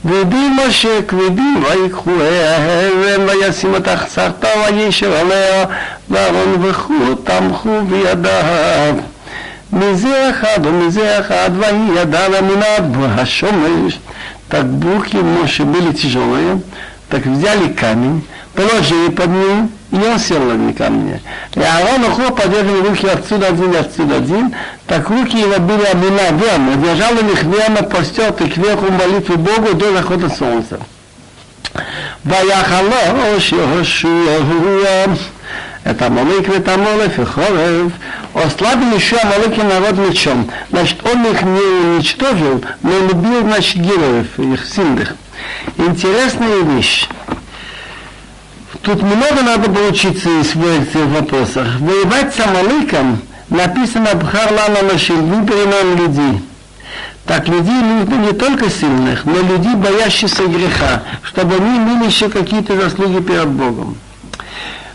וידי 0.05 0.47
משה 0.67 1.01
כבדים 1.07 1.63
ויקחו 1.63 2.11
האבן 2.21 3.29
וישים 3.29 3.75
את 3.75 3.87
החצרתה 3.87 4.47
וישב 4.73 5.11
עליה 5.11 5.65
ואהרון 6.09 6.57
וכו 6.61 7.15
תמכו 7.23 7.81
בידיו. 7.89 8.95
מזה 9.73 10.29
אחד 10.29 10.65
ומזה 10.65 11.19
אחד 11.19 11.49
ויהי 11.57 12.01
ידע 12.01 12.27
למנעד 12.29 12.95
השומש 13.17 13.99
так 14.53 14.65
булки 14.65 15.17
Моше 15.17 15.63
были 15.63 15.93
тяжелые, 15.93 16.61
так 17.09 17.25
взяли 17.25 17.69
камень, 17.69 18.25
положили 18.53 19.09
под 19.09 19.27
ним, 19.27 19.71
и 19.91 19.95
он 19.95 20.19
сел 20.19 20.41
на 20.41 20.73
камне. 20.73 21.21
И 21.55 21.59
Аарон 21.59 22.05
Ухо 22.05 22.31
подержал 22.31 22.83
руки 22.83 23.07
отсюда 23.07 23.47
один 23.47 23.73
и 23.73 23.77
отсюда 23.77 24.17
один, 24.17 24.53
так 24.87 25.09
руки 25.09 25.37
его 25.37 25.59
были 25.59 25.83
обвина 25.83 26.31
верно, 26.31 26.75
держал 26.75 27.13
их 27.13 27.43
верно, 27.43 27.83
простерты 27.83 28.49
кверху 28.49 28.91
молитвы 28.91 29.37
Богу 29.37 29.73
до 29.73 29.93
захода 29.93 30.29
солнца. 30.29 30.79
ויחלוש 32.25 33.53
יהושע 33.53 35.05
את 35.89 36.01
עמלק 36.01 36.49
ואת 36.49 36.67
עמלק 36.69 37.11
וחורב, 37.19 37.91
ослабил 38.34 38.94
еще 38.94 39.16
Амалыки 39.16 39.60
народ 39.60 39.98
мечом. 39.98 40.50
Значит, 40.70 41.04
он 41.06 41.24
их 41.26 41.42
не 41.42 41.60
уничтожил, 41.60 42.64
но 42.82 42.90
любил, 43.08 43.42
значит, 43.42 43.76
героев, 43.76 44.38
их 44.38 44.66
сильных. 44.66 45.14
Интересная 45.76 46.60
вещь. 46.62 47.08
Тут 48.82 49.02
много 49.02 49.42
надо 49.42 49.70
поучиться 49.70 50.28
из 50.28 50.50
этих 50.50 51.06
вопросах. 51.06 51.80
Воевать 51.80 52.34
с 52.34 52.40
Амалыком 52.40 53.22
написано 53.48 54.14
Бхарлана 54.14 54.82
Машин, 54.92 55.24
выбери 55.26 55.64
нам 55.66 55.96
людей. 55.96 56.42
Так 57.24 57.48
людей 57.48 57.80
нужно 57.80 58.14
не 58.16 58.32
только 58.32 58.68
сильных, 58.68 59.24
но 59.24 59.36
людей, 59.36 59.74
боящихся 59.76 60.46
греха, 60.46 61.02
чтобы 61.22 61.54
они 61.56 61.78
имели 61.78 62.06
еще 62.06 62.28
какие-то 62.28 62.78
заслуги 62.78 63.22
перед 63.22 63.48
Богом. 63.48 63.96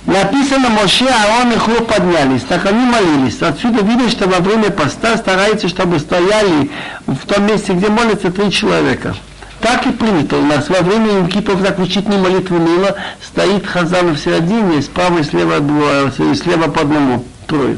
Написано, 0.10 0.70
Моше, 0.70 1.06
Аарон 1.06 1.54
и 1.54 1.58
Хлоп 1.58 1.88
поднялись, 1.88 2.42
так 2.42 2.66
они 2.66 2.84
молились. 2.84 3.40
Отсюда 3.44 3.84
видно, 3.84 4.10
что 4.10 4.28
во 4.28 4.40
время 4.40 4.72
поста 4.72 5.16
стараются, 5.18 5.70
чтобы 5.70 6.00
стояли 6.00 6.72
в 7.06 7.28
том 7.28 7.46
месте, 7.46 7.74
где 7.74 7.90
молятся 7.90 8.32
три 8.32 8.50
человека. 8.52 9.14
Так 9.62 9.86
и 9.86 9.92
принято 9.92 10.38
у 10.38 10.42
нас. 10.42 10.68
Во 10.68 10.82
время 10.82 11.20
Имкипов 11.20 11.62
так 11.62 11.78
учить 11.78 12.10
не 12.10 12.18
молитву 12.18 12.58
Нила, 12.58 12.96
стоит 13.22 13.68
Хазан 13.68 14.16
в 14.16 14.20
середине, 14.20 14.82
справа 14.82 15.20
и 15.20 15.24
слева, 15.24 15.60
двое, 15.60 16.12
слева 16.12 16.72
по 16.72 16.82
одному, 16.82 17.24
трое. 17.46 17.78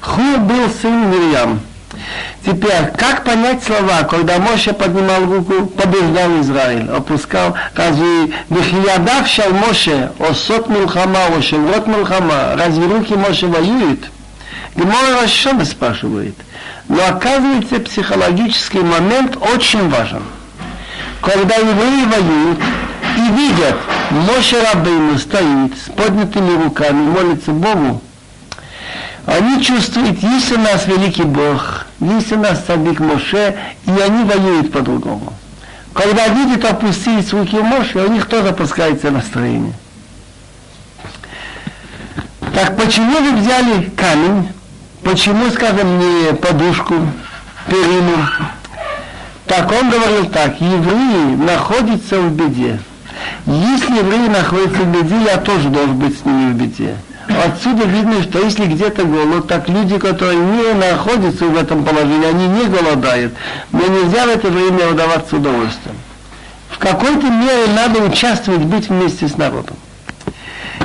Ху 0.00 0.38
был 0.38 0.70
сын 0.80 1.10
Мирьям. 1.10 1.58
Теперь, 2.44 2.86
как 2.96 3.24
понять 3.24 3.62
слова, 3.62 4.02
когда 4.02 4.38
Моше 4.38 4.72
поднимал 4.72 5.24
руку, 5.24 5.66
побеждал 5.66 6.40
Израиль, 6.40 6.90
опускал, 6.90 7.54
разве 7.74 8.32
Бехиядав 8.50 9.28
шал 9.28 9.50
Моше, 9.52 10.10
осот 10.18 10.68
милхама, 10.68 11.26
ошелрот 11.38 11.86
милхама, 11.86 12.54
разве 12.56 12.86
руки 12.86 13.14
Моше 13.14 13.46
воюют? 13.46 14.10
Гемора 14.74 15.20
Рашона 15.22 15.64
спрашивает. 15.64 16.34
Но 16.88 17.06
оказывается, 17.06 17.78
психологический 17.78 18.80
момент 18.80 19.36
очень 19.36 19.88
важен. 19.88 20.22
Когда 21.20 21.54
евреи 21.54 22.04
воюют 22.04 22.58
и 23.16 23.32
видят, 23.32 23.76
Моше 24.10 24.60
Рабейну 24.62 25.18
стоит 25.18 25.72
с 25.78 25.90
поднятыми 25.90 26.64
руками, 26.64 27.08
молится 27.08 27.52
Богу, 27.52 28.02
они 29.26 29.62
чувствуют, 29.62 30.20
есть 30.22 30.50
у 30.52 30.58
нас 30.58 30.86
великий 30.86 31.22
Бог, 31.22 31.81
есть 32.02 32.32
у 32.32 32.36
нас 32.36 32.64
садик 32.66 32.98
Моше, 33.00 33.56
и 33.86 33.90
они 33.90 34.24
воюют 34.24 34.72
по-другому. 34.72 35.32
Когда 35.94 36.26
видят 36.28 36.64
опустить 36.64 37.32
руки 37.32 37.56
Моше, 37.56 38.04
у 38.04 38.10
них 38.10 38.26
тоже 38.26 38.48
опускается 38.48 39.10
настроение. 39.10 39.74
Так 42.54 42.76
почему 42.76 43.18
вы 43.18 43.40
взяли 43.40 43.90
камень? 43.96 44.48
Почему, 45.02 45.48
скажем, 45.50 45.98
не 45.98 46.32
подушку, 46.34 46.94
перину? 47.68 48.26
Так 49.46 49.70
он 49.70 49.90
говорил 49.90 50.26
так, 50.26 50.60
евреи 50.60 51.36
находятся 51.36 52.20
в 52.20 52.32
беде. 52.32 52.80
Если 53.46 53.98
евреи 53.98 54.28
находятся 54.28 54.82
в 54.82 54.92
беде, 54.92 55.22
я 55.24 55.36
тоже 55.36 55.68
должен 55.68 55.98
быть 55.98 56.18
с 56.18 56.24
ними 56.24 56.52
в 56.52 56.56
беде. 56.56 56.96
Отсюда 57.28 57.84
видно, 57.84 58.22
что 58.22 58.40
если 58.40 58.66
где-то 58.66 59.04
голод, 59.04 59.46
так 59.46 59.68
люди, 59.68 59.98
которые 59.98 60.38
не 60.38 60.72
находятся 60.74 61.46
в 61.46 61.56
этом 61.56 61.84
положении, 61.84 62.28
они 62.28 62.46
не 62.48 62.64
голодают, 62.64 63.32
но 63.70 63.86
нельзя 63.86 64.26
в 64.26 64.30
это 64.30 64.48
время 64.48 64.90
удаваться 64.90 65.36
удовольствием. 65.36 65.96
В 66.70 66.78
какой-то 66.78 67.26
мере 67.28 67.66
надо 67.74 68.00
участвовать, 68.02 68.62
быть 68.62 68.88
вместе 68.88 69.28
с 69.28 69.36
народом. 69.36 69.76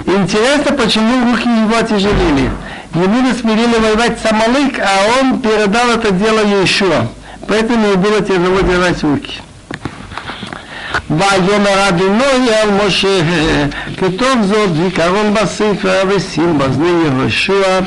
Интересно, 0.05 0.75
почему 0.75 1.31
руки 1.31 1.49
его 1.49 1.81
тяжелели. 1.81 2.51
Ему 2.93 3.21
насмирили 3.21 3.77
воевать 3.77 4.19
с 4.19 4.25
Амалык, 4.31 4.79
а 4.79 5.19
он 5.19 5.39
передал 5.41 5.89
это 5.89 6.11
дело 6.11 6.39
еще. 6.61 7.07
Поэтому 7.47 7.87
ему 7.87 7.97
было 7.97 8.21
тяжело 8.21 8.61
держать 8.61 9.03
руки. 9.03 9.41
ויאמר 11.10 11.88
אדוני 11.88 12.48
אל 12.48 12.86
משה, 12.86 13.20
כתוב 13.96 14.42
זאת 14.42 14.74
זיכרון 14.76 15.34
בספר 15.34 16.02
ושים 16.08 16.58
באזני 16.58 17.04
יהושע, 17.04 17.80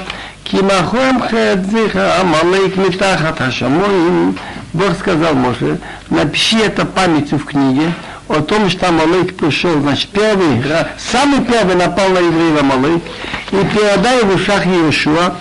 Кимахом 0.46 1.22
хедзиха 1.28 2.22
амалейк 2.22 2.78
митахат 2.78 3.40
хашамоим. 3.40 4.38
Бог 4.74 4.94
сказал 5.00 5.34
Моше, 5.34 5.80
напиши 6.10 6.58
это 6.58 6.86
памятью 6.86 7.40
в 7.40 7.46
книге, 7.46 7.94
о 8.28 8.42
том, 8.42 8.70
что 8.70 8.90
Амалык 8.90 9.36
пришел, 9.36 9.80
значит, 9.82 10.10
первый, 10.10 10.62
самый 10.98 11.42
первый 11.42 11.76
напал 11.76 12.10
на 12.10 12.20
евреев 12.20 12.60
Амалык, 12.60 13.04
и 13.52 13.56
передай 13.56 14.24
в 14.24 14.36
ушах 14.36 14.66
Иешуа. 14.66 15.36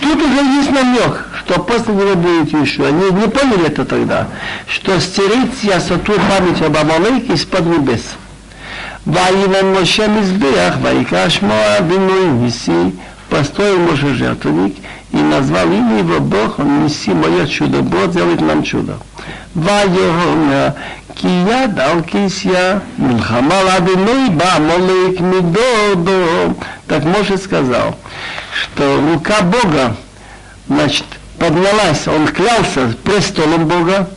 Тут 0.00 0.16
уже 0.16 0.42
есть 0.42 0.70
намек, 0.70 1.24
что 1.45 1.59
после 1.61 1.93
него 1.93 2.15
будет 2.15 2.51
еще. 2.53 2.87
Они 2.87 3.11
не 3.11 3.27
поняли 3.27 3.67
это 3.67 3.85
тогда, 3.85 4.27
что 4.67 4.99
стереть 4.99 5.63
ясоту 5.63 6.13
память 6.13 6.61
об 6.61 6.75
Амалейке 6.75 7.33
из-под 7.33 7.65
небес. 7.65 8.01
Ваиман 9.05 9.73
Моше 9.73 10.07
Мизбеях, 10.07 10.77
Ваикаш 10.77 11.41
Моа, 11.41 11.79
Биной 11.81 12.43
Виси, 12.43 12.95
построил 13.29 13.77
Моше 13.79 14.15
жертвенник 14.15 14.77
и 15.11 15.17
назвал 15.17 15.67
имя 15.67 15.99
его 15.99 16.19
Бог, 16.19 16.57
он 16.57 16.85
неси 16.85 17.11
мое 17.11 17.45
чудо, 17.45 17.81
Бог 17.83 18.11
делает 18.11 18.41
нам 18.41 18.63
чудо. 18.63 18.97
Ваегона, 19.53 20.75
Кия 21.13 21.67
дал 21.67 22.01
кисья, 22.01 22.81
Милхамала 22.97 23.79
Биной 23.81 24.29
Ба, 24.31 24.59
Молейк 24.59 25.19
Мидодо. 25.19 26.55
Так 26.87 27.03
Моше 27.05 27.37
сказал, 27.37 27.95
что 28.53 28.99
рука 28.99 29.41
Бога, 29.43 29.95
значит, 30.67 31.05
поднялась, 31.37 32.07
он 32.07 32.27
клялся 32.27 32.95
престолом 33.03 33.67
Бога, 33.67 34.09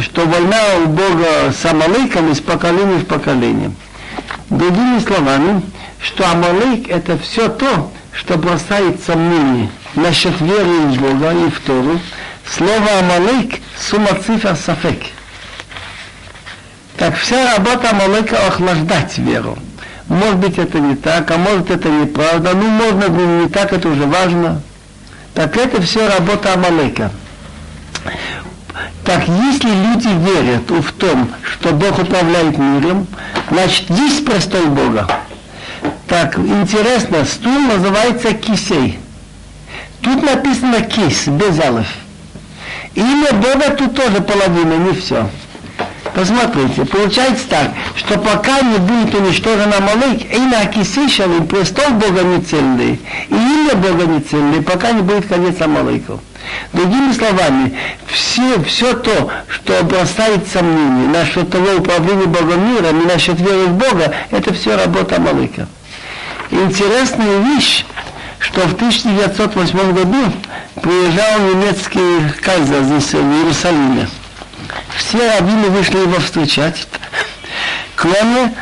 что 0.00 0.26
война 0.26 0.58
у 0.84 0.88
Бога 0.88 1.52
с 1.52 1.64
Амалыком 1.64 2.30
из 2.32 2.40
поколения 2.40 2.98
в 2.98 3.06
поколение. 3.06 3.72
Другими 4.48 4.98
словами, 5.00 5.62
что 6.00 6.28
Амалык 6.30 6.88
это 6.88 7.18
все 7.18 7.48
то, 7.48 7.92
что 8.12 8.36
бросает 8.36 9.02
сомнения 9.04 9.70
насчет 9.94 10.40
веры 10.40 10.88
в 10.88 11.00
Бога 11.00 11.32
и 11.32 11.50
в 11.50 11.60
Тору. 11.60 12.00
Слово 12.46 12.98
Амалык 13.00 13.60
сумма 13.78 14.14
цифр 14.26 14.56
сафек. 14.56 15.02
Так 16.96 17.16
вся 17.16 17.56
работа 17.56 17.90
Амалыка 17.90 18.36
охлаждать 18.46 19.18
веру. 19.18 19.58
Может 20.08 20.38
быть 20.38 20.58
это 20.58 20.80
не 20.80 20.96
так, 20.96 21.30
а 21.30 21.38
может 21.38 21.70
это 21.70 21.88
неправда. 21.88 22.52
Ну, 22.54 22.68
можно 22.68 23.06
не 23.06 23.48
так, 23.48 23.72
это 23.72 23.88
уже 23.88 24.06
важно. 24.06 24.60
Так 25.34 25.56
это 25.56 25.80
все 25.80 26.08
работа 26.08 26.54
Амалыка. 26.54 27.10
Так 29.04 29.26
если 29.26 29.68
люди 29.68 30.08
верят 30.08 30.70
в 30.70 30.92
том, 30.92 31.30
что 31.42 31.72
Бог 31.72 31.98
управляет 31.98 32.58
миром, 32.58 33.06
значит 33.50 33.88
есть 33.90 34.24
престол 34.24 34.66
Бога. 34.66 35.08
Так, 36.06 36.38
интересно, 36.38 37.24
стул 37.24 37.58
называется 37.58 38.34
кисей. 38.34 38.98
Тут 40.00 40.22
написано 40.22 40.80
кис, 40.82 41.28
без 41.28 41.58
алиф. 41.60 41.88
Имя 42.94 43.32
Бога 43.34 43.70
тут 43.76 43.94
тоже 43.94 44.20
половина, 44.20 44.74
не 44.74 44.92
все. 44.94 45.28
Посмотрите, 46.14 46.84
получается 46.84 47.48
так, 47.48 47.70
что 47.94 48.18
пока 48.18 48.60
не 48.60 48.78
будет 48.78 49.14
уничтожен 49.14 49.72
Амалык, 49.72 50.22
имя 50.32 50.62
Акисишалим, 50.64 51.46
престол 51.46 51.90
Бога 51.92 52.22
не 52.22 52.40
цельный, 52.40 53.00
и 53.28 53.34
имя 53.34 53.74
Бога 53.76 54.06
не 54.06 54.20
цельный, 54.20 54.62
пока 54.62 54.90
не 54.90 55.02
будет 55.02 55.26
конец 55.26 55.60
Амалыков. 55.60 56.20
Другими 56.72 57.12
словами, 57.12 57.76
все, 58.06 58.60
все 58.64 58.94
то, 58.94 59.30
что 59.48 59.84
бросает 59.84 60.48
сомнения 60.48 61.08
насчет 61.08 61.50
того 61.50 61.76
управления 61.78 62.26
Богом 62.26 62.74
миром 62.74 63.02
и 63.02 63.06
насчет 63.06 63.38
веры 63.38 63.66
в 63.66 63.74
Бога, 63.74 64.12
это 64.30 64.52
все 64.52 64.76
работа 64.76 65.16
Амалыка. 65.16 65.68
Интересная 66.50 67.38
вещь, 67.40 67.84
что 68.40 68.62
в 68.62 68.74
1908 68.74 69.92
году 69.92 70.32
приезжал 70.82 71.40
немецкий 71.40 72.30
кайзер 72.42 72.82
здесь, 72.82 73.12
в 73.12 73.14
Иерусалиме. 73.14 74.08
Все 74.96 75.18
раввины 75.30 75.68
вышли 75.68 75.98
его 75.98 76.20
встречать, 76.20 76.86
кроме 77.96 78.54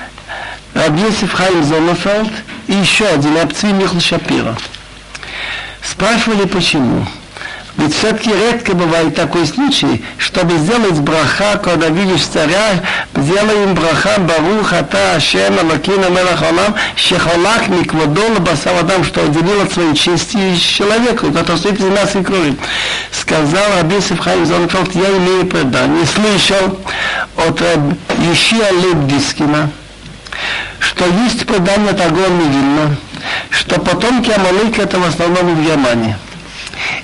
Рабьесиф 0.74 1.32
Хайм 1.32 1.64
Зонофелд 1.64 2.30
и 2.66 2.74
еще 2.74 3.06
один, 3.06 3.36
Абцви 3.38 3.72
Михл 3.72 4.00
Шапира. 4.00 4.56
Спрашивали, 5.82 6.46
почему. 6.46 7.06
Ведь 7.78 7.94
все-таки 7.94 8.30
редко 8.32 8.74
бывает 8.74 9.14
такой 9.14 9.46
случай, 9.46 10.04
чтобы 10.18 10.58
сделать 10.58 10.98
браха, 10.98 11.58
когда 11.62 11.88
видишь 11.88 12.24
царя, 12.24 12.82
сделаем 13.14 13.74
браха 13.74 14.18
Барух 14.18 14.72
Ата 14.72 15.14
Ашем 15.14 15.56
Алакина 15.60 16.06
Мелахолам, 16.06 16.74
Шехолах 16.96 17.68
Микводол 17.68 18.40
Басавадам, 18.40 19.04
что 19.04 19.22
отделил 19.22 19.62
от 19.62 19.72
своей 19.72 19.94
чести 19.94 20.56
человеку, 20.56 21.30
который 21.30 21.56
стоит 21.56 21.78
из 21.78 21.84
нас 21.84 22.16
и 22.16 22.22
крови. 22.24 22.56
Сказал 23.12 23.78
Абисов 23.78 24.18
Хайм 24.18 24.44
Зонфелд, 24.44 24.92
я 24.96 25.16
имею 25.16 25.46
предание, 25.46 26.04
слышал 26.04 26.80
от 27.36 27.62
Ешия 28.28 28.72
Лебдискина, 28.72 29.70
что 30.80 31.04
есть 31.06 31.46
предание 31.46 31.92
Тагор 31.92 32.28
Мивильна, 32.28 32.96
что 33.50 33.80
потомки 33.80 34.30
Амалыка 34.32 34.82
это 34.82 34.98
в 34.98 35.04
основном 35.04 35.54
в 35.54 35.64
Германии. 35.64 36.16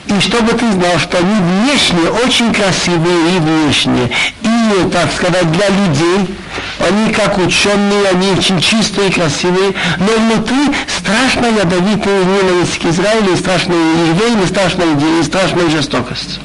И 0.06 0.20
чтобы 0.20 0.52
ты 0.52 0.70
знал, 0.72 0.98
что 0.98 1.18
они 1.18 1.34
внешне 1.34 2.08
очень 2.24 2.52
красивые 2.52 3.36
и 3.36 3.38
внешне, 3.40 4.10
и, 4.42 4.90
так 4.90 5.12
сказать, 5.12 5.50
для 5.50 5.68
людей, 5.68 6.34
они 6.78 7.12
как 7.12 7.38
ученые, 7.38 8.08
они 8.08 8.32
очень 8.32 8.60
чистые 8.60 9.08
и 9.08 9.12
красивые, 9.12 9.74
но 9.98 10.12
внутри 10.12 10.74
страшно 10.98 11.46
ядовитые 11.46 12.24
ненависть 12.24 12.78
к 12.78 12.84
Израилю, 12.86 13.32
и 13.32 13.36
страшные 13.36 14.08
евреи, 14.08 14.44
и 14.44 14.46
страшная 14.46 15.20
и 15.20 15.22
страшная 15.24 15.70
жестокость. 15.70 16.40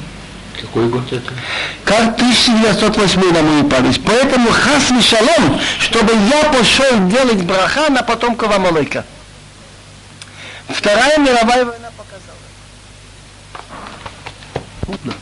Какой 0.60 0.88
год 0.88 1.12
это? 1.12 1.32
Как 1.84 2.14
1908 2.14 3.32
на 3.32 3.42
мою 3.42 3.64
память. 3.64 4.00
Поэтому 4.04 4.50
хас 4.50 5.04
шалом, 5.04 5.60
чтобы 5.78 6.12
я 6.12 6.50
пошел 6.50 7.08
делать 7.08 7.42
браха 7.44 7.90
на 7.90 8.02
потомков 8.02 8.54
Амалыка. 8.54 9.04
Вторая 10.68 11.18
мировая 11.18 11.64
война 11.64 11.90
трудно. 14.90 15.14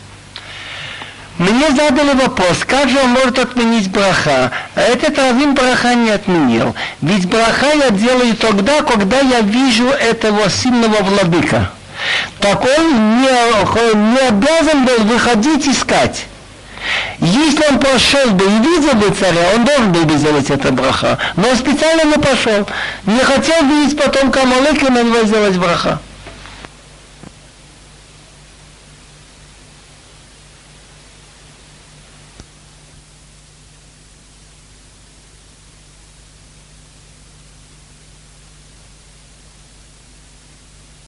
Мне 1.38 1.70
задали 1.70 2.14
вопрос, 2.14 2.64
как 2.66 2.88
же 2.88 2.98
он 2.98 3.10
может 3.10 3.38
отменить 3.38 3.90
браха? 3.90 4.50
А 4.74 4.80
этот 4.80 5.16
раввин 5.18 5.54
браха 5.54 5.94
не 5.94 6.10
отменил. 6.10 6.74
Ведь 7.00 7.28
браха 7.28 7.66
я 7.74 7.90
делаю 7.90 8.34
тогда, 8.34 8.82
когда 8.82 9.20
я 9.20 9.40
вижу 9.40 9.88
этого 9.88 10.50
сильного 10.50 11.00
владыка. 11.02 11.70
Так 12.40 12.64
он 12.64 13.20
не, 13.20 14.12
не 14.12 14.28
обязан 14.28 14.84
был 14.84 14.98
выходить 15.04 15.68
искать. 15.68 16.26
Если 17.20 17.66
он 17.68 17.78
пошел 17.78 18.30
бы 18.30 18.44
и 18.44 18.58
видел 18.58 18.94
бы 18.94 19.14
царя, 19.14 19.52
он 19.54 19.64
должен 19.64 19.92
был 19.92 20.04
бы 20.04 20.16
сделать 20.16 20.50
это 20.50 20.72
браха. 20.72 21.18
Но 21.36 21.48
он 21.48 21.56
специально 21.56 22.04
не 22.04 22.20
пошел. 22.20 22.66
Не 23.06 23.20
хотел 23.20 23.64
видеть 23.64 23.96
потом 23.96 24.32
Камалыка, 24.32 24.90
на 24.90 25.04
него 25.04 25.22
сделать 25.24 25.56
браха. 25.56 26.00